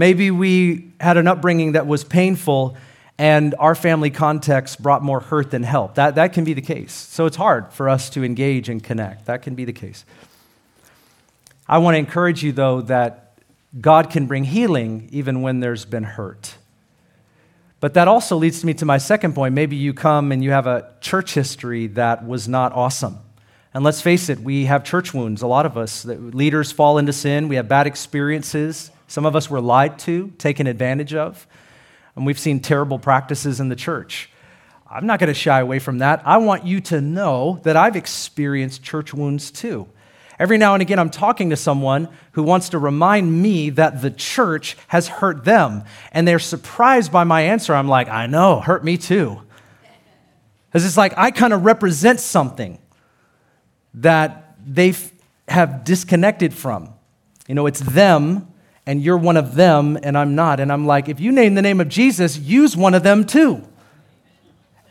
Maybe 0.00 0.30
we 0.30 0.92
had 0.98 1.18
an 1.18 1.28
upbringing 1.28 1.72
that 1.72 1.86
was 1.86 2.04
painful, 2.04 2.74
and 3.18 3.54
our 3.58 3.74
family 3.74 4.08
context 4.08 4.82
brought 4.82 5.02
more 5.02 5.20
hurt 5.20 5.50
than 5.50 5.62
help. 5.62 5.96
That, 5.96 6.14
that 6.14 6.32
can 6.32 6.44
be 6.44 6.54
the 6.54 6.62
case. 6.62 6.94
So, 6.94 7.26
it's 7.26 7.36
hard 7.36 7.70
for 7.74 7.86
us 7.86 8.08
to 8.10 8.24
engage 8.24 8.70
and 8.70 8.82
connect. 8.82 9.26
That 9.26 9.42
can 9.42 9.54
be 9.54 9.66
the 9.66 9.74
case. 9.74 10.06
I 11.68 11.76
want 11.76 11.96
to 11.96 11.98
encourage 11.98 12.42
you, 12.42 12.50
though, 12.50 12.80
that 12.80 13.34
God 13.78 14.08
can 14.08 14.24
bring 14.24 14.44
healing 14.44 15.06
even 15.12 15.42
when 15.42 15.60
there's 15.60 15.84
been 15.84 16.04
hurt. 16.04 16.54
But 17.78 17.92
that 17.92 18.08
also 18.08 18.38
leads 18.38 18.64
me 18.64 18.72
to 18.72 18.86
my 18.86 18.96
second 18.96 19.34
point. 19.34 19.52
Maybe 19.52 19.76
you 19.76 19.92
come 19.92 20.32
and 20.32 20.42
you 20.42 20.52
have 20.52 20.66
a 20.66 20.94
church 21.02 21.34
history 21.34 21.88
that 21.88 22.26
was 22.26 22.48
not 22.48 22.72
awesome. 22.72 23.18
And 23.74 23.84
let's 23.84 24.00
face 24.00 24.30
it, 24.30 24.38
we 24.38 24.64
have 24.64 24.82
church 24.82 25.12
wounds, 25.12 25.42
a 25.42 25.46
lot 25.46 25.66
of 25.66 25.76
us. 25.76 26.06
Leaders 26.06 26.72
fall 26.72 26.96
into 26.96 27.12
sin, 27.12 27.48
we 27.48 27.56
have 27.56 27.68
bad 27.68 27.86
experiences. 27.86 28.90
Some 29.10 29.26
of 29.26 29.34
us 29.34 29.50
were 29.50 29.60
lied 29.60 29.98
to, 30.00 30.28
taken 30.38 30.68
advantage 30.68 31.14
of, 31.14 31.48
and 32.14 32.24
we've 32.24 32.38
seen 32.38 32.60
terrible 32.60 32.96
practices 32.96 33.58
in 33.58 33.68
the 33.68 33.74
church. 33.74 34.30
I'm 34.88 35.04
not 35.04 35.18
going 35.18 35.26
to 35.26 35.34
shy 35.34 35.58
away 35.58 35.80
from 35.80 35.98
that. 35.98 36.22
I 36.24 36.36
want 36.36 36.64
you 36.64 36.80
to 36.82 37.00
know 37.00 37.58
that 37.64 37.76
I've 37.76 37.96
experienced 37.96 38.84
church 38.84 39.12
wounds 39.12 39.50
too. 39.50 39.88
Every 40.38 40.58
now 40.58 40.74
and 40.74 40.80
again, 40.80 41.00
I'm 41.00 41.10
talking 41.10 41.50
to 41.50 41.56
someone 41.56 42.08
who 42.32 42.44
wants 42.44 42.68
to 42.68 42.78
remind 42.78 43.42
me 43.42 43.70
that 43.70 44.00
the 44.00 44.12
church 44.12 44.76
has 44.86 45.08
hurt 45.08 45.44
them. 45.44 45.82
And 46.12 46.26
they're 46.26 46.38
surprised 46.38 47.10
by 47.10 47.24
my 47.24 47.40
answer. 47.42 47.74
I'm 47.74 47.88
like, 47.88 48.08
I 48.08 48.28
know, 48.28 48.60
hurt 48.60 48.84
me 48.84 48.96
too. 48.96 49.42
Because 50.68 50.86
it's 50.86 50.96
like 50.96 51.14
I 51.18 51.32
kind 51.32 51.52
of 51.52 51.64
represent 51.64 52.20
something 52.20 52.78
that 53.94 54.56
they 54.64 54.94
have 55.48 55.82
disconnected 55.82 56.54
from. 56.54 56.94
You 57.48 57.56
know, 57.56 57.66
it's 57.66 57.80
them, 57.80 58.46
and 58.90 59.00
you're 59.00 59.16
one 59.16 59.36
of 59.36 59.54
them, 59.54 59.96
and 60.02 60.18
I'm 60.18 60.34
not. 60.34 60.58
And 60.58 60.72
I'm 60.72 60.84
like, 60.84 61.08
if 61.08 61.20
you 61.20 61.30
name 61.30 61.54
the 61.54 61.62
name 61.62 61.80
of 61.80 61.88
Jesus, 61.88 62.36
use 62.36 62.76
one 62.76 62.92
of 62.92 63.04
them 63.04 63.24
too. 63.24 63.62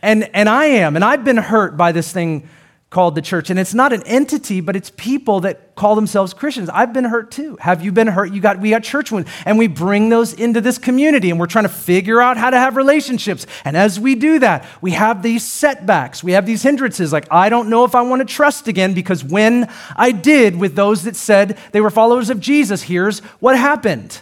And, 0.00 0.30
and 0.34 0.48
I 0.48 0.64
am, 0.64 0.96
and 0.96 1.04
I've 1.04 1.22
been 1.22 1.36
hurt 1.36 1.76
by 1.76 1.92
this 1.92 2.10
thing 2.10 2.48
called 2.90 3.14
the 3.14 3.22
church. 3.22 3.50
And 3.50 3.58
it's 3.58 3.72
not 3.72 3.92
an 3.92 4.02
entity, 4.02 4.60
but 4.60 4.74
it's 4.74 4.90
people 4.96 5.40
that 5.40 5.76
call 5.76 5.94
themselves 5.94 6.34
Christians. 6.34 6.68
I've 6.68 6.92
been 6.92 7.04
hurt 7.04 7.30
too. 7.30 7.56
Have 7.60 7.84
you 7.84 7.92
been 7.92 8.08
hurt? 8.08 8.32
You 8.32 8.40
got 8.40 8.58
we 8.58 8.70
got 8.70 8.82
church 8.82 9.12
wounds. 9.12 9.30
And 9.46 9.56
we 9.56 9.68
bring 9.68 10.08
those 10.08 10.34
into 10.34 10.60
this 10.60 10.76
community 10.76 11.30
and 11.30 11.38
we're 11.38 11.46
trying 11.46 11.64
to 11.64 11.70
figure 11.70 12.20
out 12.20 12.36
how 12.36 12.50
to 12.50 12.58
have 12.58 12.76
relationships. 12.76 13.46
And 13.64 13.76
as 13.76 14.00
we 14.00 14.16
do 14.16 14.40
that, 14.40 14.66
we 14.80 14.90
have 14.90 15.22
these 15.22 15.46
setbacks. 15.46 16.24
We 16.24 16.32
have 16.32 16.46
these 16.46 16.62
hindrances 16.62 17.12
like 17.12 17.28
I 17.30 17.48
don't 17.48 17.70
know 17.70 17.84
if 17.84 17.94
I 17.94 18.02
want 18.02 18.26
to 18.26 18.34
trust 18.34 18.66
again 18.66 18.92
because 18.92 19.22
when 19.22 19.72
I 19.94 20.10
did 20.10 20.56
with 20.56 20.74
those 20.74 21.04
that 21.04 21.14
said 21.14 21.58
they 21.70 21.80
were 21.80 21.90
followers 21.90 22.28
of 22.28 22.40
Jesus, 22.40 22.82
here's 22.82 23.20
what 23.38 23.56
happened. 23.56 24.20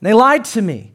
They 0.00 0.14
lied 0.14 0.46
to 0.46 0.62
me. 0.62 0.92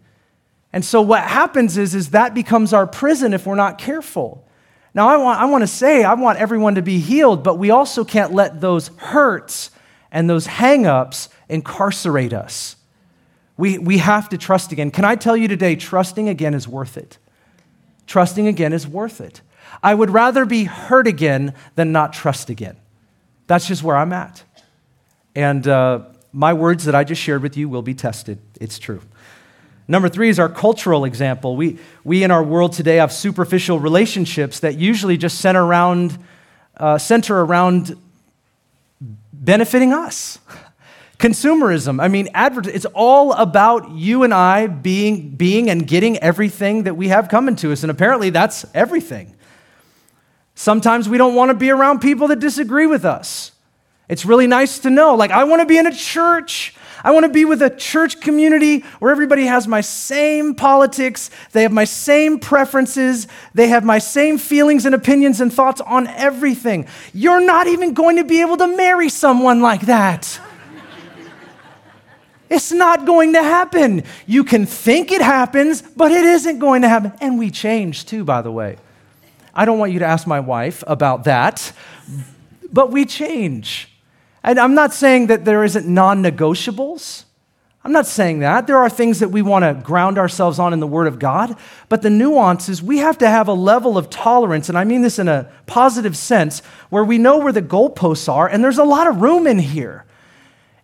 And 0.73 0.83
so 0.83 1.01
what 1.01 1.21
happens 1.21 1.77
is 1.77 1.93
is 1.93 2.09
that 2.09 2.33
becomes 2.33 2.73
our 2.73 2.87
prison 2.87 3.35
if 3.35 3.45
we're 3.45 3.53
not 3.53 3.77
careful. 3.77 4.47
Now, 4.93 5.07
I 5.07 5.17
want, 5.17 5.39
I 5.39 5.45
want 5.45 5.61
to 5.61 5.67
say, 5.67 6.03
I 6.03 6.13
want 6.15 6.39
everyone 6.39 6.75
to 6.75 6.81
be 6.81 6.99
healed, 6.99 7.43
but 7.43 7.57
we 7.57 7.71
also 7.71 8.03
can't 8.03 8.33
let 8.33 8.59
those 8.59 8.89
hurts 8.97 9.71
and 10.11 10.29
those 10.29 10.47
hangups 10.47 11.29
incarcerate 11.47 12.33
us. 12.33 12.75
We, 13.55 13.77
we 13.77 13.99
have 13.99 14.27
to 14.29 14.37
trust 14.37 14.71
again. 14.71 14.91
Can 14.91 15.05
I 15.05 15.15
tell 15.15 15.37
you 15.37 15.47
today, 15.47 15.75
trusting 15.75 16.27
again 16.27 16.53
is 16.53 16.67
worth 16.67 16.97
it? 16.97 17.17
Trusting 18.07 18.47
again 18.47 18.73
is 18.73 18.87
worth 18.87 19.21
it. 19.21 19.41
I 19.81 19.93
would 19.93 20.09
rather 20.09 20.45
be 20.45 20.65
hurt 20.65 21.07
again 21.07 21.53
than 21.75 21.91
not 21.91 22.11
trust 22.11 22.49
again. 22.49 22.75
That's 23.47 23.67
just 23.67 23.83
where 23.83 23.95
I'm 23.95 24.11
at. 24.11 24.43
And 25.35 25.65
uh, 25.67 26.01
my 26.33 26.53
words 26.53 26.85
that 26.85 26.95
I 26.95 27.03
just 27.03 27.21
shared 27.21 27.41
with 27.41 27.55
you 27.55 27.69
will 27.69 27.81
be 27.81 27.93
tested. 27.93 28.39
It's 28.59 28.79
true. 28.79 29.01
Number 29.87 30.09
three 30.09 30.29
is 30.29 30.39
our 30.39 30.49
cultural 30.49 31.05
example. 31.05 31.55
We, 31.55 31.77
we 32.03 32.23
in 32.23 32.31
our 32.31 32.43
world 32.43 32.73
today 32.73 32.97
have 32.97 33.11
superficial 33.11 33.79
relationships 33.79 34.59
that 34.59 34.77
usually 34.77 35.17
just 35.17 35.39
center 35.39 35.63
around, 35.63 36.17
uh, 36.77 36.97
center 36.97 37.41
around 37.41 37.97
benefiting 39.33 39.93
us. 39.93 40.39
Consumerism, 41.17 42.01
I 42.01 42.07
mean, 42.07 42.29
advert- 42.33 42.67
it's 42.67 42.85
all 42.95 43.33
about 43.33 43.91
you 43.91 44.23
and 44.23 44.33
I 44.33 44.65
being, 44.65 45.29
being 45.29 45.69
and 45.69 45.85
getting 45.85 46.17
everything 46.17 46.83
that 46.83 46.97
we 46.97 47.09
have 47.09 47.29
coming 47.29 47.55
to 47.57 47.71
us. 47.71 47.83
And 47.83 47.91
apparently, 47.91 48.31
that's 48.31 48.65
everything. 48.73 49.35
Sometimes 50.55 51.07
we 51.07 51.19
don't 51.19 51.35
want 51.35 51.49
to 51.49 51.53
be 51.53 51.69
around 51.69 51.99
people 51.99 52.27
that 52.29 52.39
disagree 52.39 52.87
with 52.87 53.05
us. 53.05 53.51
It's 54.09 54.25
really 54.25 54.47
nice 54.47 54.79
to 54.79 54.89
know, 54.89 55.15
like, 55.15 55.31
I 55.31 55.43
want 55.43 55.61
to 55.61 55.65
be 55.65 55.77
in 55.77 55.85
a 55.85 55.93
church 55.93 56.75
I 57.03 57.11
want 57.11 57.25
to 57.25 57.31
be 57.31 57.45
with 57.45 57.61
a 57.61 57.69
church 57.69 58.21
community 58.21 58.81
where 58.99 59.11
everybody 59.11 59.45
has 59.45 59.67
my 59.67 59.81
same 59.81 60.53
politics, 60.55 61.29
they 61.51 61.63
have 61.63 61.71
my 61.71 61.85
same 61.85 62.39
preferences, 62.39 63.27
they 63.53 63.69
have 63.69 63.83
my 63.83 63.97
same 63.97 64.37
feelings 64.37 64.85
and 64.85 64.93
opinions 64.93 65.41
and 65.41 65.51
thoughts 65.51 65.81
on 65.81 66.07
everything. 66.07 66.87
You're 67.13 67.41
not 67.41 67.67
even 67.67 67.93
going 67.93 68.17
to 68.17 68.23
be 68.23 68.41
able 68.41 68.57
to 68.57 68.67
marry 68.67 69.09
someone 69.09 69.61
like 69.61 69.81
that. 69.81 70.39
It's 72.49 72.71
not 72.71 73.05
going 73.05 73.33
to 73.33 73.41
happen. 73.41 74.03
You 74.27 74.43
can 74.43 74.65
think 74.65 75.11
it 75.11 75.21
happens, 75.21 75.81
but 75.81 76.11
it 76.11 76.25
isn't 76.25 76.59
going 76.59 76.81
to 76.81 76.89
happen. 76.89 77.13
And 77.21 77.39
we 77.39 77.49
change 77.49 78.05
too, 78.05 78.25
by 78.25 78.41
the 78.41 78.51
way. 78.51 78.77
I 79.53 79.65
don't 79.65 79.79
want 79.79 79.93
you 79.93 79.99
to 79.99 80.05
ask 80.05 80.27
my 80.27 80.39
wife 80.39 80.83
about 80.85 81.23
that, 81.25 81.71
but 82.71 82.91
we 82.91 83.05
change. 83.05 83.90
And 84.43 84.59
I'm 84.59 84.73
not 84.73 84.93
saying 84.93 85.27
that 85.27 85.45
there 85.45 85.63
isn't 85.63 85.87
non 85.87 86.23
negotiables. 86.23 87.25
I'm 87.83 87.91
not 87.91 88.05
saying 88.05 88.39
that. 88.39 88.67
There 88.67 88.77
are 88.77 88.89
things 88.89 89.19
that 89.19 89.29
we 89.29 89.41
want 89.41 89.63
to 89.63 89.73
ground 89.73 90.19
ourselves 90.19 90.59
on 90.59 90.71
in 90.71 90.79
the 90.79 90.87
Word 90.87 91.07
of 91.07 91.17
God, 91.17 91.55
but 91.89 92.03
the 92.03 92.11
nuance 92.11 92.69
is 92.69 92.83
we 92.83 92.99
have 92.99 93.17
to 93.19 93.27
have 93.27 93.47
a 93.47 93.53
level 93.53 93.97
of 93.97 94.09
tolerance, 94.09 94.69
and 94.69 94.77
I 94.77 94.83
mean 94.83 95.01
this 95.01 95.17
in 95.17 95.27
a 95.27 95.51
positive 95.65 96.15
sense, 96.15 96.59
where 96.89 97.03
we 97.03 97.17
know 97.17 97.39
where 97.39 97.51
the 97.51 97.61
goalposts 97.61 98.31
are, 98.31 98.47
and 98.47 98.63
there's 98.63 98.77
a 98.77 98.83
lot 98.83 99.07
of 99.07 99.21
room 99.21 99.47
in 99.47 99.57
here. 99.57 100.05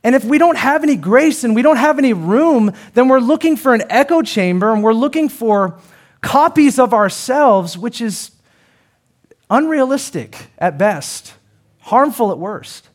And 0.03 0.15
if 0.15 0.23
we 0.23 0.37
don't 0.37 0.57
have 0.57 0.83
any 0.83 0.95
grace 0.95 1.43
and 1.43 1.53
we 1.53 1.61
don't 1.61 1.77
have 1.77 1.99
any 1.99 2.13
room, 2.13 2.71
then 2.93 3.09
we're 3.09 3.19
looking 3.19 3.57
for 3.57 3.73
an 3.73 3.83
echo 3.89 4.21
chamber 4.21 4.71
and 4.71 4.81
we're 4.81 4.93
looking 4.93 5.27
for 5.27 5.79
copies 6.21 6.79
of 6.79 6.93
ourselves, 6.93 7.77
which 7.77 7.99
is 7.99 8.31
unrealistic 9.49 10.47
at 10.57 10.77
best, 10.77 11.33
harmful 11.79 12.31
at 12.31 12.37
worst. 12.37 12.89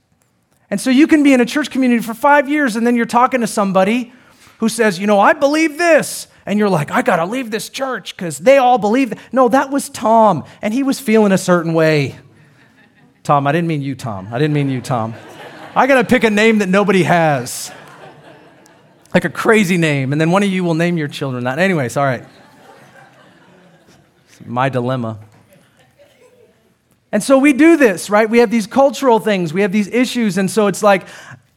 And 0.73 0.81
so 0.81 0.89
you 0.89 1.07
can 1.07 1.23
be 1.23 1.35
in 1.35 1.41
a 1.43 1.45
church 1.45 1.71
community 1.71 2.01
for 2.01 2.15
five 2.15 2.49
years 2.49 2.77
and 2.77 2.87
then 2.87 2.97
you're 2.97 3.05
talking 3.05 3.43
to 3.43 3.47
somebody 3.47 4.11
who 4.57 4.71
says, 4.71 4.99
you 4.99 5.07
know, 5.07 5.21
I 5.21 5.35
believe 5.35 5.77
this. 5.77 6.29
And 6.47 6.59
you're 6.59 6.71
like, 6.71 6.91
I 6.91 7.03
got 7.03 7.17
to 7.17 7.27
leave 7.27 7.51
this 7.51 7.69
church 7.69 8.17
because 8.17 8.39
they 8.39 8.57
all 8.57 8.79
believe. 8.79 9.11
That. 9.11 9.19
No, 9.33 9.51
that 9.51 9.71
was 9.71 9.91
Tom, 9.91 10.45
and 10.63 10.73
he 10.73 10.83
was 10.83 10.99
feeling 10.99 11.31
a 11.31 11.37
certain 11.37 11.75
way. 11.75 12.19
Tom, 13.23 13.47
I 13.47 13.53
didn't 13.53 13.69
mean 13.69 13.83
you, 13.83 13.95
Tom. 13.95 14.29
I 14.33 14.39
didn't 14.39 14.55
mean 14.55 14.71
you, 14.71 14.81
Tom. 14.81 15.15
I 15.77 15.87
got 15.87 15.97
to 15.97 16.05
pick 16.05 16.25
a 16.25 16.31
name 16.31 16.61
that 16.61 16.71
nobody 16.71 17.03
has, 17.03 17.71
like 19.13 19.27
a 19.27 19.31
crazy 19.31 19.77
name, 19.77 20.11
and 20.11 20.19
then 20.19 20.31
one 20.31 20.43
of 20.43 20.49
you 20.49 20.65
will 20.65 20.75
name 20.75 20.97
your 20.97 21.07
children 21.07 21.45
that. 21.45 21.59
Anyways, 21.59 21.99
all 21.99 22.07
right. 22.07 22.25
My 24.47 24.71
dilemma. 24.71 25.21
And 27.13 27.23
so 27.23 27.39
we 27.39 27.53
do 27.53 27.77
this, 27.77 28.09
right? 28.09 28.29
We 28.29 28.39
have 28.39 28.51
these 28.51 28.67
cultural 28.67 29.19
things, 29.19 29.53
we 29.53 29.61
have 29.61 29.73
these 29.73 29.89
issues. 29.89 30.39
And 30.39 30.51
so 30.51 30.67
it's 30.67 30.83
like 30.83 31.07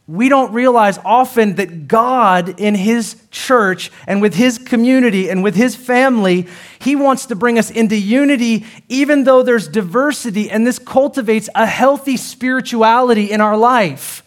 we 0.08 0.28
don't 0.28 0.52
realize 0.52 0.98
often 1.04 1.56
that 1.56 1.88
God 1.88 2.60
in 2.60 2.76
His 2.76 3.20
church 3.32 3.90
and 4.06 4.22
with 4.22 4.34
His 4.34 4.58
community 4.58 5.28
and 5.28 5.42
with 5.42 5.56
His 5.56 5.74
family, 5.74 6.46
He 6.78 6.94
wants 6.94 7.26
to 7.26 7.34
bring 7.34 7.58
us 7.58 7.70
into 7.70 7.96
unity, 7.96 8.64
even 8.88 9.24
though 9.24 9.42
there's 9.42 9.66
diversity. 9.66 10.48
And 10.48 10.64
this 10.64 10.78
cultivates 10.78 11.48
a 11.56 11.66
healthy 11.66 12.16
spirituality 12.16 13.32
in 13.32 13.40
our 13.40 13.56
life. 13.56 14.22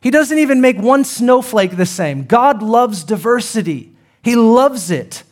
He 0.00 0.10
doesn't 0.10 0.38
even 0.38 0.60
make 0.60 0.78
one 0.78 1.04
snowflake 1.04 1.76
the 1.76 1.86
same. 1.86 2.24
God 2.24 2.62
loves 2.62 3.02
diversity, 3.02 3.92
He 4.22 4.36
loves 4.36 4.90
it. 4.92 5.24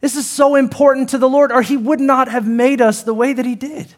This 0.00 0.16
is 0.16 0.28
so 0.28 0.56
important 0.56 1.08
to 1.10 1.18
the 1.18 1.28
Lord, 1.28 1.52
or 1.52 1.62
He 1.62 1.76
would 1.76 2.00
not 2.00 2.28
have 2.28 2.48
made 2.48 2.80
us 2.80 3.04
the 3.04 3.14
way 3.14 3.32
that 3.32 3.46
He 3.46 3.54
did. 3.54 3.94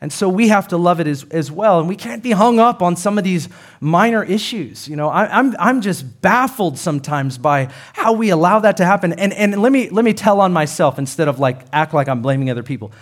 And 0.00 0.12
so 0.12 0.28
we 0.28 0.48
have 0.48 0.68
to 0.68 0.76
love 0.76 1.00
it 1.00 1.08
as, 1.08 1.24
as 1.24 1.50
well. 1.50 1.80
And 1.80 1.88
we 1.88 1.96
can't 1.96 2.22
be 2.22 2.30
hung 2.30 2.60
up 2.60 2.82
on 2.82 2.94
some 2.94 3.18
of 3.18 3.24
these 3.24 3.48
minor 3.80 4.22
issues. 4.22 4.86
You 4.86 4.94
know, 4.94 5.08
I, 5.08 5.24
am 5.24 5.30
I'm, 5.32 5.56
I'm 5.58 5.80
just 5.80 6.20
baffled 6.22 6.78
sometimes 6.78 7.36
by 7.36 7.68
how 7.94 8.12
we 8.12 8.30
allow 8.30 8.60
that 8.60 8.76
to 8.76 8.84
happen. 8.84 9.12
And, 9.14 9.32
and 9.32 9.60
let, 9.60 9.72
me, 9.72 9.90
let 9.90 10.04
me 10.04 10.14
tell 10.14 10.40
on 10.40 10.52
myself 10.52 10.98
instead 10.98 11.26
of 11.26 11.40
like 11.40 11.62
act 11.72 11.94
like 11.94 12.08
I'm 12.08 12.22
blaming 12.22 12.48
other 12.48 12.62
people. 12.62 12.92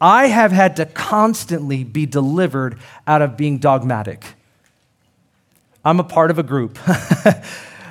I 0.00 0.26
have 0.26 0.50
had 0.50 0.74
to 0.76 0.86
constantly 0.86 1.84
be 1.84 2.06
delivered 2.06 2.76
out 3.06 3.22
of 3.22 3.36
being 3.36 3.58
dogmatic. 3.58 4.24
I'm 5.84 6.00
a 6.00 6.04
part 6.04 6.32
of 6.32 6.40
a 6.40 6.42
group. 6.42 6.76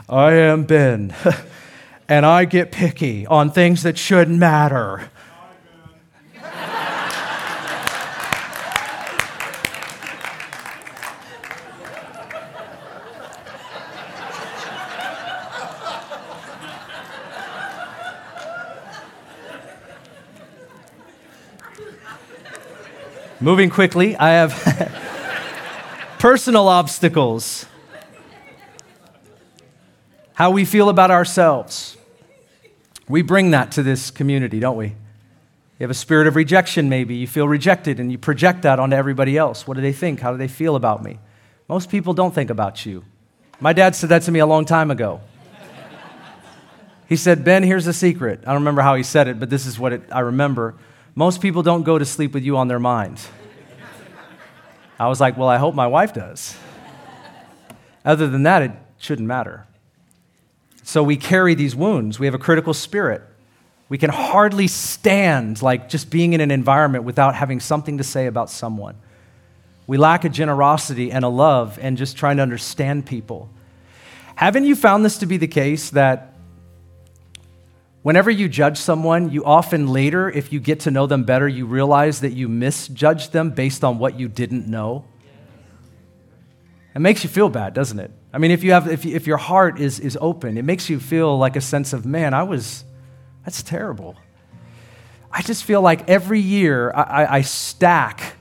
I 0.09 0.33
am 0.33 0.65
Ben, 0.65 1.15
and 2.09 2.25
I 2.25 2.43
get 2.43 2.73
picky 2.73 3.25
on 3.25 3.49
things 3.49 3.83
that 3.83 3.97
shouldn't 3.97 4.37
matter. 4.37 5.09
Moving 23.41 23.71
quickly, 23.71 24.15
I 24.15 24.29
have 24.33 24.53
personal 26.19 26.67
obstacles. 26.67 27.65
How 30.33 30.51
we 30.51 30.63
feel 30.63 30.89
about 30.89 31.09
ourselves. 31.09 31.97
We 33.09 33.23
bring 33.23 33.49
that 33.49 33.71
to 33.71 33.83
this 33.83 34.11
community, 34.11 34.59
don't 34.59 34.77
we? 34.77 34.89
You 34.89 34.95
have 35.79 35.89
a 35.89 35.95
spirit 35.95 36.27
of 36.27 36.35
rejection, 36.35 36.87
maybe. 36.87 37.15
You 37.15 37.25
feel 37.25 37.47
rejected 37.47 37.99
and 37.99 38.11
you 38.11 38.19
project 38.19 38.61
that 38.61 38.77
onto 38.77 38.95
everybody 38.95 39.39
else. 39.39 39.65
What 39.65 39.73
do 39.73 39.81
they 39.81 39.91
think? 39.91 40.19
How 40.19 40.31
do 40.31 40.37
they 40.37 40.47
feel 40.47 40.75
about 40.75 41.03
me? 41.03 41.17
Most 41.67 41.89
people 41.89 42.13
don't 42.13 42.35
think 42.35 42.51
about 42.51 42.85
you. 42.85 43.03
My 43.59 43.73
dad 43.73 43.95
said 43.95 44.09
that 44.09 44.21
to 44.23 44.31
me 44.31 44.37
a 44.37 44.45
long 44.45 44.65
time 44.65 44.91
ago. 44.91 45.19
He 47.09 47.15
said, 47.15 47.43
Ben, 47.43 47.63
here's 47.63 47.85
the 47.85 47.93
secret. 47.93 48.41
I 48.43 48.51
don't 48.51 48.61
remember 48.61 48.83
how 48.83 48.93
he 48.93 49.01
said 49.01 49.27
it, 49.27 49.39
but 49.39 49.49
this 49.49 49.65
is 49.65 49.79
what 49.79 49.93
it, 49.93 50.03
I 50.11 50.19
remember. 50.19 50.75
Most 51.15 51.41
people 51.41 51.63
don't 51.63 51.83
go 51.83 51.97
to 51.97 52.05
sleep 52.05 52.33
with 52.33 52.43
you 52.43 52.57
on 52.57 52.67
their 52.67 52.79
mind. 52.79 53.19
I 54.99 55.07
was 55.07 55.19
like, 55.19 55.37
Well, 55.37 55.49
I 55.49 55.57
hope 55.57 55.75
my 55.75 55.87
wife 55.87 56.13
does. 56.13 56.55
Other 58.05 58.27
than 58.27 58.43
that, 58.43 58.61
it 58.61 58.71
shouldn't 58.97 59.27
matter. 59.27 59.67
So 60.83 61.03
we 61.03 61.17
carry 61.17 61.53
these 61.53 61.75
wounds. 61.75 62.19
We 62.19 62.25
have 62.25 62.33
a 62.33 62.39
critical 62.39 62.73
spirit. 62.73 63.21
We 63.89 63.97
can 63.97 64.09
hardly 64.09 64.67
stand 64.67 65.61
like 65.61 65.89
just 65.89 66.09
being 66.09 66.33
in 66.33 66.41
an 66.41 66.49
environment 66.49 67.03
without 67.03 67.35
having 67.35 67.59
something 67.59 67.97
to 67.97 68.03
say 68.03 68.25
about 68.25 68.49
someone. 68.49 68.95
We 69.85 69.97
lack 69.97 70.23
a 70.23 70.29
generosity 70.29 71.11
and 71.11 71.25
a 71.25 71.27
love 71.27 71.77
and 71.81 71.97
just 71.97 72.15
trying 72.15 72.37
to 72.37 72.43
understand 72.43 73.05
people. 73.05 73.49
Haven't 74.35 74.63
you 74.63 74.75
found 74.75 75.03
this 75.03 75.17
to 75.17 75.25
be 75.25 75.37
the 75.37 75.47
case 75.47 75.89
that 75.89 76.30
Whenever 78.03 78.31
you 78.31 78.49
judge 78.49 78.77
someone, 78.77 79.29
you 79.29 79.45
often 79.45 79.87
later, 79.87 80.29
if 80.29 80.51
you 80.51 80.59
get 80.59 80.81
to 80.81 80.91
know 80.91 81.05
them 81.05 81.23
better, 81.23 81.47
you 81.47 81.67
realize 81.67 82.21
that 82.21 82.33
you 82.33 82.47
misjudged 82.47 83.31
them 83.31 83.51
based 83.51 83.83
on 83.83 83.99
what 83.99 84.19
you 84.19 84.27
didn't 84.27 84.67
know. 84.67 85.05
It 86.95 86.99
makes 86.99 87.23
you 87.23 87.29
feel 87.29 87.47
bad, 87.47 87.73
doesn't 87.73 87.99
it? 87.99 88.11
I 88.33 88.39
mean, 88.39 88.51
if, 88.51 88.63
you 88.63 88.71
have, 88.71 88.87
if, 88.87 89.05
if 89.05 89.27
your 89.27 89.37
heart 89.37 89.79
is, 89.79 89.99
is 89.99 90.17
open, 90.19 90.57
it 90.57 90.63
makes 90.63 90.89
you 90.89 90.99
feel 90.99 91.37
like 91.37 91.55
a 91.55 91.61
sense 91.61 91.93
of, 91.93 92.05
man, 92.05 92.33
I 92.33 92.43
was, 92.43 92.83
that's 93.45 93.61
terrible. 93.61 94.15
I 95.31 95.41
just 95.43 95.63
feel 95.63 95.81
like 95.81 96.09
every 96.09 96.39
year 96.39 96.91
I, 96.93 97.37
I 97.37 97.41
stack 97.41 98.35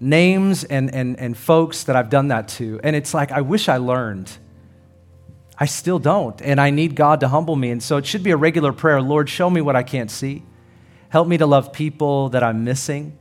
names 0.00 0.64
and, 0.64 0.92
and, 0.92 1.18
and 1.18 1.36
folks 1.36 1.84
that 1.84 1.94
I've 1.94 2.10
done 2.10 2.28
that 2.28 2.48
to, 2.48 2.80
and 2.82 2.96
it's 2.96 3.14
like, 3.14 3.30
I 3.32 3.42
wish 3.42 3.68
I 3.68 3.76
learned. 3.76 4.30
I 5.58 5.66
still 5.66 5.98
don't. 5.98 6.40
And 6.42 6.60
I 6.60 6.70
need 6.70 6.96
God 6.96 7.20
to 7.20 7.28
humble 7.28 7.56
me. 7.56 7.70
And 7.70 7.82
so 7.82 7.96
it 7.96 8.06
should 8.06 8.22
be 8.22 8.30
a 8.30 8.36
regular 8.36 8.72
prayer 8.72 9.00
Lord, 9.00 9.28
show 9.28 9.48
me 9.48 9.60
what 9.60 9.76
I 9.76 9.82
can't 9.82 10.10
see. 10.10 10.42
Help 11.08 11.28
me 11.28 11.38
to 11.38 11.46
love 11.46 11.72
people 11.72 12.30
that 12.30 12.42
I'm 12.42 12.64
missing. 12.64 13.16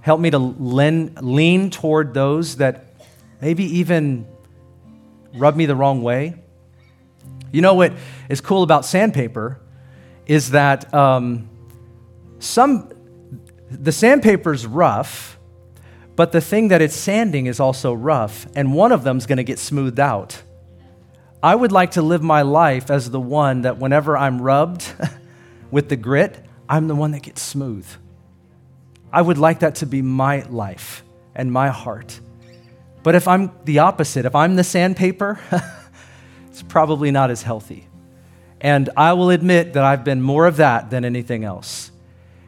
Help 0.00 0.20
me 0.20 0.30
to 0.30 0.38
lean, 0.38 1.14
lean 1.20 1.70
toward 1.70 2.14
those 2.14 2.56
that 2.56 2.94
maybe 3.40 3.64
even 3.78 4.26
rub 5.34 5.56
me 5.56 5.66
the 5.66 5.76
wrong 5.76 6.02
way. 6.02 6.34
You 7.52 7.60
know 7.60 7.74
what 7.74 7.92
is 8.28 8.40
cool 8.40 8.62
about 8.62 8.84
sandpaper 8.84 9.60
is 10.26 10.52
that 10.52 10.92
um, 10.94 11.48
some 12.38 12.90
the 13.70 13.92
sandpaper 13.92 14.52
is 14.52 14.66
rough, 14.66 15.38
but 16.14 16.32
the 16.32 16.40
thing 16.40 16.68
that 16.68 16.82
it's 16.82 16.96
sanding 16.96 17.46
is 17.46 17.58
also 17.58 17.92
rough, 17.92 18.46
and 18.54 18.74
one 18.74 18.92
of 18.92 19.02
them's 19.02 19.26
going 19.26 19.38
to 19.38 19.44
get 19.44 19.58
smoothed 19.58 20.00
out. 20.00 20.42
I 21.42 21.54
would 21.54 21.72
like 21.72 21.92
to 21.92 22.02
live 22.02 22.22
my 22.22 22.42
life 22.42 22.90
as 22.90 23.10
the 23.10 23.20
one 23.20 23.62
that 23.62 23.78
whenever 23.78 24.16
I'm 24.16 24.40
rubbed 24.40 24.92
with 25.70 25.88
the 25.88 25.96
grit, 25.96 26.38
I'm 26.68 26.86
the 26.86 26.94
one 26.94 27.10
that 27.12 27.22
gets 27.22 27.42
smooth. 27.42 27.86
I 29.12 29.20
would 29.20 29.38
like 29.38 29.60
that 29.60 29.76
to 29.76 29.86
be 29.86 30.02
my 30.02 30.42
life 30.42 31.02
and 31.34 31.50
my 31.50 31.68
heart. 31.68 32.20
But 33.02 33.16
if 33.16 33.26
I'm 33.26 33.50
the 33.64 33.80
opposite, 33.80 34.24
if 34.24 34.36
I'm 34.36 34.54
the 34.54 34.62
sandpaper, 34.62 35.40
it's 36.48 36.62
probably 36.62 37.10
not 37.10 37.30
as 37.30 37.42
healthy. 37.42 37.88
And 38.60 38.88
I 38.96 39.14
will 39.14 39.30
admit 39.30 39.72
that 39.72 39.82
I've 39.82 40.04
been 40.04 40.22
more 40.22 40.46
of 40.46 40.58
that 40.58 40.90
than 40.90 41.04
anything 41.04 41.42
else. 41.42 41.90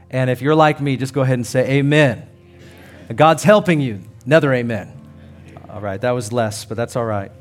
And 0.09 0.30
if 0.30 0.40
you're 0.40 0.55
like 0.55 0.80
me, 0.80 0.97
just 0.97 1.12
go 1.12 1.22
ahead 1.22 1.34
and 1.34 1.47
say 1.47 1.78
amen. 1.78 2.28
amen. 3.09 3.16
God's 3.16 3.42
helping 3.42 3.80
you. 3.80 4.01
Another 4.24 4.55
amen. 4.55 4.92
All 5.68 5.80
right, 5.80 6.01
that 6.01 6.12
was 6.12 6.32
less, 6.32 6.64
but 6.64 6.76
that's 6.76 6.95
all 6.95 7.05
right. 7.05 7.32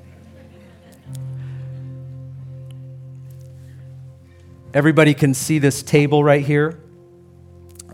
Everybody 4.74 5.14
can 5.14 5.36
see 5.36 5.60
this 5.60 5.84
table 5.84 6.24
right 6.24 6.44
here. 6.44 6.80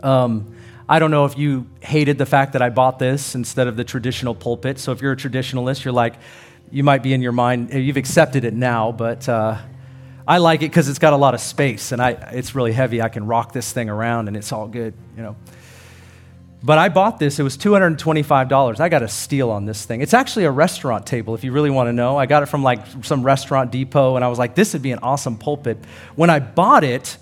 Um, 0.01 0.55
I 0.87 0.99
don't 0.99 1.11
know 1.11 1.25
if 1.25 1.37
you 1.37 1.67
hated 1.81 2.17
the 2.17 2.25
fact 2.25 2.53
that 2.53 2.61
I 2.61 2.69
bought 2.69 2.99
this 2.99 3.35
instead 3.35 3.67
of 3.67 3.75
the 3.75 3.83
traditional 3.83 4.33
pulpit. 4.33 4.79
So 4.79 4.93
if 4.93 5.01
you're 5.01 5.11
a 5.11 5.17
traditionalist, 5.17 5.83
you're 5.83 5.91
like, 5.91 6.15
you 6.71 6.83
might 6.85 7.03
be 7.03 7.13
in 7.13 7.21
your 7.21 7.33
mind, 7.33 7.73
you've 7.73 7.97
accepted 7.97 8.45
it 8.45 8.53
now, 8.53 8.93
but 8.93 9.27
uh, 9.27 9.57
I 10.25 10.37
like 10.37 10.61
it 10.61 10.69
because 10.69 10.87
it's 10.87 10.99
got 10.99 11.11
a 11.11 11.17
lot 11.17 11.33
of 11.33 11.41
space 11.41 11.91
and 11.91 12.01
I, 12.01 12.11
it's 12.11 12.55
really 12.55 12.71
heavy. 12.71 13.01
I 13.01 13.09
can 13.09 13.25
rock 13.27 13.51
this 13.51 13.73
thing 13.73 13.89
around 13.89 14.29
and 14.29 14.37
it's 14.37 14.53
all 14.53 14.67
good, 14.67 14.93
you 15.17 15.23
know. 15.23 15.35
But 16.61 16.77
I 16.77 16.89
bought 16.89 17.19
this, 17.19 17.39
it 17.39 17.43
was 17.43 17.57
$225. 17.57 18.79
I 18.79 18.89
got 18.89 19.01
a 19.01 19.07
steal 19.07 19.49
on 19.49 19.65
this 19.65 19.85
thing. 19.85 20.01
It's 20.01 20.13
actually 20.13 20.43
a 20.43 20.51
restaurant 20.51 21.05
table, 21.05 21.33
if 21.33 21.43
you 21.43 21.53
really 21.53 21.69
want 21.69 21.87
to 21.87 21.93
know. 21.93 22.17
I 22.17 22.25
got 22.25 22.43
it 22.43 22.47
from 22.47 22.63
like 22.63 22.85
some 23.01 23.23
restaurant 23.23 23.71
depot, 23.71 24.17
and 24.17 24.25
I 24.25 24.27
was 24.27 24.37
like, 24.37 24.55
this 24.55 24.73
would 24.73 24.81
be 24.81 24.91
an 24.91 24.99
awesome 25.01 25.37
pulpit. 25.37 25.77
When 26.15 26.29
I 26.29 26.39
bought 26.39 26.83
it, 26.83 27.17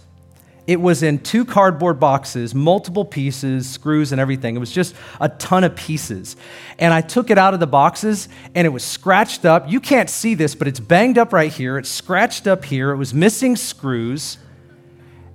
it 0.66 0.82
was 0.82 1.04
in 1.04 1.20
two 1.20 1.46
cardboard 1.46 2.00
boxes, 2.00 2.56
multiple 2.56 3.06
pieces, 3.06 3.70
screws, 3.70 4.12
and 4.12 4.20
everything. 4.20 4.56
It 4.56 4.60
was 4.60 4.72
just 4.72 4.96
a 5.22 5.30
ton 5.30 5.64
of 5.64 5.76
pieces. 5.76 6.36
And 6.80 6.94
I 6.94 7.02
took 7.02 7.30
it 7.30 7.38
out 7.38 7.54
of 7.54 7.60
the 7.60 7.68
boxes, 7.68 8.28
and 8.56 8.66
it 8.66 8.72
was 8.72 8.84
scratched 8.84 9.46
up. 9.46 9.70
You 9.70 9.80
can't 9.80 10.10
see 10.10 10.34
this, 10.34 10.56
but 10.56 10.68
it's 10.68 10.80
banged 10.80 11.18
up 11.18 11.32
right 11.32 11.54
here. 11.54 11.78
It's 11.78 11.90
scratched 11.90 12.48
up 12.48 12.66
here. 12.66 12.92
It 12.92 12.98
was 12.98 13.14
missing 13.14 13.56
screws. 13.56 14.40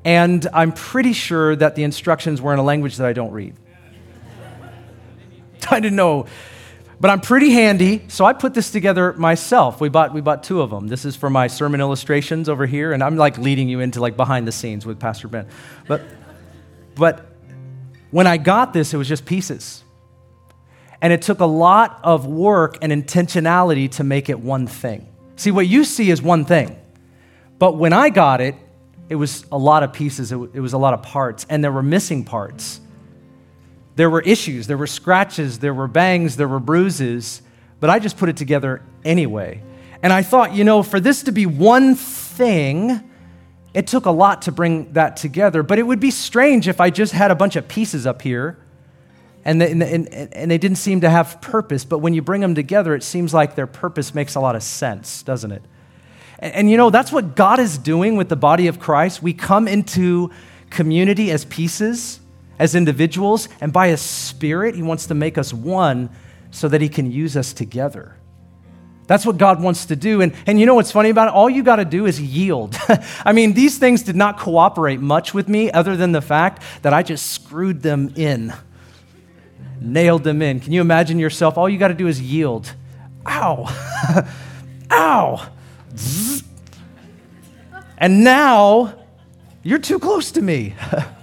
And 0.05 0.47
I'm 0.53 0.73
pretty 0.73 1.13
sure 1.13 1.55
that 1.55 1.77
the 1.77 1.85
instructions 1.85 2.43
were 2.43 2.53
in 2.53 2.59
a 2.59 2.65
language 2.65 2.97
that 2.97 3.07
I 3.07 3.13
don't 3.13 3.31
read. 3.31 3.55
I 5.71 5.81
didn't 5.81 5.97
know. 5.97 6.27
But 7.01 7.11
I'm 7.11 7.21
pretty 7.21 7.51
handy, 7.51 8.05
so 8.07 8.25
I 8.25 8.33
put 8.33 8.55
this 8.55 8.71
together 8.71 9.13
myself. 9.15 9.81
We 9.81 9.89
bought, 9.89 10.15
we 10.15 10.21
bought 10.21 10.45
two 10.45 10.63
of 10.63 10.71
them. 10.71 10.87
This 10.87 11.05
is 11.05 11.17
for 11.17 11.29
my 11.29 11.49
sermon 11.49 11.81
illustrations 11.81 12.49
over 12.49 12.65
here, 12.65 12.93
and 12.93 13.03
I'm 13.03 13.17
like 13.17 13.39
leading 13.39 13.69
you 13.69 13.81
into 13.81 14.01
like 14.01 14.17
behind 14.17 14.47
the 14.47 14.53
scenes 14.53 14.87
with 14.87 15.01
Pastor 15.01 15.27
Ben. 15.27 15.49
But, 15.89 16.03
but 16.95 17.27
when 18.13 18.29
I 18.29 18.37
got 18.37 18.73
this, 18.73 18.95
it 18.95 18.99
was 18.99 19.09
just 19.09 19.25
pieces. 19.25 19.83
And 21.01 21.13
it 21.13 21.23
took 21.23 21.41
a 21.41 21.47
lot 21.47 21.99
of 22.05 22.27
work 22.27 22.79
and 22.83 22.93
intentionality 22.93 23.91
to 23.93 24.05
make 24.05 24.29
it 24.29 24.39
one 24.39 24.69
thing. 24.69 25.09
See, 25.35 25.51
what 25.51 25.67
you 25.67 25.83
see 25.83 26.09
is 26.09 26.23
one 26.23 26.45
thing. 26.45 26.79
But 27.59 27.79
when 27.79 27.93
I 27.93 28.11
got 28.11 28.41
it, 28.41 28.55
it 29.09 29.17
was 29.17 29.45
a 29.51 29.59
lot 29.59 29.83
of 29.83 29.93
pieces, 29.93 30.31
it 30.31 30.37
was 30.37 30.73
a 30.73 30.79
lot 30.79 30.95
of 30.95 31.03
parts, 31.03 31.47
and 31.49 31.65
there 31.65 31.73
were 31.73 31.83
missing 31.83 32.25
parts. 32.25 32.81
There 33.97 34.09
were 34.09 34.23
issues, 34.23 34.67
there 34.67 34.79
were 34.79 34.87
scratches, 34.87 35.59
there 35.59 35.75
were 35.75 35.89
bangs, 35.89 36.37
there 36.37 36.49
were 36.49 36.61
bruises, 36.61 37.43
but 37.81 37.91
I 37.91 37.99
just 37.99 38.17
put 38.17 38.29
it 38.29 38.37
together 38.37 38.83
anyway. 39.05 39.63
And 40.03 40.13
I 40.13 40.23
thought, 40.23 40.55
you 40.55 40.65
know, 40.65 40.83
for 40.83 40.99
this 40.99 41.25
to 41.25 41.33
be 41.33 41.47
one 41.47 41.95
thing, 41.95 43.09
it 43.75 43.87
took 43.87 44.07
a 44.07 44.11
lot 44.11 44.43
to 44.43 44.53
bring 44.53 44.93
that 44.95 45.17
together, 45.17 45.63
but 45.63 45.79
it 45.79 45.83
would 45.83 46.01
be 46.01 46.11
strange 46.11 46.69
if 46.69 46.81
I 46.81 46.91
just 46.91 47.13
had 47.13 47.31
a 47.31 47.35
bunch 47.35 47.57
of 47.57 47.69
pieces 47.69 48.07
up 48.07 48.23
here 48.23 48.59
and 49.45 49.61
they, 49.61 49.73
and, 49.73 49.83
and, 49.83 50.35
and 50.35 50.51
they 50.51 50.59
didn't 50.59 50.79
seem 50.79 51.01
to 51.01 51.11
have 51.11 51.41
purpose. 51.41 51.85
But 51.85 51.99
when 51.99 52.15
you 52.15 52.23
bring 52.23 52.41
them 52.41 52.55
together, 52.55 52.95
it 52.95 53.03
seems 53.03 53.35
like 53.35 53.55
their 53.55 53.67
purpose 53.67 54.15
makes 54.15 54.35
a 54.35 54.41
lot 54.41 54.55
of 54.57 54.63
sense, 54.63 55.23
doesn't 55.23 55.53
it? 55.53 55.63
And, 56.39 56.55
and 56.55 56.71
you 56.71 56.77
know, 56.77 56.91
that's 56.91 57.13
what 57.13 57.35
God 57.35 57.59
is 57.59 57.79
doing 57.79 58.17
with 58.17 58.29
the 58.29 58.37
body 58.37 58.69
of 58.69 58.79
Christ. 58.79 59.23
We 59.23 59.33
come 59.33 59.67
into 59.67 60.31
community 60.71 61.31
as 61.31 61.45
pieces 61.45 62.21
as 62.63 62.77
individuals, 62.77 63.49
and 63.61 63.73
by 63.73 63.89
His 63.89 64.01
Spirit, 64.01 64.77
He 64.77 64.83
wants 64.83 65.07
to 65.07 65.15
make 65.15 65.37
us 65.37 65.53
one 65.53 66.11
so 66.53 66.69
that 66.69 66.81
He 66.81 66.89
can 66.89 67.11
use 67.11 67.37
us 67.37 67.53
together. 67.53 68.17
That's 69.09 69.27
what 69.27 69.37
God 69.37 69.61
wants 69.61 69.87
to 69.87 69.97
do. 69.97 70.21
And, 70.21 70.33
and 70.47 70.61
you 70.61 70.65
know 70.65 70.77
what's 70.77 70.93
funny 70.93 71.11
about 71.11 71.27
it? 71.27 71.35
All 71.35 71.51
you 71.51 71.65
got 71.65 71.77
to 71.77 71.85
do 71.85 72.07
is 72.07 72.21
yield. 72.21 72.77
I 73.25 73.33
mean, 73.33 73.55
these 73.55 73.79
things 73.79 74.05
did 74.05 74.15
not 74.15 74.39
cooperate 74.39 75.01
much 75.01 75.35
with 75.35 75.49
me 75.49 75.73
other 75.73 75.97
than 75.97 76.13
the 76.13 76.23
fact 76.23 76.63
that 76.83 76.95
I 76.95 77.03
just 77.03 77.33
screwed 77.33 77.83
them 77.83 78.13
in, 78.15 78.55
nailed 79.81 80.23
them 80.23 80.41
in. 80.41 80.61
Can 80.61 80.73
you 80.73 80.83
imagine 80.83 81.19
yourself? 81.19 81.59
All 81.59 81.69
you 81.69 81.79
got 81.79 81.89
to 81.89 81.95
do 81.95 82.07
is 82.07 82.21
yield. 82.21 82.73
Ow. 83.27 84.25
Ow. 84.93 85.49
Zzz. 85.97 86.45
And 87.99 88.23
now 88.23 88.95
you're 89.65 89.81
too 89.81 89.99
close 89.99 90.31
to 90.31 90.43
me. 90.43 90.77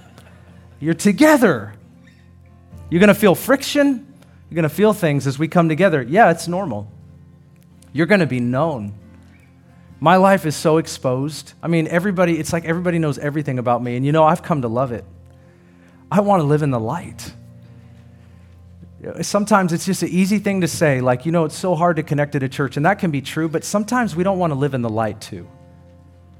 you're 0.79 0.93
together. 0.93 1.73
You're 2.89 2.99
going 2.99 3.09
to 3.09 3.13
feel 3.13 3.35
friction. 3.35 4.13
You're 4.49 4.55
going 4.55 4.63
to 4.63 4.75
feel 4.75 4.93
things 4.93 5.27
as 5.27 5.37
we 5.37 5.47
come 5.47 5.69
together. 5.69 6.01
Yeah, 6.01 6.31
it's 6.31 6.47
normal. 6.47 6.91
You're 7.93 8.07
going 8.07 8.21
to 8.21 8.27
be 8.27 8.39
known. 8.39 8.93
My 9.99 10.15
life 10.15 10.45
is 10.45 10.55
so 10.55 10.77
exposed. 10.77 11.53
I 11.61 11.67
mean, 11.67 11.87
everybody, 11.87 12.39
it's 12.39 12.53
like 12.53 12.65
everybody 12.65 12.99
knows 12.99 13.17
everything 13.17 13.59
about 13.59 13.83
me. 13.83 13.97
And 13.97 14.05
you 14.05 14.11
know, 14.11 14.23
I've 14.23 14.41
come 14.41 14.61
to 14.61 14.67
love 14.67 14.91
it. 14.91 15.03
I 16.11 16.21
want 16.21 16.41
to 16.41 16.45
live 16.45 16.63
in 16.63 16.71
the 16.71 16.79
light. 16.79 17.33
Sometimes 19.21 19.71
it's 19.71 19.85
just 19.85 20.03
an 20.03 20.09
easy 20.09 20.39
thing 20.39 20.61
to 20.61 20.67
say, 20.67 20.99
like, 20.99 21.25
you 21.25 21.31
know, 21.31 21.45
it's 21.45 21.57
so 21.57 21.75
hard 21.75 21.97
to 21.97 22.03
connect 22.03 22.33
to 22.33 22.39
the 22.39 22.49
church, 22.49 22.75
and 22.75 22.85
that 22.85 22.99
can 22.99 23.11
be 23.11 23.21
true, 23.21 23.47
but 23.47 23.63
sometimes 23.63 24.15
we 24.15 24.23
don't 24.23 24.39
want 24.39 24.51
to 24.51 24.59
live 24.59 24.73
in 24.73 24.81
the 24.81 24.89
light 24.89 25.21
too. 25.21 25.47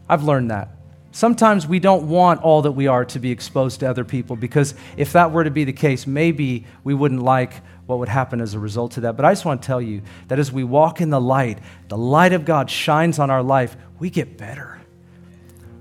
I've 0.09 0.23
learned 0.23 0.51
that. 0.51 0.69
Sometimes 1.11 1.65
we 1.65 1.79
don't 1.79 2.07
want 2.07 2.41
all 2.43 2.61
that 2.61 2.73
we 2.73 2.87
are 2.87 3.03
to 3.05 3.19
be 3.19 3.31
exposed 3.31 3.79
to 3.79 3.89
other 3.89 4.05
people 4.05 4.35
because 4.35 4.75
if 4.95 5.13
that 5.13 5.31
were 5.31 5.43
to 5.43 5.49
be 5.49 5.63
the 5.63 5.73
case, 5.73 6.05
maybe 6.05 6.65
we 6.83 6.93
wouldn't 6.93 7.23
like 7.23 7.53
what 7.87 7.97
would 7.97 8.09
happen 8.09 8.41
as 8.41 8.53
a 8.53 8.59
result 8.59 8.95
of 8.97 9.03
that. 9.03 9.15
But 9.15 9.25
I 9.25 9.31
just 9.31 9.43
want 9.43 9.61
to 9.63 9.65
tell 9.65 9.81
you 9.81 10.03
that 10.27 10.37
as 10.37 10.51
we 10.51 10.63
walk 10.63 11.01
in 11.01 11.09
the 11.09 11.19
light, 11.19 11.59
the 11.87 11.97
light 11.97 12.33
of 12.33 12.45
God 12.45 12.69
shines 12.69 13.17
on 13.17 13.31
our 13.31 13.41
life, 13.41 13.75
we 13.97 14.11
get 14.11 14.37
better. 14.37 14.79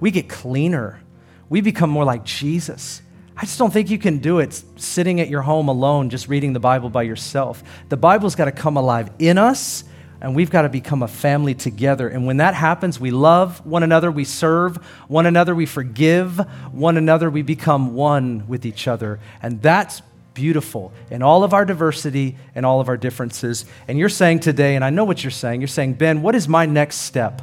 We 0.01 0.11
get 0.11 0.29
cleaner. 0.29 1.03
We 1.51 1.61
become 1.61 1.91
more 1.91 2.05
like 2.05 2.25
Jesus. 2.25 3.03
I 3.37 3.43
just 3.43 3.59
don't 3.59 3.73
think 3.73 3.91
you 3.91 3.99
can 3.99 4.19
do 4.19 4.39
it 4.39 4.63
sitting 4.77 5.21
at 5.21 5.29
your 5.29 5.43
home 5.43 5.69
alone, 5.69 6.11
just 6.11 6.29
reading 6.29 6.55
the 6.55 6.61
Bible 6.61 6.91
by 6.91 7.03
yourself. 7.03 7.63
The 7.89 7.97
Bible's 7.97 8.35
got 8.35 8.47
to 8.47 8.53
come 8.53 8.77
alive 8.77 9.11
in 9.19 9.39
us, 9.39 9.85
and 10.21 10.35
we've 10.35 10.51
got 10.51 10.63
to 10.63 10.69
become 10.69 11.03
a 11.03 11.09
family 11.09 11.55
together. 11.55 12.09
And 12.09 12.27
when 12.27 12.39
that 12.39 12.55
happens, 12.55 12.99
we 12.99 13.11
love 13.11 13.65
one 13.65 13.83
another, 13.83 14.11
we 14.11 14.25
serve 14.25 14.77
one 15.07 15.27
another, 15.27 15.55
we 15.55 15.67
forgive 15.67 16.39
one 16.73 16.97
another, 16.97 17.31
we 17.31 17.43
become 17.43 17.95
one 17.95 18.47
with 18.49 18.67
each 18.67 18.89
other. 18.89 19.21
And 19.43 19.63
that's 19.63 20.03
beautiful 20.35 20.93
in 21.11 21.23
all 21.23 21.45
of 21.45 21.53
our 21.53 21.65
diversity 21.65 22.37
and 22.55 22.67
all 22.67 22.81
of 22.81 22.89
our 22.89 22.97
differences. 22.97 23.65
And 23.87 23.99
you're 23.99 24.09
saying 24.09 24.41
today, 24.41 24.77
and 24.77 24.85
I 24.85 24.91
know 24.91 25.05
what 25.05 25.23
you're 25.23 25.31
saying, 25.31 25.61
you're 25.61 25.69
saying, 25.69 25.95
Ben, 25.95 26.23
what 26.23 26.35
is 26.35 26.49
my 26.49 26.67
next 26.67 26.97
step 26.97 27.43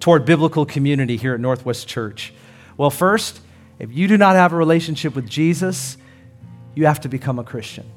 toward 0.00 0.24
biblical 0.24 0.66
community 0.66 1.16
here 1.16 1.34
at 1.34 1.40
Northwest 1.40 1.88
Church? 1.88 2.32
Well, 2.76 2.90
first, 2.90 3.40
if 3.78 3.92
you 3.92 4.06
do 4.06 4.16
not 4.16 4.36
have 4.36 4.52
a 4.52 4.56
relationship 4.56 5.14
with 5.14 5.28
Jesus, 5.28 5.96
you 6.74 6.86
have 6.86 7.00
to 7.00 7.08
become 7.08 7.38
a 7.38 7.44
Christian. 7.44 7.90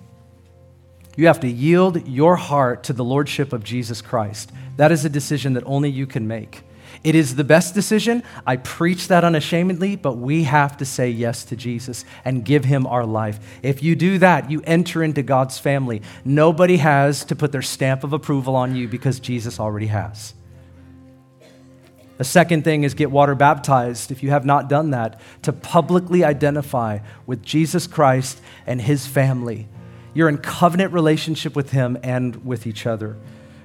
You 1.22 1.28
have 1.28 1.42
to 1.42 1.48
yield 1.48 2.08
your 2.08 2.36
heart 2.36 2.84
to 2.86 2.94
the 2.94 3.04
Lordship 3.04 3.54
of 3.54 3.64
Jesus 3.64 4.02
Christ. 4.02 4.52
That 4.78 4.92
is 4.92 5.06
a 5.06 5.10
decision 5.10 5.54
that 5.54 5.64
only 5.68 5.92
you 5.92 6.08
can 6.08 6.28
make. 6.28 6.64
It 7.04 7.14
is 7.14 7.36
the 7.36 7.44
best 7.44 7.76
decision. 7.76 8.24
I 8.48 8.56
preach 8.56 9.08
that 9.10 9.24
unashamedly, 9.24 9.98
but 9.98 10.14
we 10.18 10.46
have 10.46 10.78
to 10.78 10.84
say 10.84 11.12
yes 11.12 11.46
to 11.46 11.56
Jesus 11.56 12.06
and 12.26 12.44
give 12.44 12.66
him 12.66 12.88
our 12.88 13.06
life. 13.06 13.40
If 13.62 13.84
you 13.84 13.96
do 13.96 14.18
that, 14.18 14.50
you 14.50 14.64
enter 14.66 15.04
into 15.04 15.22
God's 15.22 15.60
family. 15.60 16.02
Nobody 16.26 16.78
has 16.78 17.24
to 17.26 17.36
put 17.36 17.52
their 17.52 17.62
stamp 17.62 18.04
of 18.04 18.14
approval 18.14 18.56
on 18.56 18.76
you 18.76 18.88
because 18.88 19.20
Jesus 19.20 19.60
already 19.60 19.88
has. 19.88 20.34
The 22.18 22.24
second 22.24 22.64
thing 22.64 22.82
is 22.84 22.96
get 22.96 23.12
water 23.12 23.36
baptized, 23.36 24.10
if 24.10 24.24
you 24.24 24.32
have 24.32 24.44
not 24.44 24.70
done 24.70 24.90
that, 24.90 25.22
to 25.44 25.54
publicly 25.54 26.24
identify 26.24 26.98
with 27.28 27.44
Jesus 27.44 27.86
Christ 27.86 28.42
and 28.66 28.82
his 28.82 29.06
family. 29.06 29.68
You're 30.14 30.30
in 30.30 30.38
covenant 30.38 30.93
relationship 30.93 31.55
with 31.55 31.72
him 31.72 31.97
and 32.03 32.45
with 32.45 32.68
each 32.68 32.86
other. 32.86 33.18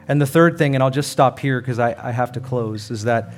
And 0.09 0.21
the 0.21 0.27
third 0.27 0.59
thing, 0.59 0.75
and 0.75 0.83
I'll 0.83 0.91
just 0.91 1.11
stop 1.11 1.39
here 1.39 1.61
because 1.61 1.79
I, 1.79 1.97
I 1.99 2.13
have 2.13 2.33
to 2.33 2.41
close, 2.41 2.91
is 2.91 3.05
that 3.05 3.35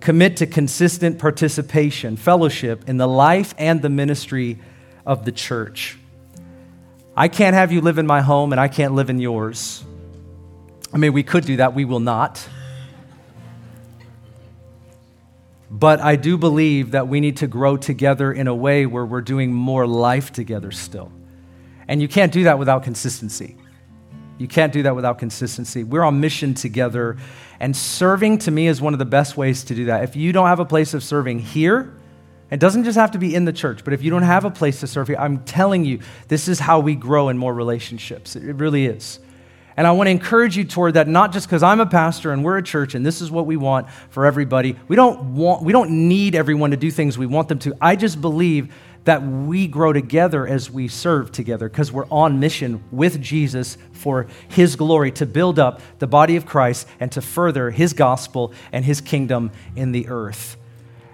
commit 0.00 0.36
to 0.36 0.46
consistent 0.46 1.18
participation, 1.18 2.16
fellowship 2.16 2.88
in 2.88 2.98
the 2.98 3.08
life 3.08 3.54
and 3.58 3.82
the 3.82 3.88
ministry 3.88 4.58
of 5.06 5.24
the 5.24 5.32
church. 5.32 5.98
I 7.16 7.28
can't 7.28 7.54
have 7.54 7.72
you 7.72 7.80
live 7.80 7.98
in 7.98 8.06
my 8.06 8.20
home 8.20 8.52
and 8.52 8.60
I 8.60 8.68
can't 8.68 8.94
live 8.94 9.08
in 9.08 9.18
yours. 9.18 9.84
I 10.92 10.98
mean, 10.98 11.12
we 11.12 11.22
could 11.22 11.44
do 11.44 11.56
that, 11.56 11.74
we 11.74 11.84
will 11.84 12.00
not. 12.00 12.46
But 15.70 16.00
I 16.00 16.14
do 16.14 16.38
believe 16.38 16.92
that 16.92 17.08
we 17.08 17.18
need 17.18 17.38
to 17.38 17.48
grow 17.48 17.76
together 17.76 18.32
in 18.32 18.46
a 18.46 18.54
way 18.54 18.86
where 18.86 19.04
we're 19.04 19.20
doing 19.20 19.52
more 19.52 19.88
life 19.88 20.32
together 20.32 20.70
still. 20.70 21.10
And 21.88 22.00
you 22.00 22.08
can't 22.08 22.32
do 22.32 22.44
that 22.44 22.58
without 22.58 22.82
consistency. 22.82 23.56
You 24.38 24.48
can't 24.48 24.72
do 24.72 24.82
that 24.82 24.96
without 24.96 25.18
consistency. 25.18 25.84
We're 25.84 26.02
on 26.02 26.20
mission 26.20 26.54
together, 26.54 27.16
and 27.60 27.76
serving 27.76 28.38
to 28.38 28.50
me 28.50 28.66
is 28.66 28.80
one 28.80 28.92
of 28.92 28.98
the 28.98 29.04
best 29.04 29.36
ways 29.36 29.64
to 29.64 29.74
do 29.74 29.84
that. 29.86 30.02
If 30.02 30.16
you 30.16 30.32
don't 30.32 30.48
have 30.48 30.58
a 30.60 30.64
place 30.64 30.92
of 30.92 31.04
serving 31.04 31.38
here, 31.38 31.94
it 32.50 32.58
doesn't 32.58 32.84
just 32.84 32.96
have 32.96 33.12
to 33.12 33.18
be 33.18 33.34
in 33.34 33.44
the 33.44 33.52
church, 33.52 33.84
but 33.84 33.92
if 33.92 34.02
you 34.02 34.10
don't 34.10 34.22
have 34.22 34.44
a 34.44 34.50
place 34.50 34.80
to 34.80 34.86
serve 34.86 35.08
here, 35.08 35.16
I'm 35.18 35.44
telling 35.44 35.84
you, 35.84 36.00
this 36.28 36.48
is 36.48 36.58
how 36.58 36.80
we 36.80 36.94
grow 36.94 37.28
in 37.28 37.38
more 37.38 37.54
relationships. 37.54 38.36
It 38.36 38.56
really 38.56 38.86
is. 38.86 39.20
And 39.76 39.86
I 39.86 39.92
want 39.92 40.06
to 40.06 40.12
encourage 40.12 40.56
you 40.56 40.64
toward 40.64 40.94
that, 40.94 41.08
not 41.08 41.32
just 41.32 41.48
because 41.48 41.64
I'm 41.64 41.80
a 41.80 41.86
pastor 41.86 42.32
and 42.32 42.44
we're 42.44 42.58
a 42.58 42.62
church 42.62 42.94
and 42.94 43.04
this 43.04 43.20
is 43.20 43.30
what 43.30 43.46
we 43.46 43.56
want 43.56 43.88
for 44.10 44.24
everybody. 44.24 44.76
We 44.86 44.94
don't, 44.94 45.34
want, 45.34 45.64
we 45.64 45.72
don't 45.72 46.08
need 46.08 46.36
everyone 46.36 46.70
to 46.70 46.76
do 46.76 46.92
things 46.92 47.18
we 47.18 47.26
want 47.26 47.48
them 47.48 47.58
to. 47.60 47.74
I 47.80 47.96
just 47.96 48.20
believe 48.20 48.72
that 49.04 49.22
we 49.22 49.66
grow 49.66 49.92
together 49.92 50.46
as 50.46 50.70
we 50.70 50.88
serve 50.88 51.30
together 51.30 51.68
because 51.68 51.92
we're 51.92 52.08
on 52.10 52.40
mission 52.40 52.82
with 52.90 53.20
Jesus 53.20 53.76
for 53.92 54.26
his 54.48 54.76
glory 54.76 55.12
to 55.12 55.26
build 55.26 55.58
up 55.58 55.80
the 55.98 56.06
body 56.06 56.36
of 56.36 56.46
Christ 56.46 56.88
and 57.00 57.12
to 57.12 57.20
further 57.20 57.70
his 57.70 57.92
gospel 57.92 58.52
and 58.72 58.84
his 58.84 59.00
kingdom 59.00 59.50
in 59.76 59.92
the 59.92 60.08
earth. 60.08 60.56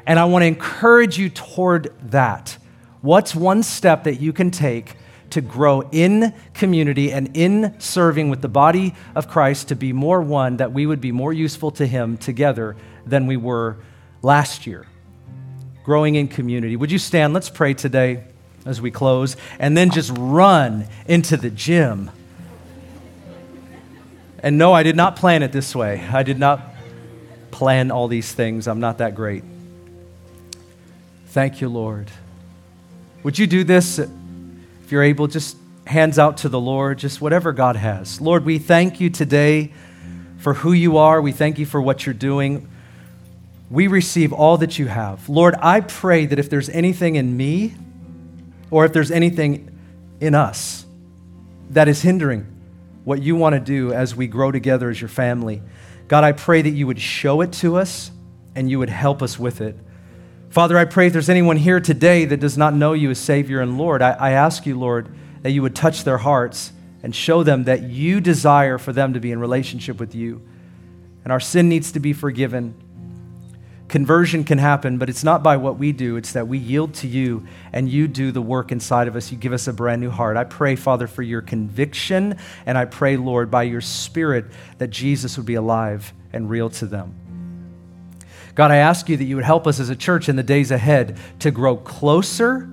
And 0.07 0.19
I 0.19 0.25
want 0.25 0.43
to 0.43 0.47
encourage 0.47 1.19
you 1.19 1.29
toward 1.29 1.93
that. 2.11 2.57
What's 3.01 3.35
one 3.35 3.63
step 3.63 4.05
that 4.05 4.21
you 4.21 4.33
can 4.33 4.51
take 4.51 4.95
to 5.31 5.41
grow 5.41 5.83
in 5.93 6.35
community 6.55 7.13
and 7.13 7.37
in 7.37 7.79
serving 7.79 8.31
with 8.31 8.43
the 8.43 8.49
body 8.49 8.95
of 9.15 9.29
Christ 9.29 9.69
to 9.69 9.77
be 9.77 9.93
more 9.93 10.21
one, 10.21 10.57
that 10.59 10.73
we 10.73 10.87
would 10.87 11.01
be 11.01 11.13
more 11.13 11.33
useful 11.33 11.71
to 11.73 11.87
him 11.87 12.17
together 12.17 12.77
than 13.07 13.27
we 13.27 13.37
were 13.37 13.79
last 14.23 14.67
year? 14.67 14.87
Growing 15.91 16.15
in 16.15 16.29
community. 16.29 16.77
Would 16.77 16.93
you 16.93 17.01
stand? 17.01 17.35
Let's 17.35 17.51
pray 17.51 17.75
today 17.75 18.23
as 18.65 18.81
we 18.81 18.93
close, 18.93 19.37
and 19.59 19.77
then 19.77 19.91
just 19.91 20.13
run 20.17 20.87
into 21.09 21.37
the 21.37 21.51
gym. 21.51 22.13
And 24.41 24.57
no, 24.57 24.73
I 24.73 24.85
did 24.85 24.95
not 24.95 25.17
plan 25.17 25.43
it 25.43 25.51
this 25.51 25.75
way. 25.75 26.01
I 26.13 26.23
did 26.23 26.39
not 26.39 26.61
plan 27.51 27.91
all 27.91 28.07
these 28.07 28.33
things. 28.33 28.69
I'm 28.69 28.79
not 28.79 28.99
that 28.99 29.17
great. 29.17 29.43
Thank 31.31 31.61
you, 31.61 31.69
Lord. 31.69 32.09
Would 33.25 33.37
you 33.37 33.49
do 33.49 33.65
this 33.65 33.99
if 33.99 34.93
you're 34.93 35.03
able? 35.03 35.27
Just 35.27 35.57
hands 35.89 36.21
out 36.21 36.37
to 36.37 36.49
the 36.49 36.61
Lord, 36.61 37.01
just 37.01 37.21
whatever 37.21 37.53
God 37.53 37.75
has. 37.75 38.21
Lord, 38.21 38.45
we 38.45 38.61
thank 38.61 39.01
you 39.01 39.11
today 39.11 39.73
for 40.39 40.55
who 40.55 40.71
you 40.71 40.99
are. 40.99 41.21
We 41.21 41.33
thank 41.33 41.59
you 41.59 41.67
for 41.67 41.83
what 41.83 42.07
you're 42.07 42.15
doing 42.15 42.70
we 43.71 43.87
receive 43.87 44.33
all 44.33 44.59
that 44.59 44.79
you 44.79 44.89
have. 44.89 45.29
Lord, 45.29 45.55
I 45.61 45.81
pray 45.81 46.27
that 46.27 46.39
if 46.39 46.51
there's 46.51 46.69
anything 46.69 47.15
in 47.15 47.37
me 47.37 47.75
or 48.71 48.85
if 48.85 48.93
there's 48.93 49.13
anything 49.13 49.79
in 50.21 50.35
us 50.35 50.85
that 51.71 51.87
is 51.87 52.03
hindering 52.03 52.47
what 53.05 53.23
you 53.23 53.37
want 53.37 53.55
to 53.55 53.61
do 53.61 53.93
as 53.93 54.15
we 54.15 54.27
grow 54.27 54.51
together 54.51 54.91
as 54.91 55.01
your 55.01 55.09
family, 55.09 55.63
God, 56.09 56.25
I 56.25 56.33
pray 56.33 56.63
that 56.63 56.71
you 56.71 56.89
would 56.89 57.01
show 57.01 57.41
it 57.43 57.53
to 57.55 57.77
us 57.77 58.11
and 58.57 58.69
you 58.69 58.81
would 58.81 58.91
help 58.91 59.23
us 59.23 59.39
with 59.39 59.61
it. 59.61 59.77
Father, 60.51 60.77
I 60.77 60.85
pray 60.85 61.07
if 61.07 61.13
there's 61.13 61.29
anyone 61.29 61.57
here 61.57 61.79
today 61.79 62.25
that 62.25 62.41
does 62.41 62.59
not 62.59 62.75
know 62.75 62.93
you 62.93 63.11
as 63.11 63.21
Savior 63.21 63.61
and 63.61 63.79
Lord, 63.79 64.03
I, 64.03 64.11
I 64.11 64.31
ask 64.33 64.67
you, 64.67 64.77
Lord, 64.77 65.09
that 65.43 65.53
you 65.53 65.63
would 65.63 65.77
touch 65.77 66.03
their 66.03 66.19
hearts 66.19 66.73
and 67.05 67.15
show 67.15 67.45
them 67.45 67.65
that 67.65 67.83
you 67.83 68.21
desire 68.21 68.77
for 68.77 68.93
them 68.93 69.13
to 69.13 69.21
be 69.21 69.31
in 69.31 69.39
relationship 69.39 70.01
with 70.01 70.13
you. 70.13 70.43
And 71.23 71.33
our 71.33 71.39
sin 71.39 71.69
needs 71.69 71.93
to 71.93 72.01
be 72.01 72.13
forgiven 72.13 72.75
conversion 73.91 74.45
can 74.45 74.59
happen, 74.59 74.99
but 74.99 75.11
it's 75.11 75.25
not 75.25 75.43
by 75.43 75.57
what 75.57 75.77
we 75.77 75.91
do. 75.91 76.17
It's 76.17 76.33
that 76.33 76.47
we 76.47 76.59
yield 76.59 76.95
to 76.95 77.09
you 77.09 77.45
and 77.73 77.89
you 77.89 78.07
do 78.07 78.31
the 78.31 78.41
work 78.41 78.71
inside 78.71 79.09
of 79.09 79.17
us. 79.17 79.33
You 79.33 79.37
give 79.37 79.53
us 79.53 79.67
a 79.67 79.73
brand 79.73 80.01
new 80.01 80.11
heart. 80.11 80.37
I 80.37 80.45
pray, 80.45 80.77
Father, 80.77 81.09
for 81.09 81.23
your 81.23 81.43
conviction, 81.43 82.37
and 82.67 82.79
I 82.79 82.85
pray, 82.85 83.17
Lord, 83.17 83.51
by 83.51 83.65
your 83.65 83.81
Spirit, 83.81 84.47
that 84.79 84.89
Jesus 84.89 85.37
would 85.37 85.45
be 85.45 85.57
alive 85.57 86.15
and 86.33 86.49
real 86.49 86.71
to 86.71 86.87
them. 86.87 87.15
God, 88.55 88.71
I 88.71 88.77
ask 88.77 89.09
you 89.09 89.17
that 89.17 89.25
you 89.25 89.35
would 89.35 89.45
help 89.45 89.67
us 89.67 89.81
as 89.81 89.91
a 89.91 89.97
church 89.97 90.29
in 90.29 90.37
the 90.37 90.45
days 90.45 90.71
ahead 90.71 91.19
to 91.41 91.51
grow 91.51 91.77
closer 91.77 92.71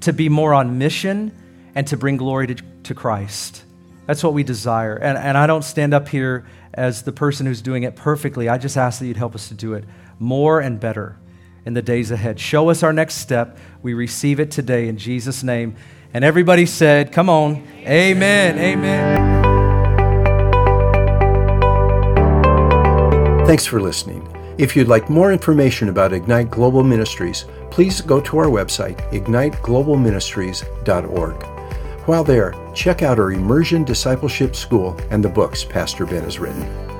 to 0.00 0.12
be 0.14 0.30
more 0.30 0.54
on 0.54 0.78
mission 0.78 1.30
and 1.74 1.86
to 1.88 1.96
bring 1.98 2.16
glory 2.16 2.46
to, 2.46 2.54
to 2.84 2.94
Christ. 2.94 3.64
That's 4.06 4.24
what 4.24 4.32
we 4.32 4.42
desire. 4.42 4.96
And, 4.96 5.18
and 5.18 5.36
I 5.36 5.46
don't 5.46 5.64
stand 5.64 5.92
up 5.92 6.08
here 6.08 6.46
as 6.72 7.02
the 7.02 7.12
person 7.12 7.44
who's 7.44 7.60
doing 7.60 7.82
it 7.82 7.96
perfectly. 7.96 8.48
I 8.48 8.56
just 8.56 8.78
ask 8.78 8.98
that 9.00 9.06
you'd 9.06 9.16
help 9.18 9.34
us 9.34 9.48
to 9.48 9.54
do 9.54 9.74
it 9.74 9.84
more 10.18 10.60
and 10.60 10.80
better 10.80 11.18
in 11.64 11.74
the 11.74 11.82
days 11.82 12.10
ahead. 12.10 12.38
Show 12.38 12.68
us 12.68 12.82
our 12.82 12.92
next 12.92 13.14
step. 13.14 13.56
We 13.82 13.94
receive 13.94 14.40
it 14.40 14.50
today 14.50 14.88
in 14.88 14.98
Jesus' 14.98 15.42
name. 15.42 15.76
And 16.12 16.24
everybody 16.24 16.66
said, 16.66 17.12
Come 17.12 17.28
on. 17.28 17.66
Amen. 17.86 18.58
Amen. 18.58 19.44
Thanks 23.46 23.66
for 23.66 23.80
listening. 23.80 24.28
If 24.56 24.76
you'd 24.76 24.88
like 24.88 25.10
more 25.10 25.32
information 25.32 25.88
about 25.88 26.12
Ignite 26.12 26.50
Global 26.50 26.84
Ministries, 26.84 27.44
please 27.70 28.00
go 28.00 28.20
to 28.20 28.38
our 28.38 28.46
website, 28.46 28.98
igniteglobalministries.org. 29.10 31.46
While 32.06 32.24
there, 32.24 32.54
check 32.74 33.02
out 33.02 33.18
our 33.18 33.32
Immersion 33.32 33.82
Discipleship 33.82 34.54
School 34.54 34.96
and 35.10 35.24
the 35.24 35.28
books 35.28 35.64
Pastor 35.64 36.06
Ben 36.06 36.22
has 36.22 36.38
written. 36.38 36.93